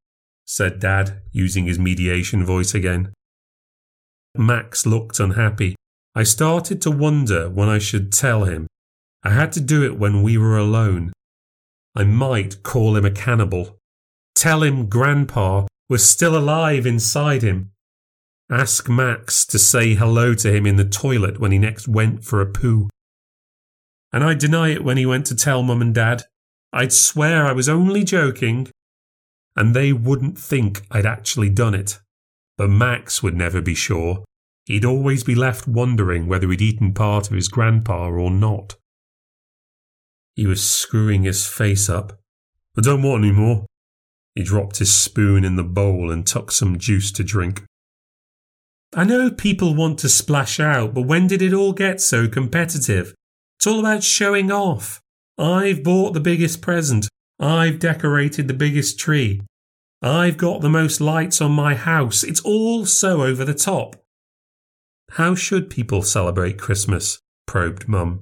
said 0.45 0.79
Dad, 0.79 1.23
using 1.33 1.65
his 1.65 1.79
mediation 1.79 2.45
voice 2.45 2.75
again. 2.75 3.15
Max 4.37 4.85
looked 4.85 5.19
unhappy. 5.19 5.75
I 6.17 6.23
started 6.23 6.81
to 6.81 6.91
wonder 6.91 7.51
when 7.51 7.69
I 7.69 7.79
should 7.79 8.11
tell 8.11 8.45
him. 8.45 8.67
I 9.23 9.33
had 9.33 9.53
to 9.53 9.61
do 9.61 9.85
it 9.85 9.99
when 9.99 10.23
we 10.23 10.39
were 10.39 10.57
alone. 10.57 11.13
I 11.95 12.05
might 12.05 12.63
call 12.63 12.97
him 12.97 13.05
a 13.05 13.11
cannibal. 13.11 13.77
Tell 14.35 14.63
him 14.63 14.89
Grandpa 14.89 15.67
was 15.91 16.09
still 16.09 16.35
alive 16.35 16.87
inside 16.87 17.43
him. 17.43 17.73
Ask 18.51 18.89
Max 18.89 19.45
to 19.45 19.59
say 19.59 19.95
hello 19.95 20.33
to 20.37 20.51
him 20.51 20.65
in 20.65 20.77
the 20.77 20.87
toilet 20.87 21.39
when 21.39 21.53
he 21.53 21.59
next 21.59 21.87
went 21.87 22.25
for 22.25 22.41
a 22.41 22.47
poo. 22.47 22.89
And 24.11 24.25
I'd 24.25 24.39
deny 24.39 24.71
it 24.71 24.83
when 24.83 24.97
he 24.97 25.05
went 25.05 25.27
to 25.27 25.37
tell 25.37 25.63
Mum 25.63 25.83
and 25.83 25.95
Dad. 25.95 26.23
I'd 26.73 26.95
swear 26.95 27.45
I 27.47 27.53
was 27.53 27.69
only 27.69 28.05
joking 28.05 28.69
and 29.55 29.77
they 29.77 29.93
wouldn't 29.93 30.39
think 30.39 30.87
I'd 30.91 31.05
actually 31.05 31.51
done 31.51 31.75
it. 31.75 31.99
But 32.57 32.71
Max 32.71 33.23
would 33.23 33.37
never 33.37 33.61
be 33.61 33.75
sure. 33.75 34.25
He'd 34.67 34.85
always 34.85 35.23
be 35.23 35.37
left 35.37 35.69
wondering 35.69 36.27
whether 36.27 36.51
he'd 36.51 36.61
eaten 36.61 36.93
part 36.93 37.29
of 37.29 37.37
his 37.37 37.49
grandpa 37.49 38.09
or 38.09 38.31
not. 38.31 38.75
He 40.35 40.47
was 40.47 40.69
screwing 40.69 41.23
his 41.23 41.47
face 41.47 41.89
up. 41.89 42.19
I 42.77 42.83
don't 42.83 43.03
want 43.03 43.25
any 43.25 43.33
more. 43.33 43.65
He 44.35 44.43
dropped 44.43 44.79
his 44.79 44.93
spoon 44.93 45.45
in 45.45 45.57
the 45.57 45.65
bowl 45.65 46.11
and 46.11 46.27
took 46.27 46.51
some 46.51 46.79
juice 46.79 47.11
to 47.13 47.25
drink. 47.25 47.65
I 48.95 49.05
know 49.05 49.31
people 49.31 49.75
want 49.75 49.99
to 50.01 50.09
splash 50.09 50.59
out, 50.59 50.95
but 50.95 51.03
when 51.03 51.27
did 51.27 51.43
it 51.43 51.55
all 51.55 51.73
get 51.73 52.01
so 52.01 52.29
competitive? 52.29 53.15
It's 53.59 53.67
all 53.67 53.81
about 53.81 54.03
showing 54.03 54.51
off. 54.51 55.01
I've 55.39 55.83
bought 55.83 56.13
the 56.13 56.21
biggest 56.21 56.61
present. 56.61 57.09
I've 57.39 57.79
decorated 57.79 58.49
the 58.49 58.55
biggest 58.55 58.99
tree. 58.99 59.43
I've 60.03 60.37
got 60.37 60.61
the 60.61 60.69
most 60.69 61.01
lights 61.01 61.41
on 61.41 61.53
my 61.53 61.75
house. 61.75 62.25
It's 62.25 62.41
all 62.41 62.85
so 62.85 63.23
over 63.23 63.45
the 63.45 63.55
top. 63.55 63.97
How 65.11 65.35
should 65.35 65.71
people 65.71 66.03
celebrate 66.03 66.59
Christmas? 66.59 67.21
probed 67.47 67.89
Mum. 67.89 68.21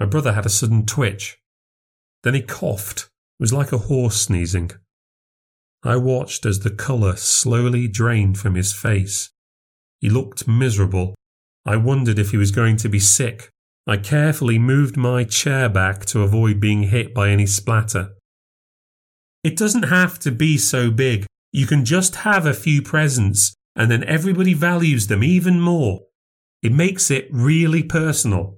My 0.00 0.06
brother 0.06 0.32
had 0.32 0.46
a 0.46 0.50
sudden 0.50 0.86
twitch. 0.86 1.38
Then 2.22 2.34
he 2.34 2.42
coughed. 2.42 3.10
It 3.38 3.42
was 3.42 3.52
like 3.52 3.72
a 3.72 3.78
horse 3.78 4.20
sneezing. 4.20 4.70
I 5.84 5.96
watched 5.96 6.46
as 6.46 6.60
the 6.60 6.70
colour 6.70 7.16
slowly 7.16 7.88
drained 7.88 8.38
from 8.38 8.54
his 8.54 8.72
face. 8.72 9.30
He 10.00 10.08
looked 10.08 10.48
miserable. 10.48 11.14
I 11.66 11.76
wondered 11.76 12.18
if 12.18 12.30
he 12.30 12.36
was 12.36 12.50
going 12.50 12.76
to 12.78 12.88
be 12.88 12.98
sick. 12.98 13.50
I 13.86 13.96
carefully 13.96 14.58
moved 14.58 14.96
my 14.96 15.24
chair 15.24 15.68
back 15.68 16.04
to 16.06 16.22
avoid 16.22 16.60
being 16.60 16.84
hit 16.84 17.12
by 17.12 17.30
any 17.30 17.46
splatter. 17.46 18.14
It 19.42 19.56
doesn't 19.56 19.84
have 19.84 20.20
to 20.20 20.30
be 20.30 20.56
so 20.56 20.90
big. 20.90 21.26
You 21.52 21.66
can 21.66 21.84
just 21.84 22.16
have 22.16 22.46
a 22.46 22.54
few 22.54 22.80
presents, 22.80 23.54
and 23.74 23.90
then 23.90 24.04
everybody 24.04 24.54
values 24.54 25.06
them 25.06 25.24
even 25.24 25.60
more. 25.60 26.00
It 26.62 26.72
makes 26.72 27.10
it 27.10 27.28
really 27.30 27.82
personal. 27.82 28.56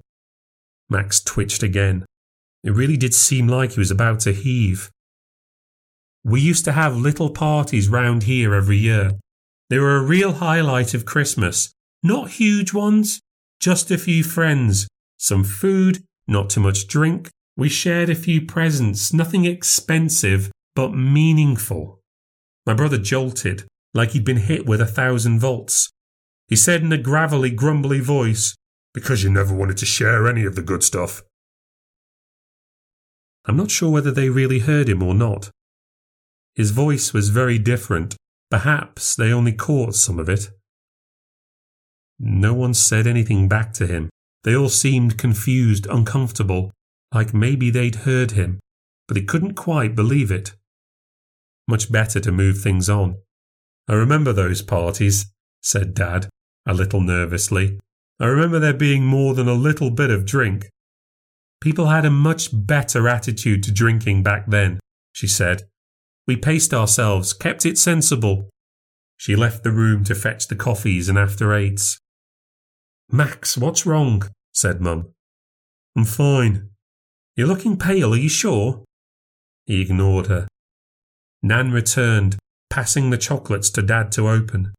Max 0.89 1.21
twitched 1.23 1.63
again. 1.63 2.05
It 2.63 2.71
really 2.71 2.97
did 2.97 3.13
seem 3.13 3.47
like 3.47 3.73
he 3.73 3.79
was 3.79 3.91
about 3.91 4.19
to 4.21 4.33
heave. 4.33 4.89
We 6.23 6.41
used 6.41 6.65
to 6.65 6.71
have 6.71 6.97
little 6.97 7.29
parties 7.29 7.87
round 7.87 8.23
here 8.23 8.53
every 8.53 8.77
year. 8.77 9.11
They 9.69 9.79
were 9.79 9.97
a 9.97 10.03
real 10.03 10.33
highlight 10.33 10.93
of 10.93 11.05
Christmas. 11.05 11.71
Not 12.03 12.31
huge 12.31 12.73
ones, 12.73 13.19
just 13.59 13.89
a 13.89 13.97
few 13.97 14.23
friends, 14.23 14.87
some 15.17 15.43
food, 15.43 16.03
not 16.27 16.49
too 16.49 16.59
much 16.59 16.87
drink. 16.87 17.29
We 17.57 17.69
shared 17.69 18.09
a 18.09 18.15
few 18.15 18.45
presents, 18.45 19.13
nothing 19.13 19.45
expensive, 19.45 20.51
but 20.75 20.93
meaningful. 20.93 21.99
My 22.65 22.73
brother 22.73 22.97
jolted, 22.97 23.65
like 23.95 24.11
he'd 24.11 24.25
been 24.25 24.37
hit 24.37 24.67
with 24.67 24.81
a 24.81 24.85
thousand 24.85 25.39
volts. 25.39 25.89
He 26.47 26.55
said 26.55 26.83
in 26.83 26.91
a 26.91 26.97
gravelly, 26.97 27.49
grumbly 27.49 28.01
voice, 28.01 28.55
Because 28.93 29.23
you 29.23 29.31
never 29.31 29.55
wanted 29.55 29.77
to 29.77 29.85
share 29.85 30.27
any 30.27 30.45
of 30.45 30.55
the 30.55 30.61
good 30.61 30.83
stuff. 30.83 31.23
I'm 33.45 33.57
not 33.57 33.71
sure 33.71 33.89
whether 33.89 34.11
they 34.11 34.29
really 34.29 34.59
heard 34.59 34.89
him 34.89 35.01
or 35.01 35.13
not. 35.13 35.49
His 36.55 36.71
voice 36.71 37.13
was 37.13 37.29
very 37.29 37.57
different. 37.57 38.15
Perhaps 38.51 39.15
they 39.15 39.31
only 39.31 39.53
caught 39.53 39.95
some 39.95 40.19
of 40.19 40.29
it. 40.29 40.49
No 42.19 42.53
one 42.53 42.73
said 42.73 43.07
anything 43.07 43.47
back 43.47 43.73
to 43.73 43.87
him. 43.87 44.09
They 44.43 44.55
all 44.55 44.69
seemed 44.69 45.17
confused, 45.17 45.87
uncomfortable, 45.87 46.71
like 47.13 47.33
maybe 47.33 47.69
they'd 47.69 47.95
heard 47.95 48.31
him, 48.31 48.59
but 49.07 49.15
they 49.15 49.23
couldn't 49.23 49.55
quite 49.55 49.95
believe 49.95 50.31
it. 50.31 50.53
Much 51.67 51.91
better 51.91 52.19
to 52.19 52.31
move 52.31 52.59
things 52.59 52.89
on. 52.89 53.17
I 53.87 53.93
remember 53.93 54.33
those 54.33 54.61
parties, 54.61 55.27
said 55.61 55.93
Dad, 55.93 56.29
a 56.65 56.73
little 56.73 57.01
nervously. 57.01 57.79
I 58.19 58.25
remember 58.25 58.59
there 58.59 58.73
being 58.73 59.05
more 59.05 59.33
than 59.33 59.47
a 59.47 59.53
little 59.53 59.91
bit 59.91 60.09
of 60.09 60.25
drink. 60.25 60.69
People 61.61 61.87
had 61.87 62.05
a 62.05 62.11
much 62.11 62.49
better 62.51 63.07
attitude 63.07 63.63
to 63.63 63.71
drinking 63.71 64.23
back 64.23 64.45
then, 64.47 64.79
she 65.11 65.27
said. 65.27 65.63
We 66.27 66.35
paced 66.35 66.73
ourselves, 66.73 67.33
kept 67.33 67.65
it 67.65 67.77
sensible. 67.77 68.49
She 69.17 69.35
left 69.35 69.63
the 69.63 69.71
room 69.71 70.03
to 70.05 70.15
fetch 70.15 70.47
the 70.47 70.55
coffees 70.55 71.07
and 71.07 71.17
after 71.17 71.53
eights. 71.53 71.99
Max, 73.09 73.57
what's 73.57 73.85
wrong? 73.85 74.23
said 74.51 74.81
Mum. 74.81 75.09
I'm 75.95 76.05
fine. 76.05 76.69
You're 77.35 77.47
looking 77.47 77.77
pale, 77.77 78.13
are 78.13 78.17
you 78.17 78.29
sure? 78.29 78.83
He 79.65 79.81
ignored 79.81 80.27
her. 80.27 80.47
Nan 81.43 81.71
returned, 81.71 82.37
passing 82.69 83.09
the 83.09 83.17
chocolates 83.17 83.69
to 83.71 83.81
Dad 83.81 84.11
to 84.13 84.29
open. 84.29 84.73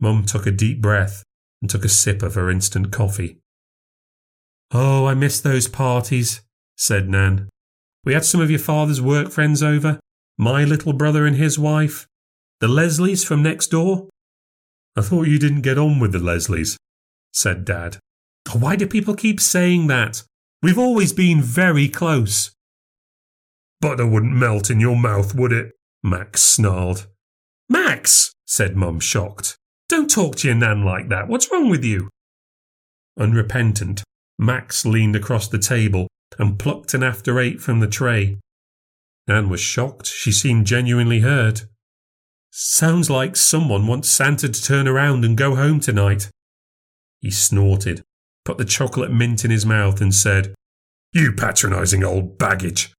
Mum 0.00 0.24
took 0.24 0.46
a 0.46 0.50
deep 0.50 0.80
breath 0.80 1.22
and 1.60 1.70
took 1.70 1.84
a 1.84 1.88
sip 1.88 2.22
of 2.22 2.34
her 2.34 2.50
instant 2.50 2.90
coffee. 2.90 3.38
Oh, 4.72 5.06
I 5.06 5.14
miss 5.14 5.40
those 5.40 5.68
parties, 5.68 6.42
said 6.76 7.08
Nan. 7.08 7.48
We 8.04 8.14
had 8.14 8.24
some 8.24 8.40
of 8.40 8.50
your 8.50 8.60
father's 8.60 9.02
work 9.02 9.30
friends 9.30 9.62
over, 9.62 10.00
my 10.38 10.64
little 10.64 10.92
brother 10.92 11.26
and 11.26 11.36
his 11.36 11.58
wife, 11.58 12.06
the 12.60 12.68
Leslies 12.68 13.26
from 13.26 13.42
next 13.42 13.68
door. 13.68 14.08
I 14.96 15.02
thought 15.02 15.26
you 15.26 15.38
didn't 15.38 15.60
get 15.62 15.78
on 15.78 15.98
with 15.98 16.12
the 16.12 16.18
Leslies, 16.18 16.76
said 17.32 17.64
Dad. 17.64 17.98
Why 18.52 18.76
do 18.76 18.86
people 18.86 19.14
keep 19.14 19.40
saying 19.40 19.86
that? 19.88 20.22
We've 20.62 20.78
always 20.78 21.12
been 21.12 21.42
very 21.42 21.88
close. 21.88 22.52
Butter 23.80 24.06
wouldn't 24.06 24.34
melt 24.34 24.70
in 24.70 24.80
your 24.80 24.96
mouth, 24.96 25.34
would 25.34 25.52
it? 25.52 25.72
Max 26.02 26.42
snarled. 26.42 27.06
Max, 27.68 28.32
said 28.46 28.76
Mum, 28.76 29.00
shocked. 29.00 29.56
Don't 29.88 30.10
talk 30.10 30.36
to 30.36 30.48
your 30.48 30.56
nan 30.56 30.84
like 30.84 31.08
that. 31.08 31.28
What's 31.28 31.50
wrong 31.50 31.68
with 31.68 31.84
you? 31.84 32.08
Unrepentant, 33.18 34.02
Max 34.38 34.86
leaned 34.86 35.16
across 35.16 35.48
the 35.48 35.58
table 35.58 36.06
and 36.38 36.58
plucked 36.58 36.94
an 36.94 37.02
after 37.02 37.38
eight 37.38 37.60
from 37.60 37.80
the 37.80 37.86
tray. 37.86 38.38
Nan 39.28 39.48
was 39.48 39.60
shocked. 39.60 40.06
She 40.06 40.32
seemed 40.32 40.66
genuinely 40.66 41.20
hurt. 41.20 41.66
Sounds 42.50 43.10
like 43.10 43.36
someone 43.36 43.86
wants 43.86 44.08
Santa 44.08 44.48
to 44.48 44.62
turn 44.62 44.88
around 44.88 45.24
and 45.24 45.36
go 45.36 45.54
home 45.54 45.80
tonight. 45.80 46.30
He 47.20 47.30
snorted, 47.30 48.02
put 48.44 48.58
the 48.58 48.64
chocolate 48.64 49.12
mint 49.12 49.44
in 49.44 49.50
his 49.50 49.66
mouth, 49.66 50.00
and 50.00 50.14
said, 50.14 50.54
You 51.12 51.32
patronizing 51.32 52.02
old 52.02 52.38
baggage. 52.38 52.92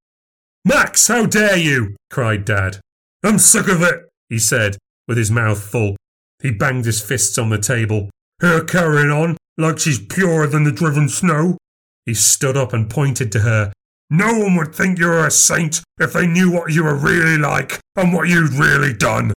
Max, 0.63 1.07
how 1.07 1.25
dare 1.25 1.57
you? 1.57 1.95
cried 2.09 2.45
Dad. 2.45 2.79
I'm 3.23 3.39
sick 3.39 3.67
of 3.67 3.81
it, 3.81 4.09
he 4.29 4.39
said, 4.39 4.77
with 5.07 5.17
his 5.17 5.31
mouth 5.31 5.61
full. 5.61 5.95
He 6.41 6.51
banged 6.51 6.85
his 6.85 7.01
fists 7.01 7.37
on 7.37 7.49
the 7.49 7.59
table. 7.59 8.09
Her 8.39 8.63
carrying 8.63 9.11
on 9.11 9.37
like 9.57 9.79
she's 9.79 9.99
purer 9.99 10.47
than 10.47 10.63
the 10.63 10.71
driven 10.71 11.07
snow. 11.07 11.57
He 12.05 12.13
stood 12.13 12.57
up 12.57 12.73
and 12.73 12.89
pointed 12.89 13.31
to 13.33 13.39
her. 13.39 13.71
No 14.09 14.39
one 14.39 14.55
would 14.55 14.73
think 14.73 14.99
you 14.99 15.05
were 15.05 15.25
a 15.25 15.31
saint 15.31 15.81
if 15.99 16.13
they 16.13 16.27
knew 16.27 16.51
what 16.51 16.73
you 16.73 16.83
were 16.83 16.95
really 16.95 17.37
like 17.37 17.79
and 17.95 18.11
what 18.11 18.27
you'd 18.27 18.53
really 18.53 18.93
done. 18.93 19.33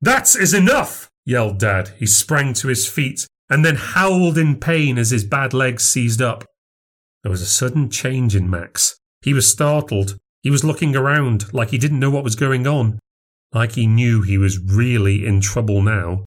That 0.00 0.36
is 0.36 0.54
enough, 0.54 1.08
yelled 1.24 1.58
Dad. 1.58 1.92
He 1.96 2.06
sprang 2.06 2.52
to 2.54 2.68
his 2.68 2.88
feet 2.88 3.26
and 3.50 3.64
then 3.64 3.76
howled 3.76 4.38
in 4.38 4.60
pain 4.60 4.98
as 4.98 5.10
his 5.10 5.24
bad 5.24 5.54
legs 5.54 5.82
seized 5.82 6.22
up. 6.22 6.44
There 7.22 7.30
was 7.30 7.42
a 7.42 7.46
sudden 7.46 7.90
change 7.90 8.36
in 8.36 8.48
Max. 8.48 8.96
He 9.22 9.32
was 9.32 9.50
startled. 9.50 10.16
He 10.42 10.50
was 10.50 10.64
looking 10.64 10.94
around 10.94 11.52
like 11.52 11.70
he 11.70 11.78
didn't 11.78 12.00
know 12.00 12.10
what 12.10 12.24
was 12.24 12.36
going 12.36 12.66
on, 12.66 12.98
like 13.52 13.72
he 13.72 13.86
knew 13.86 14.22
he 14.22 14.38
was 14.38 14.58
really 14.58 15.26
in 15.26 15.40
trouble 15.40 15.82
now. 15.82 16.24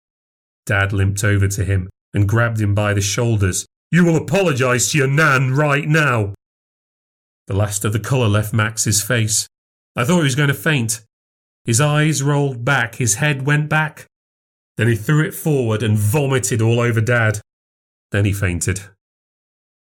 Dad 0.66 0.94
limped 0.94 1.24
over 1.24 1.48
to 1.48 1.64
him 1.64 1.90
and 2.14 2.28
grabbed 2.28 2.60
him 2.60 2.74
by 2.74 2.94
the 2.94 3.02
shoulders. 3.02 3.66
You 3.92 4.06
will 4.06 4.16
apologize 4.16 4.92
to 4.92 4.98
your 4.98 5.08
nan 5.08 5.54
right 5.54 5.88
now. 5.88 6.34
The 7.48 7.56
last 7.56 7.86
of 7.86 7.94
the 7.94 8.00
colour 8.00 8.28
left 8.28 8.54
Max's 8.54 9.02
face. 9.02 9.48
I 9.96 10.04
thought 10.04 10.18
he 10.18 10.24
was 10.24 10.36
going 10.36 10.50
to 10.50 10.54
faint. 10.54 11.02
His 11.64 11.80
eyes 11.80 12.22
rolled 12.22 12.66
back, 12.66 12.96
his 12.96 13.16
head 13.16 13.46
went 13.46 13.70
back. 13.70 14.06
Then 14.78 14.88
he 14.88 14.96
threw 14.96 15.24
it 15.24 15.34
forward 15.34 15.84
and 15.84 15.98
vomited 15.98 16.62
all 16.62 16.80
over 16.80 17.02
Dad. 17.02 17.40
Then 18.12 18.26
he 18.26 18.34
fainted. 18.34 18.82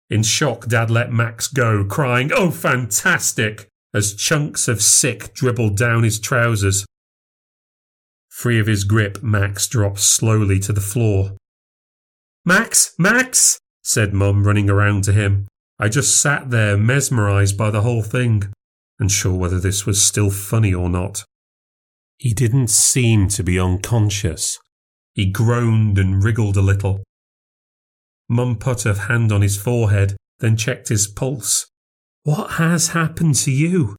In 0.10 0.24
shock, 0.24 0.68
Dad 0.68 0.90
let 0.90 1.12
Max 1.12 1.48
go, 1.48 1.86
crying, 1.86 2.32
Oh, 2.34 2.52
fantastic! 2.52 3.68
As 3.94 4.16
chunks 4.16 4.68
of 4.68 4.82
sick 4.82 5.34
dribbled 5.34 5.78
down 5.78 6.04
his 6.04 6.20
trousers. 6.20 6.86
Free 8.30 8.60
of 8.60 8.68
his 8.68 8.84
grip, 8.84 9.22
Max 9.22 9.68
dropped 9.68 10.00
slowly 10.00 10.60
to 10.60 10.74
the 10.74 10.82
floor. 10.82 11.36
Max, 12.46 12.94
Max, 12.98 13.60
said 13.84 14.14
Mum, 14.14 14.46
running 14.46 14.70
around 14.70 15.04
to 15.04 15.14
him. 15.14 15.48
I 15.78 15.90
just 15.90 16.22
sat 16.22 16.50
there, 16.50 16.78
mesmerized 16.78 17.58
by 17.58 17.72
the 17.72 17.82
whole 17.82 18.04
thing, 18.04 18.52
unsure 19.00 19.34
whether 19.34 19.60
this 19.60 19.86
was 19.86 20.02
still 20.02 20.30
funny 20.30 20.74
or 20.74 20.90
not. 20.90 21.24
He 22.18 22.34
didn't 22.34 22.70
seem 22.70 23.28
to 23.30 23.44
be 23.44 23.60
unconscious. 23.60 24.60
He 25.14 25.26
groaned 25.26 25.98
and 25.98 26.24
wriggled 26.24 26.56
a 26.56 26.62
little. 26.62 27.04
Mum 28.30 28.58
put 28.58 28.84
her 28.84 28.94
hand 28.94 29.32
on 29.32 29.42
his 29.42 29.58
forehead, 29.58 30.16
then 30.40 30.56
checked 30.56 30.90
his 30.90 31.08
pulse. 31.08 31.71
What 32.24 32.52
has 32.52 32.90
happened 32.90 33.36
to 33.36 33.52
you? 33.52 33.96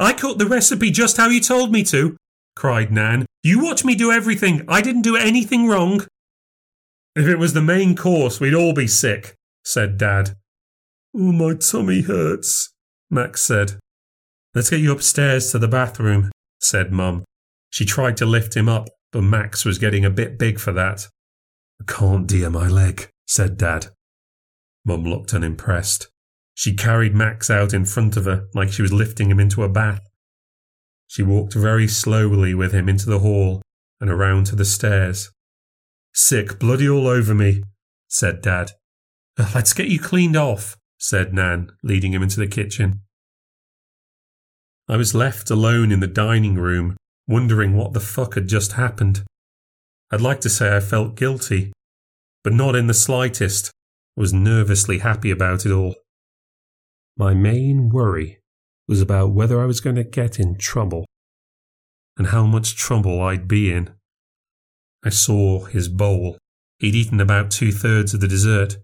I 0.00 0.12
cooked 0.12 0.38
the 0.38 0.46
recipe 0.46 0.90
just 0.90 1.16
how 1.16 1.28
you 1.28 1.40
told 1.40 1.72
me 1.72 1.84
to, 1.84 2.16
cried 2.56 2.90
Nan. 2.90 3.26
You 3.42 3.62
watch 3.62 3.84
me 3.84 3.94
do 3.94 4.10
everything. 4.10 4.64
I 4.68 4.80
didn't 4.80 5.02
do 5.02 5.16
anything 5.16 5.68
wrong. 5.68 6.04
If 7.14 7.26
it 7.26 7.38
was 7.38 7.52
the 7.52 7.62
main 7.62 7.96
course, 7.96 8.40
we'd 8.40 8.54
all 8.54 8.72
be 8.72 8.88
sick, 8.88 9.34
said 9.64 9.98
Dad. 9.98 10.36
Oh, 11.14 11.32
my 11.32 11.54
tummy 11.54 12.02
hurts, 12.02 12.72
Max 13.10 13.42
said. 13.42 13.78
Let's 14.54 14.70
get 14.70 14.80
you 14.80 14.92
upstairs 14.92 15.52
to 15.52 15.58
the 15.58 15.68
bathroom, 15.68 16.30
said 16.60 16.92
Mum. 16.92 17.24
She 17.70 17.84
tried 17.84 18.16
to 18.16 18.26
lift 18.26 18.56
him 18.56 18.68
up, 18.68 18.88
but 19.12 19.22
Max 19.22 19.64
was 19.64 19.78
getting 19.78 20.04
a 20.04 20.10
bit 20.10 20.38
big 20.38 20.58
for 20.58 20.72
that. 20.72 21.06
I 21.80 21.84
can't 21.90 22.26
dear 22.26 22.50
my 22.50 22.66
leg, 22.66 23.08
said 23.26 23.56
Dad. 23.56 23.88
Mum 24.84 25.04
looked 25.04 25.34
unimpressed. 25.34 26.08
She 26.58 26.74
carried 26.74 27.14
Max 27.14 27.50
out 27.50 27.72
in 27.72 27.84
front 27.84 28.16
of 28.16 28.24
her 28.24 28.48
like 28.52 28.72
she 28.72 28.82
was 28.82 28.92
lifting 28.92 29.30
him 29.30 29.38
into 29.38 29.62
a 29.62 29.68
bath. 29.68 30.04
She 31.06 31.22
walked 31.22 31.54
very 31.54 31.86
slowly 31.86 32.52
with 32.52 32.72
him 32.72 32.88
into 32.88 33.06
the 33.06 33.20
hall 33.20 33.62
and 34.00 34.10
around 34.10 34.46
to 34.46 34.56
the 34.56 34.64
stairs. 34.64 35.30
Sick 36.12 36.58
bloody 36.58 36.88
all 36.88 37.06
over 37.06 37.32
me, 37.32 37.62
said 38.08 38.42
Dad. 38.42 38.72
Uh, 39.38 39.48
let's 39.54 39.72
get 39.72 39.86
you 39.86 40.00
cleaned 40.00 40.36
off, 40.36 40.76
said 40.98 41.32
Nan, 41.32 41.70
leading 41.84 42.12
him 42.12 42.24
into 42.24 42.40
the 42.40 42.48
kitchen. 42.48 43.02
I 44.88 44.96
was 44.96 45.14
left 45.14 45.50
alone 45.50 45.92
in 45.92 46.00
the 46.00 46.08
dining 46.08 46.56
room, 46.56 46.96
wondering 47.28 47.76
what 47.76 47.92
the 47.92 48.00
fuck 48.00 48.34
had 48.34 48.48
just 48.48 48.72
happened. 48.72 49.22
I'd 50.10 50.20
like 50.20 50.40
to 50.40 50.50
say 50.50 50.74
I 50.74 50.80
felt 50.80 51.14
guilty, 51.14 51.72
but 52.42 52.52
not 52.52 52.74
in 52.74 52.88
the 52.88 52.94
slightest. 52.94 53.70
I 54.16 54.22
was 54.22 54.32
nervously 54.32 54.98
happy 54.98 55.30
about 55.30 55.64
it 55.64 55.70
all. 55.70 55.94
My 57.18 57.34
main 57.34 57.90
worry 57.90 58.38
was 58.86 59.02
about 59.02 59.32
whether 59.32 59.60
I 59.60 59.66
was 59.66 59.80
going 59.80 59.96
to 59.96 60.04
get 60.04 60.38
in 60.38 60.56
trouble 60.56 61.04
and 62.16 62.28
how 62.28 62.46
much 62.46 62.76
trouble 62.76 63.20
I'd 63.20 63.46
be 63.46 63.72
in. 63.72 63.90
I 65.04 65.10
saw 65.10 65.64
his 65.66 65.88
bowl, 65.88 66.38
He'd 66.78 66.94
eaten 66.94 67.20
about 67.20 67.50
two 67.50 67.72
thirds 67.72 68.14
of 68.14 68.20
the 68.20 68.28
dessert. 68.28 68.76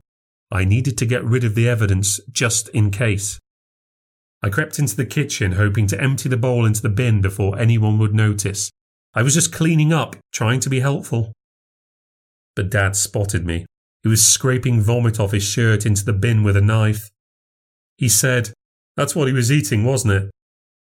I 0.50 0.64
needed 0.64 0.98
to 0.98 1.06
get 1.06 1.24
rid 1.24 1.44
of 1.44 1.54
the 1.54 1.68
evidence 1.68 2.20
just 2.30 2.68
in 2.70 2.90
case. 2.90 3.38
I 4.42 4.50
crept 4.50 4.78
into 4.78 4.96
the 4.96 5.06
kitchen, 5.06 5.52
hoping 5.52 5.86
to 5.88 6.00
empty 6.00 6.28
the 6.28 6.36
bowl 6.36 6.66
into 6.66 6.82
the 6.82 6.88
bin 6.88 7.20
before 7.20 7.58
anyone 7.58 7.98
would 7.98 8.14
notice. 8.14 8.70
I 9.14 9.22
was 9.22 9.34
just 9.34 9.52
cleaning 9.52 9.92
up, 9.92 10.16
trying 10.32 10.60
to 10.60 10.70
be 10.70 10.80
helpful. 10.80 11.32
But 12.56 12.70
Dad 12.70 12.96
spotted 12.96 13.46
me. 13.46 13.64
He 14.02 14.08
was 14.08 14.26
scraping 14.26 14.82
vomit 14.82 15.18
off 15.18 15.32
his 15.32 15.44
shirt 15.44 15.86
into 15.86 16.04
the 16.04 16.12
bin 16.12 16.42
with 16.42 16.56
a 16.56 16.60
knife. 16.60 17.10
He 17.96 18.08
said, 18.08 18.50
That's 18.96 19.14
what 19.14 19.28
he 19.28 19.34
was 19.34 19.52
eating, 19.52 19.84
wasn't 19.84 20.14
it? 20.14 20.30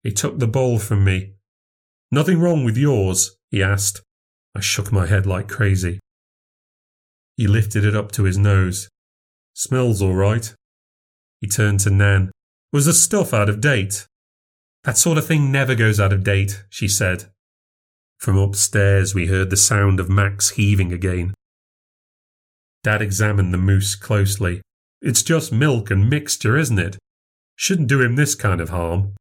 He 0.04 0.12
took 0.12 0.40
the 0.40 0.48
bowl 0.48 0.80
from 0.80 1.04
me. 1.04 1.34
Nothing 2.12 2.40
wrong 2.40 2.64
with 2.64 2.78
yours? 2.78 3.36
he 3.52 3.64
asked. 3.64 4.02
I 4.56 4.60
shook 4.62 4.92
my 4.92 5.06
head 5.06 5.26
like 5.26 5.48
crazy. 5.48 6.00
He 7.36 7.48
lifted 7.48 7.86
it 7.86 7.96
up 7.96 8.12
to 8.14 8.24
his 8.24 8.38
nose. 8.38 8.90
Smells 9.54 10.02
all 10.02 10.16
right. 10.16 10.54
He 11.42 11.48
turned 11.48 11.80
to 11.82 11.90
Nan. 11.90 12.32
Was 12.74 12.86
the 12.86 12.94
stuff 12.94 13.34
out 13.34 13.50
of 13.50 13.62
date? 13.62 14.08
That 14.84 14.98
sort 14.98 15.18
of 15.18 15.28
thing 15.28 15.52
never 15.52 15.76
goes 15.76 16.00
out 16.00 16.14
of 16.14 16.24
date, 16.24 16.64
she 16.70 16.88
said. 16.88 17.26
From 18.18 18.38
upstairs, 18.38 19.14
we 19.14 19.28
heard 19.28 19.50
the 19.50 19.58
sound 19.58 20.00
of 20.00 20.10
Max 20.10 20.52
heaving 20.52 20.92
again. 20.92 21.34
Dad 22.84 23.02
examined 23.02 23.54
the 23.54 23.58
mousse 23.58 23.96
closely. 23.96 24.62
It's 25.02 25.24
just 25.24 25.52
milk 25.52 25.92
and 25.92 26.10
mixture, 26.10 26.58
isn't 26.58 26.80
it? 26.80 26.98
Shouldn't 27.56 27.88
do 27.88 28.02
him 28.02 28.16
this 28.16 28.36
kind 28.36 28.62
of 28.62 28.70
harm. 28.70 29.14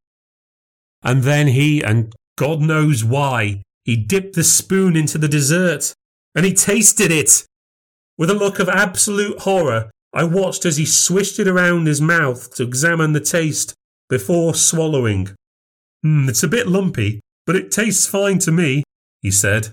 And 1.02 1.22
then 1.22 1.48
he, 1.48 1.82
and 1.82 2.14
God 2.36 2.60
knows 2.60 3.04
why, 3.04 3.62
he 3.84 3.96
dipped 3.96 4.34
the 4.34 4.44
spoon 4.44 4.96
into 4.96 5.18
the 5.18 5.28
dessert, 5.28 5.92
and 6.34 6.44
he 6.44 6.52
tasted 6.52 7.10
it. 7.10 7.46
With 8.18 8.30
a 8.30 8.34
look 8.34 8.58
of 8.58 8.68
absolute 8.68 9.40
horror, 9.40 9.90
I 10.12 10.24
watched 10.24 10.64
as 10.64 10.78
he 10.78 10.86
swished 10.86 11.38
it 11.38 11.46
around 11.46 11.86
his 11.86 12.00
mouth 12.00 12.54
to 12.54 12.62
examine 12.62 13.12
the 13.12 13.20
taste 13.20 13.74
before 14.08 14.54
swallowing. 14.54 15.28
Hmm, 16.02 16.28
it's 16.28 16.42
a 16.42 16.48
bit 16.48 16.66
lumpy, 16.66 17.20
but 17.46 17.56
it 17.56 17.70
tastes 17.70 18.06
fine 18.06 18.38
to 18.40 18.50
me, 18.50 18.82
he 19.22 19.30
said. 19.30 19.68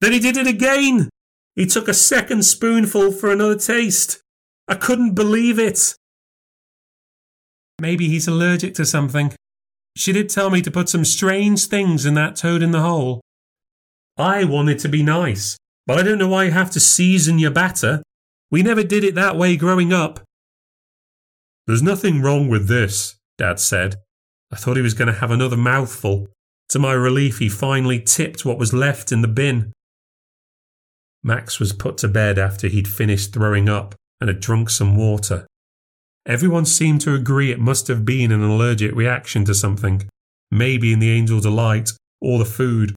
Then 0.00 0.12
he 0.12 0.20
did 0.20 0.36
it 0.36 0.46
again. 0.46 1.08
He 1.56 1.66
took 1.66 1.88
a 1.88 1.94
second 1.94 2.44
spoonful 2.44 3.12
for 3.12 3.32
another 3.32 3.56
taste. 3.56 4.20
I 4.68 4.74
couldn't 4.74 5.14
believe 5.14 5.58
it. 5.58 5.94
Maybe 7.80 8.08
he's 8.08 8.28
allergic 8.28 8.74
to 8.74 8.84
something. 8.84 9.34
She 9.96 10.12
did 10.12 10.28
tell 10.28 10.50
me 10.50 10.60
to 10.62 10.70
put 10.70 10.90
some 10.90 11.04
strange 11.04 11.66
things 11.66 12.04
in 12.04 12.14
that 12.14 12.36
toad 12.36 12.62
in 12.62 12.72
the 12.72 12.82
hole. 12.82 13.22
I 14.18 14.44
wanted 14.44 14.78
to 14.80 14.88
be 14.88 15.02
nice, 15.02 15.56
but 15.86 15.98
I 15.98 16.02
don't 16.02 16.18
know 16.18 16.28
why 16.28 16.44
you 16.44 16.50
have 16.50 16.70
to 16.72 16.80
season 16.80 17.38
your 17.38 17.50
batter. 17.50 18.02
We 18.50 18.62
never 18.62 18.82
did 18.82 19.04
it 19.04 19.14
that 19.14 19.36
way 19.36 19.56
growing 19.56 19.92
up. 19.92 20.20
There's 21.66 21.82
nothing 21.82 22.20
wrong 22.20 22.48
with 22.48 22.68
this, 22.68 23.16
Dad 23.38 23.60
said. 23.60 23.96
I 24.52 24.56
thought 24.56 24.76
he 24.76 24.82
was 24.82 24.94
going 24.94 25.12
to 25.12 25.20
have 25.20 25.30
another 25.30 25.56
mouthful. 25.56 26.28
To 26.70 26.78
my 26.78 26.92
relief, 26.92 27.38
he 27.38 27.48
finally 27.48 28.00
tipped 28.00 28.44
what 28.44 28.58
was 28.58 28.74
left 28.74 29.12
in 29.12 29.22
the 29.22 29.28
bin. 29.28 29.72
Max 31.22 31.58
was 31.58 31.72
put 31.72 31.96
to 31.98 32.08
bed 32.08 32.38
after 32.38 32.68
he'd 32.68 32.88
finished 32.88 33.32
throwing 33.32 33.68
up 33.68 33.94
and 34.20 34.28
had 34.28 34.40
drunk 34.40 34.70
some 34.70 34.96
water. 34.96 35.46
Everyone 36.26 36.64
seemed 36.64 37.00
to 37.02 37.14
agree 37.14 37.50
it 37.50 37.60
must 37.60 37.88
have 37.88 38.04
been 38.04 38.32
an 38.32 38.42
allergic 38.42 38.94
reaction 38.94 39.44
to 39.46 39.54
something, 39.54 40.08
maybe 40.50 40.92
in 40.92 40.98
the 40.98 41.10
Angel 41.10 41.40
Delight 41.40 41.92
or 42.20 42.38
the 42.38 42.44
food, 42.44 42.94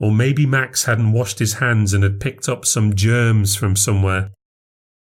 or 0.00 0.10
maybe 0.10 0.46
Max 0.46 0.84
hadn't 0.84 1.12
washed 1.12 1.38
his 1.38 1.54
hands 1.54 1.94
and 1.94 2.02
had 2.02 2.20
picked 2.20 2.48
up 2.48 2.64
some 2.64 2.94
germs 2.94 3.54
from 3.54 3.76
somewhere. 3.76 4.30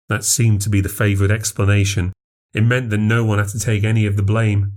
That 0.07 0.23
seemed 0.23 0.61
to 0.61 0.69
be 0.69 0.81
the 0.81 0.89
favourite 0.89 1.31
explanation. 1.31 2.11
It 2.53 2.61
meant 2.61 2.89
that 2.89 2.97
no 2.97 3.23
one 3.23 3.37
had 3.37 3.49
to 3.49 3.59
take 3.59 3.83
any 3.83 4.07
of 4.07 4.17
the 4.17 4.23
blame. 4.23 4.73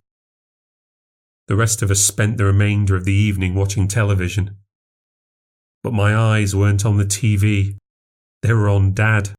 The 1.49 1.57
rest 1.57 1.83
of 1.83 1.91
us 1.91 2.01
spent 2.01 2.37
the 2.37 2.45
remainder 2.45 2.95
of 2.95 3.05
the 3.05 3.15
evening 3.15 3.55
watching 3.55 3.89
television. 3.89 4.59
But 5.83 5.95
my 5.95 6.15
eyes 6.15 6.55
weren't 6.55 6.85
on 6.85 6.99
the 6.99 7.05
TV, 7.05 7.77
they 8.43 8.53
were 8.53 8.69
on 8.69 8.93
Dad. 8.93 9.31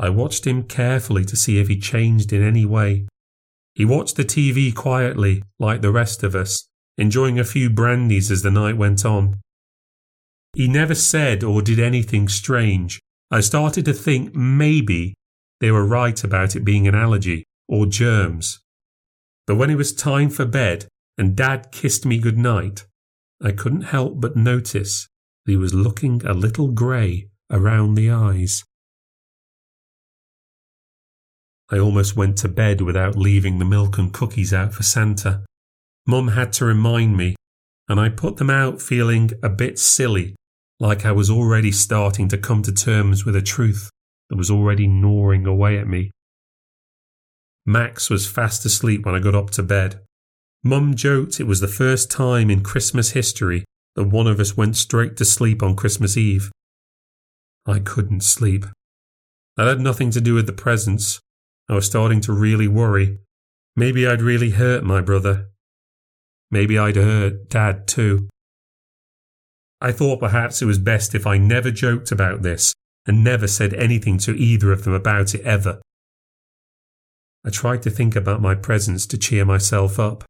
I 0.00 0.08
watched 0.08 0.46
him 0.46 0.62
carefully 0.62 1.26
to 1.26 1.36
see 1.36 1.58
if 1.58 1.68
he 1.68 1.78
changed 1.78 2.32
in 2.32 2.42
any 2.42 2.64
way. 2.64 3.06
He 3.74 3.84
watched 3.84 4.16
the 4.16 4.24
TV 4.24 4.74
quietly, 4.74 5.44
like 5.58 5.82
the 5.82 5.92
rest 5.92 6.22
of 6.22 6.34
us, 6.34 6.66
enjoying 6.96 7.38
a 7.38 7.44
few 7.44 7.68
brandies 7.68 8.30
as 8.30 8.40
the 8.40 8.50
night 8.50 8.78
went 8.78 9.04
on. 9.04 9.40
He 10.54 10.66
never 10.66 10.94
said 10.94 11.44
or 11.44 11.60
did 11.60 11.78
anything 11.78 12.28
strange. 12.28 12.98
I 13.30 13.40
started 13.40 13.84
to 13.84 13.92
think 13.92 14.34
maybe 14.34 15.14
they 15.60 15.70
were 15.70 15.86
right 15.86 16.24
about 16.24 16.56
it 16.56 16.64
being 16.64 16.88
an 16.88 16.94
allergy 16.94 17.44
or 17.68 17.84
germs. 17.84 18.58
But 19.46 19.56
when 19.56 19.68
it 19.68 19.76
was 19.76 19.92
time 19.92 20.30
for 20.30 20.46
bed 20.46 20.86
and 21.18 21.36
Dad 21.36 21.72
kissed 21.72 22.06
me 22.06 22.18
good 22.18 22.38
night, 22.38 22.86
I 23.42 23.52
couldn't 23.52 23.82
help 23.82 24.18
but 24.18 24.34
notice 24.34 25.06
that 25.44 25.52
he 25.52 25.56
was 25.58 25.74
looking 25.74 26.24
a 26.24 26.32
little 26.32 26.68
grey 26.68 27.28
around 27.50 27.94
the 27.94 28.10
eyes. 28.10 28.64
I 31.70 31.78
almost 31.78 32.16
went 32.16 32.36
to 32.38 32.48
bed 32.48 32.80
without 32.80 33.16
leaving 33.16 33.58
the 33.58 33.64
milk 33.64 33.98
and 33.98 34.12
cookies 34.12 34.52
out 34.52 34.74
for 34.74 34.82
Santa. 34.82 35.44
Mum 36.06 36.28
had 36.28 36.52
to 36.54 36.64
remind 36.64 37.16
me, 37.16 37.36
and 37.88 38.00
I 38.00 38.08
put 38.08 38.36
them 38.38 38.50
out 38.50 38.82
feeling 38.82 39.30
a 39.42 39.48
bit 39.48 39.78
silly, 39.78 40.34
like 40.80 41.06
I 41.06 41.12
was 41.12 41.30
already 41.30 41.70
starting 41.70 42.28
to 42.28 42.38
come 42.38 42.62
to 42.62 42.72
terms 42.72 43.24
with 43.24 43.36
a 43.36 43.42
truth 43.42 43.90
that 44.28 44.36
was 44.36 44.50
already 44.50 44.86
gnawing 44.86 45.46
away 45.46 45.78
at 45.78 45.86
me. 45.86 46.10
Max 47.66 48.10
was 48.10 48.26
fast 48.26 48.64
asleep 48.64 49.06
when 49.06 49.14
I 49.14 49.20
got 49.20 49.34
up 49.34 49.50
to 49.50 49.62
bed. 49.62 50.00
Mum 50.64 50.94
joked 50.94 51.38
it 51.38 51.46
was 51.46 51.60
the 51.60 51.68
first 51.68 52.10
time 52.10 52.50
in 52.50 52.62
Christmas 52.62 53.12
history 53.12 53.64
that 53.94 54.04
one 54.04 54.26
of 54.26 54.40
us 54.40 54.56
went 54.56 54.76
straight 54.76 55.16
to 55.16 55.24
sleep 55.24 55.62
on 55.62 55.76
Christmas 55.76 56.16
Eve. 56.16 56.50
I 57.66 57.78
couldn't 57.78 58.22
sleep. 58.22 58.66
That 59.56 59.68
had 59.68 59.80
nothing 59.80 60.10
to 60.12 60.20
do 60.20 60.34
with 60.34 60.46
the 60.46 60.52
presents. 60.52 61.20
I 61.70 61.74
was 61.74 61.86
starting 61.86 62.20
to 62.22 62.32
really 62.32 62.66
worry. 62.66 63.20
Maybe 63.76 64.04
I'd 64.04 64.22
really 64.22 64.50
hurt 64.50 64.82
my 64.82 65.00
brother. 65.00 65.50
Maybe 66.50 66.76
I'd 66.76 66.96
hurt 66.96 67.48
Dad 67.48 67.86
too. 67.86 68.28
I 69.80 69.92
thought 69.92 70.18
perhaps 70.18 70.60
it 70.60 70.66
was 70.66 70.80
best 70.80 71.14
if 71.14 71.28
I 71.28 71.38
never 71.38 71.70
joked 71.70 72.10
about 72.10 72.42
this 72.42 72.74
and 73.06 73.22
never 73.22 73.46
said 73.46 73.72
anything 73.74 74.18
to 74.18 74.32
either 74.36 74.72
of 74.72 74.82
them 74.82 74.94
about 74.94 75.32
it 75.32 75.42
ever. 75.42 75.80
I 77.46 77.50
tried 77.50 77.84
to 77.84 77.90
think 77.90 78.16
about 78.16 78.42
my 78.42 78.56
presence 78.56 79.06
to 79.06 79.16
cheer 79.16 79.44
myself 79.44 80.00
up, 80.00 80.24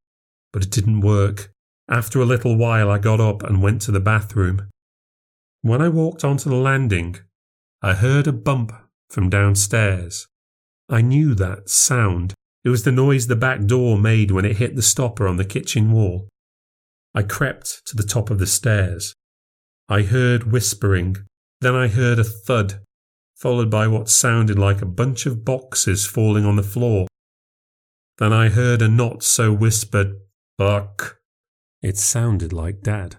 but 0.53 0.65
it 0.65 0.71
didn't 0.71 1.01
work. 1.01 1.51
After 1.89 2.21
a 2.21 2.27
little 2.27 2.55
while, 2.55 2.91
I 2.91 2.99
got 2.99 3.19
up 3.19 3.43
and 3.43 3.63
went 3.63 3.81
to 3.83 3.93
the 3.93 3.99
bathroom. 3.99 4.69
When 5.63 5.81
I 5.81 5.89
walked 5.89 6.23
onto 6.23 6.51
the 6.51 6.57
landing, 6.57 7.17
I 7.81 7.95
heard 7.95 8.27
a 8.27 8.33
bump 8.33 8.75
from 9.09 9.31
downstairs. 9.31 10.29
I 10.91 11.03
knew 11.03 11.35
that 11.37 11.71
sound. 11.71 12.35
It 12.65 12.69
was 12.69 12.83
the 12.83 12.93
noise 12.93 13.29
the 13.29 13.37
back 13.37 13.65
door 13.65 13.97
made 13.97 14.33
when 14.33 14.45
it 14.45 14.57
hit 14.57 14.75
the 14.75 14.83
stopper 14.83 15.29
on 15.29 15.37
the 15.37 15.45
kitchen 15.45 15.93
wall. 15.93 16.29
I 17.15 17.23
crept 17.23 17.83
to 17.87 17.97
the 17.97 18.03
top 18.03 18.29
of 18.29 18.39
the 18.39 18.47
stairs. 18.47 19.15
I 19.89 20.03
heard 20.03 20.53
whispering, 20.53 21.17
then 21.61 21.75
I 21.75 21.89
heard 21.89 22.19
a 22.19 22.25
thud, 22.25 22.81
followed 23.37 23.71
by 23.71 23.87
what 23.87 24.09
sounded 24.09 24.59
like 24.59 24.83
a 24.83 24.87
bunch 24.87 25.27
of 25.27 25.45
boxes 25.45 26.07
falling 26.07 26.45
on 26.45 26.57
the 26.57 26.63
floor. 26.63 27.07
Then 28.19 28.33
I 28.33 28.49
heard 28.49 28.83
a 28.83 28.89
not 28.89 29.23
so 29.23 29.53
whispered 29.53 30.13
buck. 30.59 31.19
It 31.83 31.97
sounded 31.97 32.53
like 32.53 32.83
Dad. 32.83 33.17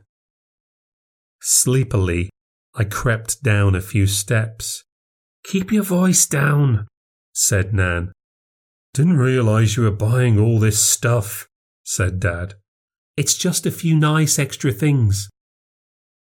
Sleepily, 1.41 2.29
I 2.75 2.83
crept 2.83 3.41
down 3.41 3.75
a 3.75 3.81
few 3.81 4.07
steps. 4.07 4.83
Keep 5.43 5.71
your 5.71 5.83
voice 5.83 6.27
down, 6.27 6.87
said 7.33 7.73
Nan. 7.73 8.11
Didn't 8.93 9.17
realize 9.17 9.77
you 9.77 9.83
were 9.83 9.91
buying 9.91 10.39
all 10.39 10.59
this 10.59 10.79
stuff, 10.79 11.47
said 11.83 12.19
Dad. 12.19 12.55
It's 13.15 13.37
just 13.37 13.65
a 13.65 13.71
few 13.71 13.95
nice 13.95 14.37
extra 14.39 14.71
things. 14.71 15.29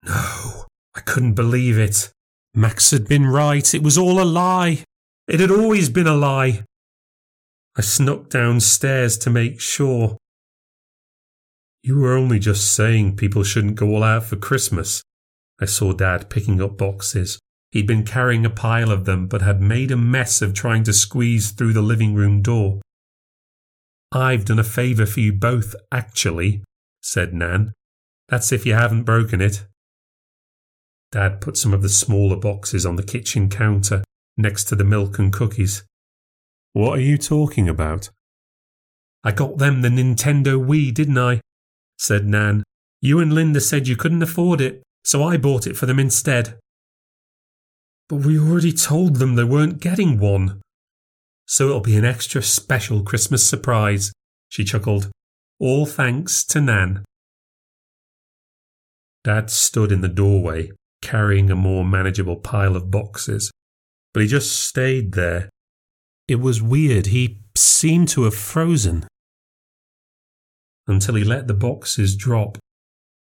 No, 0.05 0.67
I 0.95 1.01
couldn't 1.01 1.35
believe 1.35 1.79
it. 1.79 2.11
Max 2.55 2.91
had 2.91 3.09
been 3.09 3.27
right. 3.27 3.75
It 3.75 3.83
was 3.83 3.99
all 3.99 4.21
a 4.21 4.25
lie. 4.25 4.85
It 5.29 5.41
had 5.41 5.51
always 5.51 5.89
been 5.89 6.07
a 6.07 6.17
lie. 6.17 6.65
I 7.77 7.83
snuck 7.83 8.29
downstairs 8.29 9.17
to 9.19 9.31
make 9.31 9.61
sure. 9.61 10.17
You 11.83 11.99
were 11.99 12.17
only 12.17 12.39
just 12.39 12.75
saying 12.75 13.17
people 13.17 13.43
shouldn't 13.43 13.77
go 13.77 13.89
all 13.95 14.03
out 14.03 14.25
for 14.25 14.37
Christmas. 14.37 15.03
I 15.61 15.67
saw 15.67 15.93
Dad 15.93 16.29
picking 16.29 16.61
up 16.61 16.77
boxes. 16.77 17.39
He'd 17.73 17.87
been 17.87 18.05
carrying 18.05 18.45
a 18.45 18.51
pile 18.51 18.91
of 18.91 19.05
them, 19.05 19.29
but 19.29 19.43
had 19.43 19.61
made 19.61 19.91
a 19.91 19.97
mess 19.97 20.43
of 20.43 20.55
trying 20.55 20.83
to 20.85 20.93
squeeze 20.93 21.53
through 21.53 21.73
the 21.73 21.83
living 21.83 22.15
room 22.15 22.43
door. 22.43 22.81
I've 24.13 24.45
done 24.45 24.59
a 24.59 24.65
favour 24.65 25.07
for 25.07 25.21
you 25.21 25.33
both, 25.33 25.75
actually, 25.93 26.63
said 27.01 27.33
Nan. 27.33 27.73
That's 28.29 28.51
if 28.51 28.67
you 28.67 28.75
haven't 28.75 29.05
broken 29.05 29.41
it. 29.41 29.67
Dad 31.13 31.41
put 31.41 31.57
some 31.57 31.73
of 31.73 31.83
the 31.83 31.89
smaller 31.89 32.37
boxes 32.37 32.85
on 32.85 32.97
the 32.97 33.03
kitchen 33.03 33.49
counter 33.49 34.03
next 34.37 34.65
to 34.65 34.77
the 34.77 34.85
milk 34.85 35.19
and 35.19 35.33
cookies. 35.33 35.85
What 36.73 36.99
are 36.99 37.03
you 37.03 37.19
talking 37.19 37.69
about? 37.69 38.11
I 39.23 39.33
got 39.33 39.59
them 39.59 39.83
the 39.83 39.89
Nintendo 39.89 40.65
Wii, 40.65 40.95
didn't 40.95 41.19
I? 41.19 41.41
said 41.99 42.27
Nan. 42.27 42.63
You 43.01 43.21
and 43.21 43.33
Linda 43.33 43.61
said 43.61 43.89
you 43.89 43.97
couldn't 43.97 44.23
afford 44.23 44.61
it, 44.61 44.83
so 45.05 45.23
I 45.23 45.37
bought 45.37 45.67
it 45.67 45.77
for 45.77 45.87
them 45.87 45.99
instead. 45.99 46.59
But 48.11 48.27
we 48.27 48.41
already 48.41 48.73
told 48.73 49.17
them 49.17 49.37
they 49.37 49.45
weren't 49.45 49.81
getting 49.81 50.19
one. 50.19 50.61
So 51.47 51.67
it'll 51.67 51.81
be 51.81 51.97
an 51.97 52.05
extra 52.05 52.43
special 52.43 53.05
Christmas 53.05 53.49
surprise, 53.49 54.13
she 54.49 54.65
chuckled. 54.65 55.13
All 55.61 55.87
thanks 55.87 56.43
to 56.47 56.61
Nan. 56.61 57.05
Dad 59.23 59.49
stood 59.49 59.93
in 59.93 60.01
the 60.01 60.09
doorway, 60.09 60.73
carrying 61.03 61.53
a 61.53 61.57
more 61.57 61.85
manageable 61.85 62.35
pile 62.35 62.75
of 62.75 62.91
boxes, 62.91 63.53
but 64.13 64.23
he 64.23 64.29
just 64.29 64.59
stayed 64.59 65.13
there. 65.13 65.49
It 66.27 66.41
was 66.41 66.61
weird, 66.61 67.07
he 67.07 67.39
seemed 67.57 68.09
to 68.09 68.25
have 68.25 68.35
frozen. 68.35 69.07
Until 70.89 71.15
he 71.15 71.23
let 71.23 71.47
the 71.47 71.55
boxes 71.55 72.17
drop. 72.17 72.59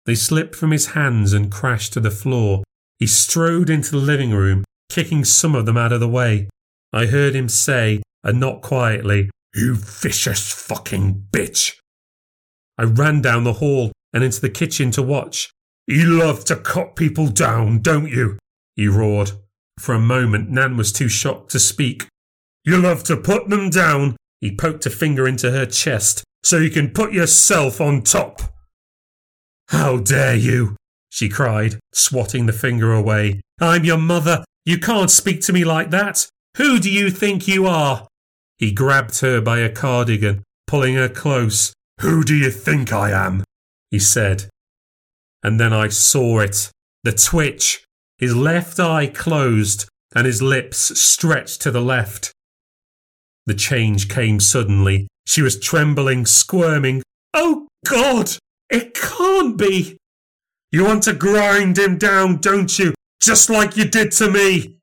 They 0.04 0.14
slipped 0.14 0.54
from 0.54 0.72
his 0.72 0.88
hands 0.88 1.32
and 1.32 1.50
crashed 1.50 1.94
to 1.94 2.00
the 2.00 2.10
floor. 2.10 2.64
He 2.98 3.06
strode 3.06 3.70
into 3.70 3.92
the 3.92 3.96
living 3.96 4.32
room, 4.32 4.64
kicking 4.88 5.24
some 5.24 5.54
of 5.54 5.66
them 5.66 5.76
out 5.76 5.92
of 5.92 6.00
the 6.00 6.08
way. 6.08 6.48
I 6.92 7.06
heard 7.06 7.34
him 7.34 7.48
say, 7.48 8.02
and 8.22 8.40
not 8.40 8.62
quietly, 8.62 9.30
You 9.54 9.74
vicious 9.76 10.52
fucking 10.52 11.26
bitch. 11.30 11.74
I 12.78 12.84
ran 12.84 13.20
down 13.20 13.44
the 13.44 13.54
hall 13.54 13.92
and 14.12 14.24
into 14.24 14.40
the 14.40 14.50
kitchen 14.50 14.90
to 14.92 15.02
watch. 15.02 15.50
You 15.86 16.06
love 16.06 16.44
to 16.46 16.56
cut 16.56 16.96
people 16.96 17.28
down, 17.28 17.80
don't 17.80 18.08
you? 18.08 18.38
he 18.74 18.88
roared. 18.88 19.32
For 19.78 19.94
a 19.94 20.00
moment, 20.00 20.50
Nan 20.50 20.76
was 20.76 20.92
too 20.92 21.08
shocked 21.08 21.50
to 21.50 21.58
speak. 21.58 22.06
You 22.64 22.78
love 22.78 23.04
to 23.04 23.16
put 23.16 23.48
them 23.48 23.70
down, 23.70 24.16
he 24.40 24.54
poked 24.54 24.86
a 24.86 24.90
finger 24.90 25.28
into 25.28 25.50
her 25.50 25.66
chest, 25.66 26.24
so 26.42 26.58
you 26.58 26.70
can 26.70 26.90
put 26.90 27.12
yourself 27.12 27.80
on 27.80 28.02
top. 28.02 28.40
How 29.68 29.98
dare 29.98 30.36
you? 30.36 30.76
she 31.10 31.28
cried, 31.28 31.78
swatting 31.92 32.46
the 32.46 32.52
finger 32.52 32.92
away. 32.92 33.40
I'm 33.60 33.84
your 33.84 33.98
mother. 33.98 34.44
You 34.64 34.78
can't 34.78 35.10
speak 35.10 35.40
to 35.42 35.52
me 35.52 35.64
like 35.64 35.90
that. 35.90 36.26
Who 36.56 36.78
do 36.78 36.90
you 36.90 37.10
think 37.10 37.46
you 37.46 37.66
are? 37.66 38.06
He 38.58 38.72
grabbed 38.72 39.20
her 39.20 39.40
by 39.40 39.58
a 39.58 39.68
cardigan, 39.68 40.42
pulling 40.66 40.94
her 40.94 41.08
close. 41.08 41.72
Who 42.00 42.24
do 42.24 42.34
you 42.34 42.50
think 42.50 42.92
I 42.92 43.10
am? 43.10 43.44
he 43.90 43.98
said. 43.98 44.48
And 45.42 45.60
then 45.60 45.72
I 45.72 45.88
saw 45.88 46.40
it. 46.40 46.70
The 47.02 47.12
twitch. 47.12 47.84
His 48.18 48.34
left 48.34 48.80
eye 48.80 49.08
closed 49.08 49.86
and 50.14 50.26
his 50.26 50.40
lips 50.40 50.98
stretched 50.98 51.60
to 51.62 51.70
the 51.70 51.82
left. 51.82 52.32
The 53.46 53.54
change 53.54 54.08
came 54.08 54.40
suddenly. 54.40 55.08
She 55.26 55.42
was 55.42 55.60
trembling, 55.60 56.24
squirming. 56.24 57.02
Oh 57.34 57.66
God! 57.86 58.30
It 58.70 58.94
can't 58.94 59.58
be! 59.58 59.98
You 60.72 60.84
want 60.84 61.02
to 61.04 61.12
grind 61.12 61.78
him 61.78 61.98
down, 61.98 62.38
don't 62.38 62.78
you? 62.78 62.94
Just 63.24 63.48
like 63.48 63.74
you 63.74 63.86
did 63.86 64.12
to 64.12 64.30
me! 64.30 64.76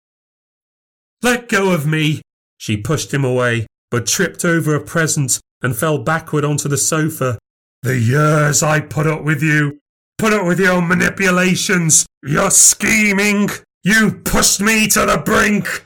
Let 1.21 1.47
go 1.47 1.71
of 1.73 1.85
me! 1.85 2.23
She 2.57 2.75
pushed 2.75 3.13
him 3.13 3.23
away, 3.23 3.67
but 3.91 4.07
tripped 4.07 4.43
over 4.43 4.73
a 4.73 4.83
present 4.83 5.39
and 5.61 5.75
fell 5.75 5.99
backward 5.99 6.43
onto 6.43 6.67
the 6.67 6.75
sofa. 6.75 7.37
The 7.83 7.99
years 7.99 8.63
I 8.63 8.79
put 8.79 9.05
up 9.05 9.23
with 9.23 9.43
you, 9.43 9.77
put 10.17 10.33
up 10.33 10.43
with 10.47 10.59
your 10.59 10.81
manipulations, 10.81 12.07
your 12.23 12.49
scheming. 12.49 13.49
You 13.83 14.19
pushed 14.25 14.59
me 14.59 14.87
to 14.87 15.05
the 15.05 15.21
brink. 15.23 15.85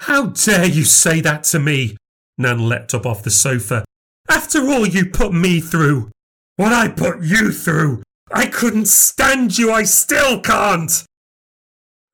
How 0.00 0.26
dare 0.26 0.66
you 0.66 0.84
say 0.84 1.22
that 1.22 1.44
to 1.44 1.58
me? 1.58 1.96
Nan 2.36 2.68
leapt 2.68 2.92
up 2.92 3.06
off 3.06 3.22
the 3.22 3.30
sofa. 3.30 3.86
After 4.28 4.58
all 4.70 4.86
you 4.86 5.06
put 5.06 5.32
me 5.32 5.60
through. 5.60 6.10
What 6.56 6.74
I 6.74 6.88
put 6.88 7.22
you 7.22 7.52
through. 7.52 8.02
I 8.30 8.44
couldn't 8.48 8.88
stand 8.88 9.56
you. 9.56 9.72
I 9.72 9.84
still 9.84 10.40
can't. 10.40 11.07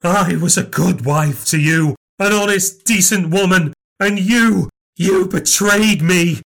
I 0.07 0.37
was 0.37 0.57
a 0.57 0.65
good 0.65 1.05
wife 1.05 1.47
to 1.47 1.59
you, 1.59 1.97
an 2.19 2.33
honest, 2.33 2.85
decent 2.85 3.31
woman, 3.31 3.73
and 3.99 4.19
you, 4.19 4.69
you 4.97 5.27
betrayed 5.27 6.03
me. 6.03 6.43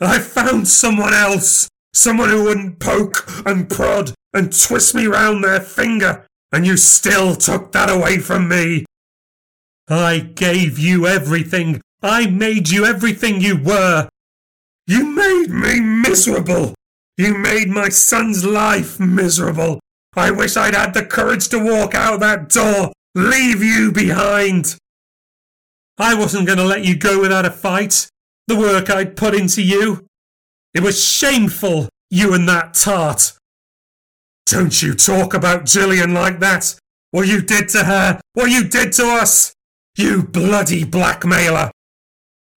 I 0.00 0.18
found 0.18 0.68
someone 0.68 1.14
else, 1.14 1.68
someone 1.94 2.30
who 2.30 2.44
wouldn't 2.44 2.80
poke 2.80 3.28
and 3.46 3.70
prod 3.70 4.12
and 4.34 4.52
twist 4.52 4.94
me 4.94 5.06
round 5.06 5.44
their 5.44 5.60
finger, 5.60 6.26
and 6.52 6.66
you 6.66 6.76
still 6.76 7.34
took 7.36 7.72
that 7.72 7.88
away 7.88 8.18
from 8.18 8.48
me. 8.48 8.84
I 9.88 10.18
gave 10.18 10.78
you 10.78 11.06
everything. 11.06 11.80
I 12.02 12.26
made 12.26 12.70
you 12.70 12.84
everything 12.84 13.40
you 13.40 13.56
were. 13.56 14.08
You 14.86 15.06
made 15.06 15.50
me 15.50 15.80
miserable. 15.80 16.74
You 17.16 17.38
made 17.38 17.68
my 17.68 17.88
son's 17.88 18.44
life 18.44 19.00
miserable. 19.00 19.80
I 20.14 20.30
wish 20.30 20.56
I'd 20.56 20.74
had 20.74 20.94
the 20.94 21.04
courage 21.04 21.48
to 21.48 21.58
walk 21.58 21.94
out 21.94 22.20
that 22.20 22.48
door, 22.48 22.92
leave 23.16 23.62
you 23.62 23.90
behind. 23.90 24.76
I 25.98 26.14
wasn't 26.14 26.46
going 26.46 26.58
to 26.58 26.64
let 26.64 26.84
you 26.84 26.94
go 26.94 27.20
without 27.20 27.46
a 27.46 27.50
fight. 27.50 28.08
The 28.46 28.56
work 28.56 28.90
I'd 28.90 29.16
put 29.16 29.34
into 29.34 29.62
you. 29.62 30.06
It 30.74 30.82
was 30.82 31.02
shameful, 31.02 31.88
you 32.10 32.34
and 32.34 32.46
that 32.48 32.74
tart. 32.74 33.32
Don't 34.44 34.82
you 34.82 34.94
talk 34.94 35.32
about 35.32 35.64
Gillian 35.64 36.12
like 36.12 36.38
that. 36.40 36.76
What 37.10 37.26
you 37.26 37.40
did 37.40 37.70
to 37.70 37.84
her, 37.84 38.20
what 38.34 38.50
you 38.50 38.68
did 38.68 38.92
to 38.92 39.06
us. 39.06 39.54
You 39.96 40.22
bloody 40.22 40.84
blackmailer! 40.84 41.70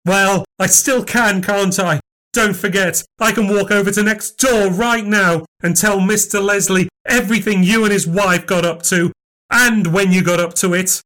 Well, 0.05 0.43
I 0.59 0.67
still 0.67 1.05
can, 1.05 1.41
can't 1.41 1.79
I? 1.79 2.01
Don't 2.33 2.55
forget, 2.55 3.01
I 3.19 3.31
can 3.31 3.47
walk 3.47 3.71
over 3.71 3.91
to 3.91 4.03
next 4.03 4.31
door 4.31 4.69
right 4.69 5.05
now 5.05 5.45
and 5.63 5.75
tell 5.75 5.99
Mr. 5.99 6.43
Leslie 6.43 6.89
everything 7.07 7.63
you 7.63 7.85
and 7.85 7.93
his 7.93 8.05
wife 8.05 8.45
got 8.45 8.65
up 8.65 8.83
to, 8.83 9.11
and 9.49 9.87
when 9.93 10.11
you 10.11 10.23
got 10.23 10.39
up 10.39 10.53
to 10.55 10.73
it. 10.73 11.01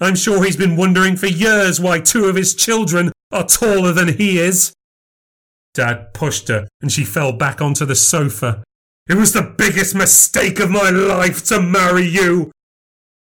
I'm 0.00 0.14
sure 0.14 0.44
he's 0.44 0.56
been 0.56 0.76
wondering 0.76 1.16
for 1.16 1.26
years 1.26 1.80
why 1.80 2.00
two 2.00 2.24
of 2.24 2.36
his 2.36 2.54
children 2.54 3.12
are 3.30 3.46
taller 3.46 3.92
than 3.92 4.16
he 4.18 4.38
is. 4.38 4.72
Dad 5.74 6.12
pushed 6.12 6.48
her 6.48 6.68
and 6.80 6.90
she 6.90 7.04
fell 7.04 7.32
back 7.32 7.60
onto 7.60 7.84
the 7.84 7.94
sofa. 7.94 8.62
It 9.08 9.14
was 9.14 9.32
the 9.32 9.54
biggest 9.56 9.94
mistake 9.94 10.60
of 10.60 10.70
my 10.70 10.90
life 10.90 11.44
to 11.46 11.60
marry 11.60 12.06
you. 12.06 12.50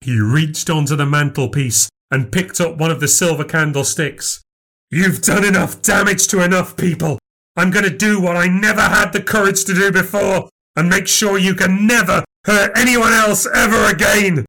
He 0.02 0.20
reached 0.20 0.70
onto 0.70 0.96
the 0.96 1.06
mantelpiece 1.06 1.90
and 2.10 2.32
picked 2.32 2.60
up 2.60 2.78
one 2.78 2.92
of 2.92 3.00
the 3.00 3.08
silver 3.08 3.44
candlesticks. 3.44 4.42
You've 4.90 5.22
done 5.22 5.46
enough 5.46 5.82
damage 5.82 6.28
to 6.28 6.44
enough 6.44 6.76
people. 6.76 7.18
I'm 7.56 7.72
going 7.72 7.86
to 7.86 7.96
do 7.96 8.20
what 8.20 8.36
I 8.36 8.48
never 8.48 8.82
had 8.82 9.14
the 9.14 9.22
courage 9.22 9.64
to 9.66 9.74
do 9.74 9.92
before 9.92 10.50
and 10.82 10.90
make 10.90 11.08
sure 11.08 11.38
you 11.38 11.54
can 11.54 11.86
never 11.86 12.26
hurt 12.46 12.72
anyone 12.76 13.14
else 13.14 13.46
ever 13.54 13.86
again. 13.86 14.44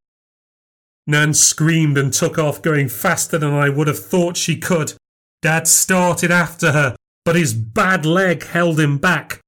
Nan 1.06 1.34
screamed 1.34 1.98
and 1.98 2.10
took 2.10 2.38
off, 2.38 2.62
going 2.62 2.88
faster 2.88 3.36
than 3.36 3.52
I 3.52 3.68
would 3.68 3.86
have 3.86 3.98
thought 3.98 4.38
she 4.38 4.56
could. 4.56 4.94
Dad 5.42 5.68
started 5.68 6.30
after 6.30 6.72
her, 6.72 6.96
but 7.26 7.36
his 7.36 7.52
bad 7.52 8.06
leg 8.06 8.44
held 8.44 8.80
him 8.80 8.96
back. 8.96 9.40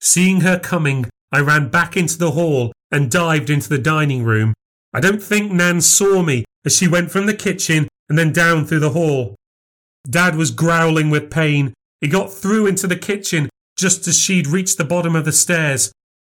Seeing 0.00 0.42
her 0.42 0.56
coming, 0.56 1.06
I 1.32 1.40
ran 1.40 1.68
back 1.68 1.96
into 1.96 2.16
the 2.16 2.30
hall 2.30 2.70
and 2.92 3.10
dived 3.10 3.50
into 3.50 3.68
the 3.68 3.78
dining 3.78 4.22
room. 4.22 4.54
I 4.94 5.00
don't 5.00 5.20
think 5.20 5.50
Nan 5.50 5.80
saw 5.80 6.22
me 6.22 6.44
as 6.64 6.76
she 6.76 6.86
went 6.86 7.10
from 7.10 7.26
the 7.26 7.34
kitchen 7.34 7.88
and 8.08 8.16
then 8.16 8.32
down 8.32 8.66
through 8.66 8.80
the 8.80 8.90
hall. 8.90 9.34
Dad 10.08 10.36
was 10.36 10.52
growling 10.52 11.10
with 11.10 11.28
pain. 11.28 11.74
He 12.00 12.06
got 12.06 12.32
through 12.32 12.68
into 12.68 12.86
the 12.86 12.94
kitchen 12.94 13.48
just 13.76 14.06
as 14.06 14.16
she'd 14.16 14.46
reached 14.46 14.78
the 14.78 14.84
bottom 14.84 15.16
of 15.16 15.24
the 15.24 15.32
stairs. 15.32 15.90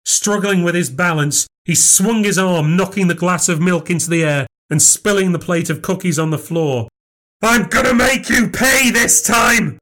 Struggling 0.05 0.63
with 0.63 0.75
his 0.75 0.89
balance, 0.89 1.47
he 1.63 1.75
swung 1.75 2.23
his 2.23 2.37
arm, 2.37 2.77
knocking 2.77 3.07
the 3.07 3.15
glass 3.15 3.49
of 3.49 3.59
milk 3.59 3.89
into 3.89 4.09
the 4.09 4.23
air 4.23 4.47
and 4.69 4.81
spilling 4.81 5.31
the 5.31 5.39
plate 5.39 5.69
of 5.69 5.81
cookies 5.81 6.19
on 6.19 6.29
the 6.29 6.37
floor. 6.37 6.87
I'm 7.41 7.67
gonna 7.67 7.93
make 7.93 8.29
you 8.29 8.49
pay 8.49 8.91
this 8.91 9.21
time! 9.21 9.79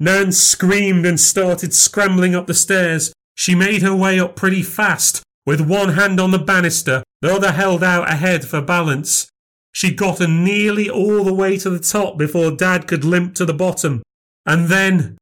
Nan 0.00 0.32
screamed 0.32 1.06
and 1.06 1.18
started 1.18 1.72
scrambling 1.72 2.34
up 2.34 2.46
the 2.46 2.54
stairs. 2.54 3.12
She 3.36 3.54
made 3.54 3.82
her 3.82 3.94
way 3.94 4.18
up 4.18 4.36
pretty 4.36 4.62
fast, 4.62 5.22
with 5.46 5.60
one 5.60 5.90
hand 5.90 6.20
on 6.20 6.30
the 6.30 6.38
banister, 6.38 7.02
the 7.20 7.32
other 7.32 7.52
held 7.52 7.82
out 7.82 8.10
ahead 8.10 8.44
for 8.44 8.60
balance. 8.60 9.28
She'd 9.72 9.96
gotten 9.96 10.44
nearly 10.44 10.88
all 10.88 11.24
the 11.24 11.34
way 11.34 11.56
to 11.58 11.70
the 11.70 11.80
top 11.80 12.16
before 12.16 12.52
Dad 12.52 12.86
could 12.86 13.04
limp 13.04 13.34
to 13.36 13.44
the 13.44 13.54
bottom. 13.54 14.02
And 14.46 14.68
then, 14.68 15.18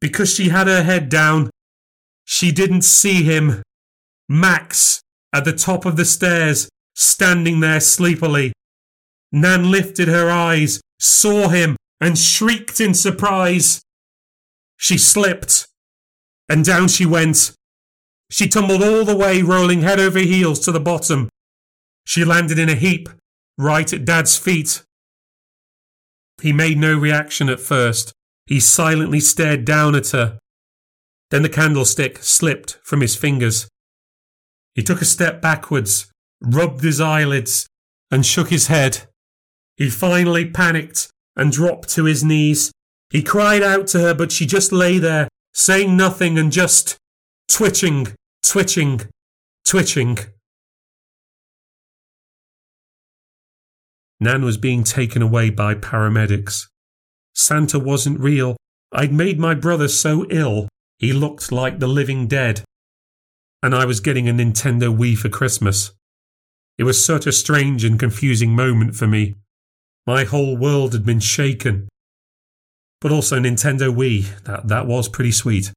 because 0.00 0.34
she 0.34 0.50
had 0.50 0.66
her 0.66 0.82
head 0.82 1.08
down, 1.08 1.50
she 2.26 2.52
didn't 2.52 2.82
see 2.82 3.22
him. 3.22 3.62
Max, 4.28 5.00
at 5.32 5.44
the 5.44 5.52
top 5.52 5.86
of 5.86 5.96
the 5.96 6.04
stairs, 6.04 6.68
standing 6.94 7.60
there 7.60 7.80
sleepily. 7.80 8.52
Nan 9.32 9.70
lifted 9.70 10.08
her 10.08 10.28
eyes, 10.30 10.80
saw 10.98 11.48
him, 11.48 11.76
and 12.00 12.18
shrieked 12.18 12.80
in 12.80 12.92
surprise. 12.92 13.80
She 14.76 14.98
slipped, 14.98 15.66
and 16.48 16.64
down 16.64 16.88
she 16.88 17.06
went. 17.06 17.52
She 18.30 18.48
tumbled 18.48 18.82
all 18.82 19.04
the 19.04 19.16
way, 19.16 19.40
rolling 19.42 19.82
head 19.82 20.00
over 20.00 20.18
heels 20.18 20.58
to 20.60 20.72
the 20.72 20.80
bottom. 20.80 21.28
She 22.04 22.24
landed 22.24 22.58
in 22.58 22.68
a 22.68 22.74
heap, 22.74 23.08
right 23.56 23.90
at 23.92 24.04
Dad's 24.04 24.36
feet. 24.36 24.82
He 26.42 26.52
made 26.52 26.78
no 26.78 26.96
reaction 26.98 27.48
at 27.48 27.60
first. 27.60 28.12
He 28.46 28.60
silently 28.60 29.20
stared 29.20 29.64
down 29.64 29.94
at 29.94 30.10
her. 30.10 30.38
Then 31.30 31.42
the 31.42 31.48
candlestick 31.48 32.18
slipped 32.22 32.78
from 32.82 33.00
his 33.00 33.16
fingers. 33.16 33.68
He 34.74 34.82
took 34.82 35.00
a 35.00 35.06
step 35.06 35.40
backwards, 35.40 36.10
rubbed 36.40 36.82
his 36.82 37.00
eyelids, 37.00 37.66
and 38.10 38.24
shook 38.24 38.50
his 38.50 38.68
head. 38.68 39.06
He 39.76 39.90
finally 39.90 40.48
panicked 40.48 41.08
and 41.34 41.52
dropped 41.52 41.88
to 41.90 42.04
his 42.04 42.22
knees. 42.22 42.72
He 43.10 43.22
cried 43.22 43.62
out 43.62 43.86
to 43.88 44.00
her, 44.00 44.14
but 44.14 44.32
she 44.32 44.46
just 44.46 44.72
lay 44.72 44.98
there, 44.98 45.28
saying 45.54 45.96
nothing 45.96 46.38
and 46.38 46.52
just 46.52 46.96
twitching, 47.48 48.08
twitching, 48.42 49.02
twitching. 49.64 50.18
Nan 54.18 54.44
was 54.44 54.56
being 54.56 54.82
taken 54.82 55.20
away 55.20 55.50
by 55.50 55.74
paramedics. 55.74 56.66
Santa 57.34 57.78
wasn't 57.78 58.18
real. 58.18 58.56
I'd 58.92 59.12
made 59.12 59.38
my 59.38 59.54
brother 59.54 59.88
so 59.88 60.24
ill, 60.30 60.68
he 60.98 61.12
looked 61.12 61.52
like 61.52 61.78
the 61.78 61.86
living 61.86 62.26
dead. 62.26 62.62
And 63.62 63.74
I 63.74 63.84
was 63.84 64.00
getting 64.00 64.28
a 64.28 64.32
Nintendo 64.32 64.94
Wii 64.94 65.16
for 65.16 65.28
Christmas. 65.28 65.92
It 66.78 66.84
was 66.84 67.04
such 67.04 67.26
a 67.26 67.32
strange 67.32 67.84
and 67.84 67.98
confusing 67.98 68.50
moment 68.50 68.94
for 68.94 69.06
me. 69.06 69.36
My 70.06 70.24
whole 70.24 70.56
world 70.56 70.92
had 70.92 71.04
been 71.04 71.20
shaken. 71.20 71.88
But 73.00 73.12
also 73.12 73.38
Nintendo 73.38 73.94
Wii, 73.94 74.42
that, 74.44 74.68
that 74.68 74.86
was 74.86 75.08
pretty 75.08 75.32
sweet. 75.32 75.72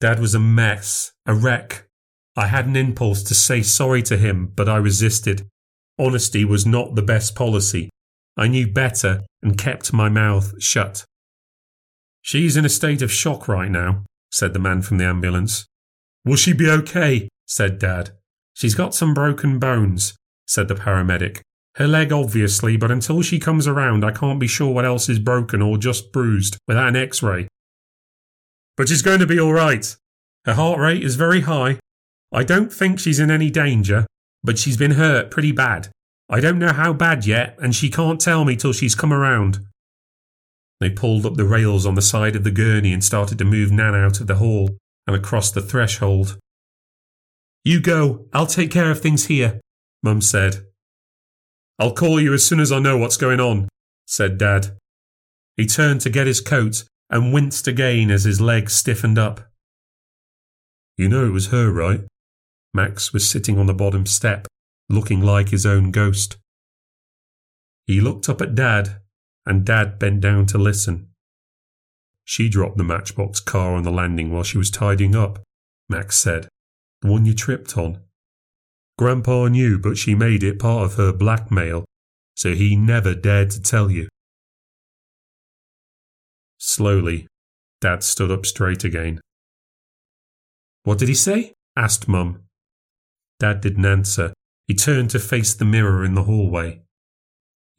Dad 0.00 0.18
was 0.18 0.34
a 0.34 0.40
mess, 0.40 1.12
a 1.26 1.34
wreck. 1.34 1.86
I 2.36 2.46
had 2.46 2.66
an 2.66 2.76
impulse 2.76 3.22
to 3.24 3.34
say 3.34 3.62
sorry 3.62 4.02
to 4.04 4.16
him, 4.16 4.52
but 4.54 4.68
I 4.68 4.76
resisted. 4.76 5.46
Honesty 5.98 6.44
was 6.44 6.64
not 6.64 6.94
the 6.94 7.02
best 7.02 7.34
policy. 7.34 7.90
I 8.36 8.48
knew 8.48 8.66
better 8.66 9.22
and 9.42 9.58
kept 9.58 9.92
my 9.92 10.08
mouth 10.08 10.54
shut. 10.62 11.04
She's 12.22 12.56
in 12.56 12.64
a 12.64 12.68
state 12.68 13.02
of 13.02 13.12
shock 13.12 13.48
right 13.48 13.70
now, 13.70 14.04
said 14.30 14.52
the 14.52 14.58
man 14.58 14.82
from 14.82 14.98
the 14.98 15.04
ambulance. 15.04 15.66
Will 16.24 16.36
she 16.36 16.52
be 16.52 16.68
okay? 16.68 17.28
said 17.46 17.78
Dad. 17.78 18.10
She's 18.54 18.74
got 18.74 18.94
some 18.94 19.14
broken 19.14 19.58
bones, 19.58 20.14
said 20.46 20.68
the 20.68 20.74
paramedic. 20.74 21.40
Her 21.76 21.86
leg, 21.88 22.12
obviously, 22.12 22.76
but 22.76 22.90
until 22.90 23.22
she 23.22 23.38
comes 23.38 23.66
around, 23.66 24.04
I 24.04 24.12
can't 24.12 24.40
be 24.40 24.46
sure 24.46 24.72
what 24.72 24.84
else 24.84 25.08
is 25.08 25.18
broken 25.18 25.62
or 25.62 25.78
just 25.78 26.12
bruised 26.12 26.58
without 26.68 26.88
an 26.88 26.96
x 26.96 27.22
ray. 27.22 27.48
But 28.76 28.88
she's 28.88 29.02
going 29.02 29.20
to 29.20 29.26
be 29.26 29.40
all 29.40 29.52
right. 29.52 29.96
Her 30.44 30.54
heart 30.54 30.78
rate 30.78 31.04
is 31.04 31.16
very 31.16 31.42
high. 31.42 31.78
I 32.32 32.44
don't 32.44 32.72
think 32.72 32.98
she's 32.98 33.20
in 33.20 33.30
any 33.30 33.50
danger, 33.50 34.06
but 34.42 34.58
she's 34.58 34.76
been 34.76 34.92
hurt 34.92 35.30
pretty 35.30 35.52
bad. 35.52 35.88
I 36.28 36.40
don't 36.40 36.58
know 36.58 36.72
how 36.72 36.92
bad 36.92 37.26
yet, 37.26 37.56
and 37.60 37.74
she 37.74 37.90
can't 37.90 38.20
tell 38.20 38.44
me 38.44 38.56
till 38.56 38.72
she's 38.72 38.94
come 38.94 39.12
around. 39.12 39.66
They 40.80 40.90
pulled 40.90 41.26
up 41.26 41.34
the 41.34 41.44
rails 41.44 41.84
on 41.84 41.94
the 41.94 42.02
side 42.02 42.34
of 42.34 42.44
the 42.44 42.50
gurney 42.50 42.92
and 42.92 43.04
started 43.04 43.38
to 43.38 43.44
move 43.44 43.70
Nan 43.70 43.94
out 43.94 44.20
of 44.20 44.26
the 44.26 44.36
hall 44.36 44.78
and 45.06 45.14
across 45.14 45.50
the 45.50 45.60
threshold. 45.60 46.38
You 47.64 47.80
go, 47.80 48.26
I'll 48.32 48.46
take 48.46 48.70
care 48.70 48.90
of 48.90 49.00
things 49.00 49.26
here, 49.26 49.60
Mum 50.02 50.22
said. 50.22 50.64
I'll 51.78 51.92
call 51.92 52.20
you 52.20 52.32
as 52.32 52.46
soon 52.46 52.60
as 52.60 52.72
I 52.72 52.78
know 52.78 52.96
what's 52.96 53.18
going 53.18 53.40
on, 53.40 53.68
said 54.06 54.38
Dad. 54.38 54.76
He 55.56 55.66
turned 55.66 56.00
to 56.02 56.10
get 56.10 56.26
his 56.26 56.40
coat 56.40 56.84
and 57.10 57.32
winced 57.34 57.66
again 57.66 58.10
as 58.10 58.24
his 58.24 58.40
legs 58.40 58.72
stiffened 58.72 59.18
up. 59.18 59.50
You 60.96 61.08
know 61.08 61.26
it 61.26 61.32
was 61.32 61.48
her, 61.48 61.70
right? 61.70 62.02
Max 62.72 63.12
was 63.12 63.28
sitting 63.28 63.58
on 63.58 63.66
the 63.66 63.74
bottom 63.74 64.06
step, 64.06 64.46
looking 64.88 65.20
like 65.20 65.48
his 65.48 65.66
own 65.66 65.90
ghost. 65.90 66.36
He 67.86 68.00
looked 68.00 68.28
up 68.28 68.40
at 68.40 68.54
Dad, 68.54 69.00
and 69.50 69.64
Dad 69.64 69.98
bent 69.98 70.20
down 70.20 70.46
to 70.46 70.58
listen. 70.58 71.08
She 72.24 72.48
dropped 72.48 72.76
the 72.76 72.84
matchbox 72.84 73.40
car 73.40 73.74
on 73.74 73.82
the 73.82 73.90
landing 73.90 74.32
while 74.32 74.44
she 74.44 74.58
was 74.58 74.70
tidying 74.70 75.16
up, 75.16 75.40
Max 75.88 76.16
said. 76.16 76.46
The 77.02 77.10
one 77.10 77.26
you 77.26 77.34
tripped 77.34 77.76
on. 77.76 77.98
Grandpa 78.96 79.48
knew, 79.48 79.76
but 79.76 79.98
she 79.98 80.14
made 80.14 80.44
it 80.44 80.60
part 80.60 80.84
of 80.84 80.94
her 80.94 81.12
blackmail, 81.12 81.84
so 82.36 82.54
he 82.54 82.76
never 82.76 83.12
dared 83.12 83.50
to 83.50 83.60
tell 83.60 83.90
you. 83.90 84.06
Slowly, 86.58 87.26
Dad 87.80 88.04
stood 88.04 88.30
up 88.30 88.46
straight 88.46 88.84
again. 88.84 89.20
What 90.84 90.98
did 90.98 91.08
he 91.08 91.14
say? 91.16 91.54
asked 91.74 92.06
Mum. 92.06 92.44
Dad 93.40 93.60
didn't 93.62 93.84
answer. 93.84 94.32
He 94.68 94.76
turned 94.76 95.10
to 95.10 95.18
face 95.18 95.54
the 95.54 95.64
mirror 95.64 96.04
in 96.04 96.14
the 96.14 96.22
hallway. 96.22 96.82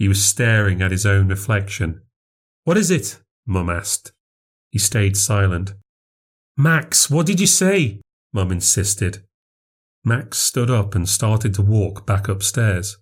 He 0.02 0.08
was 0.08 0.26
staring 0.26 0.82
at 0.82 0.90
his 0.90 1.06
own 1.06 1.28
reflection. 1.28 2.02
What 2.64 2.76
is 2.76 2.90
it? 2.90 3.22
Mum 3.46 3.70
asked. 3.70 4.12
He 4.72 4.80
stayed 4.80 5.16
silent. 5.16 5.76
Max, 6.58 7.12
what 7.12 7.28
did 7.28 7.40
you 7.40 7.46
say? 7.46 8.02
Mum 8.34 8.52
insisted. 8.52 9.24
Max 10.04 10.40
stood 10.40 10.72
up 10.72 10.96
and 10.96 11.08
started 11.08 11.54
to 11.54 11.62
walk 11.62 12.08
back 12.08 12.28
upstairs. 12.28 12.98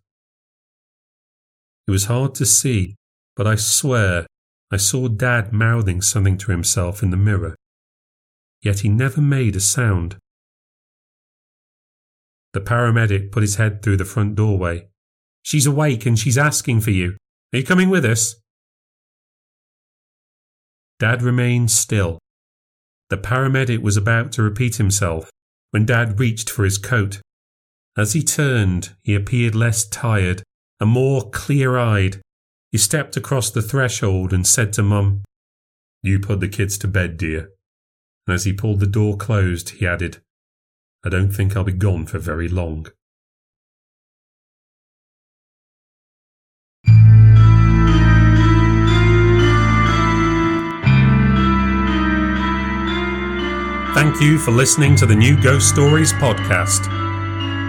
It 1.88 1.92
was 1.92 2.12
hard 2.12 2.36
to 2.36 2.46
see, 2.46 2.98
but 3.34 3.48
I 3.48 3.56
swear 3.56 4.28
I 4.70 4.76
saw 4.76 5.08
Dad 5.08 5.54
mouthing 5.54 6.02
something 6.02 6.38
to 6.40 6.52
himself 6.52 7.02
in 7.02 7.12
the 7.12 7.24
mirror. 7.30 7.56
Yet 8.62 8.80
he 8.80 8.90
never 8.90 9.22
made 9.22 9.56
a 9.56 9.62
sound. 9.62 10.18
The 12.52 12.60
paramedic 12.60 13.32
put 13.32 13.44
his 13.44 13.56
head 13.56 13.82
through 13.82 13.96
the 13.96 14.04
front 14.04 14.36
doorway. 14.36 14.90
She's 15.42 15.66
awake 15.66 16.06
and 16.06 16.18
she's 16.18 16.38
asking 16.38 16.82
for 16.82 16.92
you. 16.92 17.18
Are 17.54 17.60
you 17.60 17.66
coming 17.66 17.90
with 17.90 18.06
us? 18.06 18.36
Dad 21.00 21.22
remained 21.22 21.72
still. 21.72 22.20
The 23.10 23.18
paramedic 23.18 23.82
was 23.82 23.98
about 23.98 24.32
to 24.34 24.44
repeat 24.44 24.76
himself 24.76 25.30
when 25.72 25.86
Dad 25.86 26.20
reached 26.20 26.50
for 26.50 26.64
his 26.64 26.78
coat. 26.78 27.22
As 27.98 28.14
he 28.14 28.22
turned, 28.22 28.96
he 29.04 29.16
appeared 29.16 29.56
less 29.56 29.86
tired 29.86 30.44
and 30.80 30.90
more 30.90 31.30
clear 31.30 31.78
eyed. 31.78 32.22
He 32.72 32.78
stepped 32.78 33.18
across 33.18 33.50
the 33.50 33.62
threshold 33.62 34.32
and 34.32 34.46
said 34.46 34.74
to 34.74 34.84
Mum, 34.84 35.24
You 36.04 36.20
put 36.20 36.40
the 36.40 36.48
kids 36.48 36.78
to 36.80 36.88
bed, 36.88 37.18
dear. 37.18 37.50
And 38.28 38.36
as 38.36 38.44
he 38.44 38.54
pulled 38.54 38.80
the 38.80 38.88
door 38.88 39.18
closed, 39.18 39.70
he 39.70 39.88
added, 39.88 40.22
I 41.04 41.10
don't 41.10 41.32
think 41.32 41.56
I'll 41.56 41.64
be 41.64 41.72
gone 41.72 42.06
for 42.06 42.20
very 42.20 42.48
long. 42.48 42.88
Thank 53.94 54.22
you 54.22 54.38
for 54.38 54.52
listening 54.52 54.96
to 54.98 55.06
the 55.06 55.16
New 55.16 55.42
Ghost 55.42 55.68
Stories 55.68 56.14
podcast. 56.14 56.88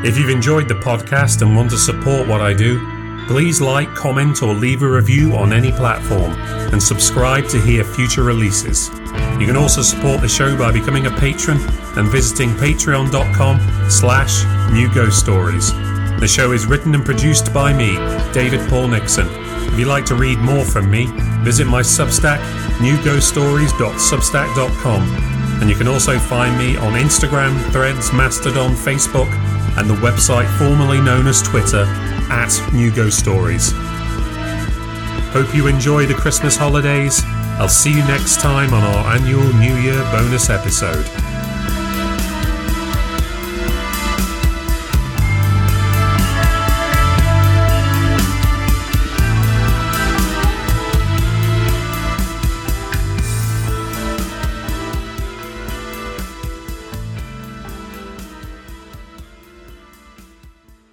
If 0.04 0.18
you've 0.18 0.30
enjoyed 0.30 0.68
the 0.68 0.74
podcast 0.74 1.42
and 1.42 1.56
want 1.56 1.70
to 1.70 1.78
support 1.78 2.28
what 2.28 2.40
I 2.40 2.52
do, 2.52 2.78
please 3.26 3.60
like, 3.60 3.92
comment, 3.94 4.42
or 4.42 4.54
leave 4.54 4.82
a 4.82 4.88
review 4.88 5.34
on 5.34 5.52
any 5.52 5.72
platform 5.72 6.32
and 6.72 6.80
subscribe 6.82 7.48
to 7.48 7.60
hear 7.60 7.84
future 7.84 8.22
releases. 8.22 8.90
You 9.40 9.46
can 9.46 9.56
also 9.56 9.82
support 9.82 10.20
the 10.20 10.28
show 10.28 10.56
by 10.56 10.70
becoming 10.70 11.06
a 11.06 11.10
patron 11.10 11.58
and 11.96 12.06
visiting 12.08 12.50
patreon.com 12.50 13.90
slash 13.90 14.44
new 14.72 14.92
ghost 14.94 15.18
stories. 15.18 15.72
The 16.20 16.28
show 16.28 16.52
is 16.52 16.66
written 16.66 16.94
and 16.94 17.04
produced 17.04 17.52
by 17.52 17.72
me, 17.72 17.96
David 18.32 18.68
Paul 18.68 18.86
Nixon. 18.88 19.26
If 19.72 19.78
you'd 19.78 19.88
like 19.88 20.04
to 20.06 20.14
read 20.14 20.38
more 20.38 20.64
from 20.64 20.90
me, 20.90 21.06
visit 21.42 21.66
my 21.66 21.80
Substack, 21.80 22.38
newghoststories.substack.com 22.78 25.39
and 25.60 25.68
you 25.68 25.76
can 25.76 25.88
also 25.88 26.18
find 26.18 26.56
me 26.56 26.76
on 26.76 26.94
Instagram, 26.94 27.58
Threads, 27.72 28.12
Mastodon, 28.12 28.72
Facebook, 28.72 29.30
and 29.78 29.88
the 29.88 29.94
website 29.94 30.48
formerly 30.58 31.00
known 31.00 31.26
as 31.26 31.42
Twitter 31.42 31.84
at 32.30 32.50
New 32.72 32.90
Ghost 32.90 33.18
Stories. 33.18 33.72
Hope 35.32 35.54
you 35.54 35.66
enjoy 35.66 36.06
the 36.06 36.14
Christmas 36.14 36.56
holidays. 36.56 37.22
I'll 37.58 37.68
see 37.68 37.90
you 37.90 38.04
next 38.04 38.40
time 38.40 38.72
on 38.74 38.82
our 38.82 39.14
annual 39.14 39.44
New 39.54 39.76
Year 39.76 40.02
bonus 40.10 40.50
episode. 40.50 41.29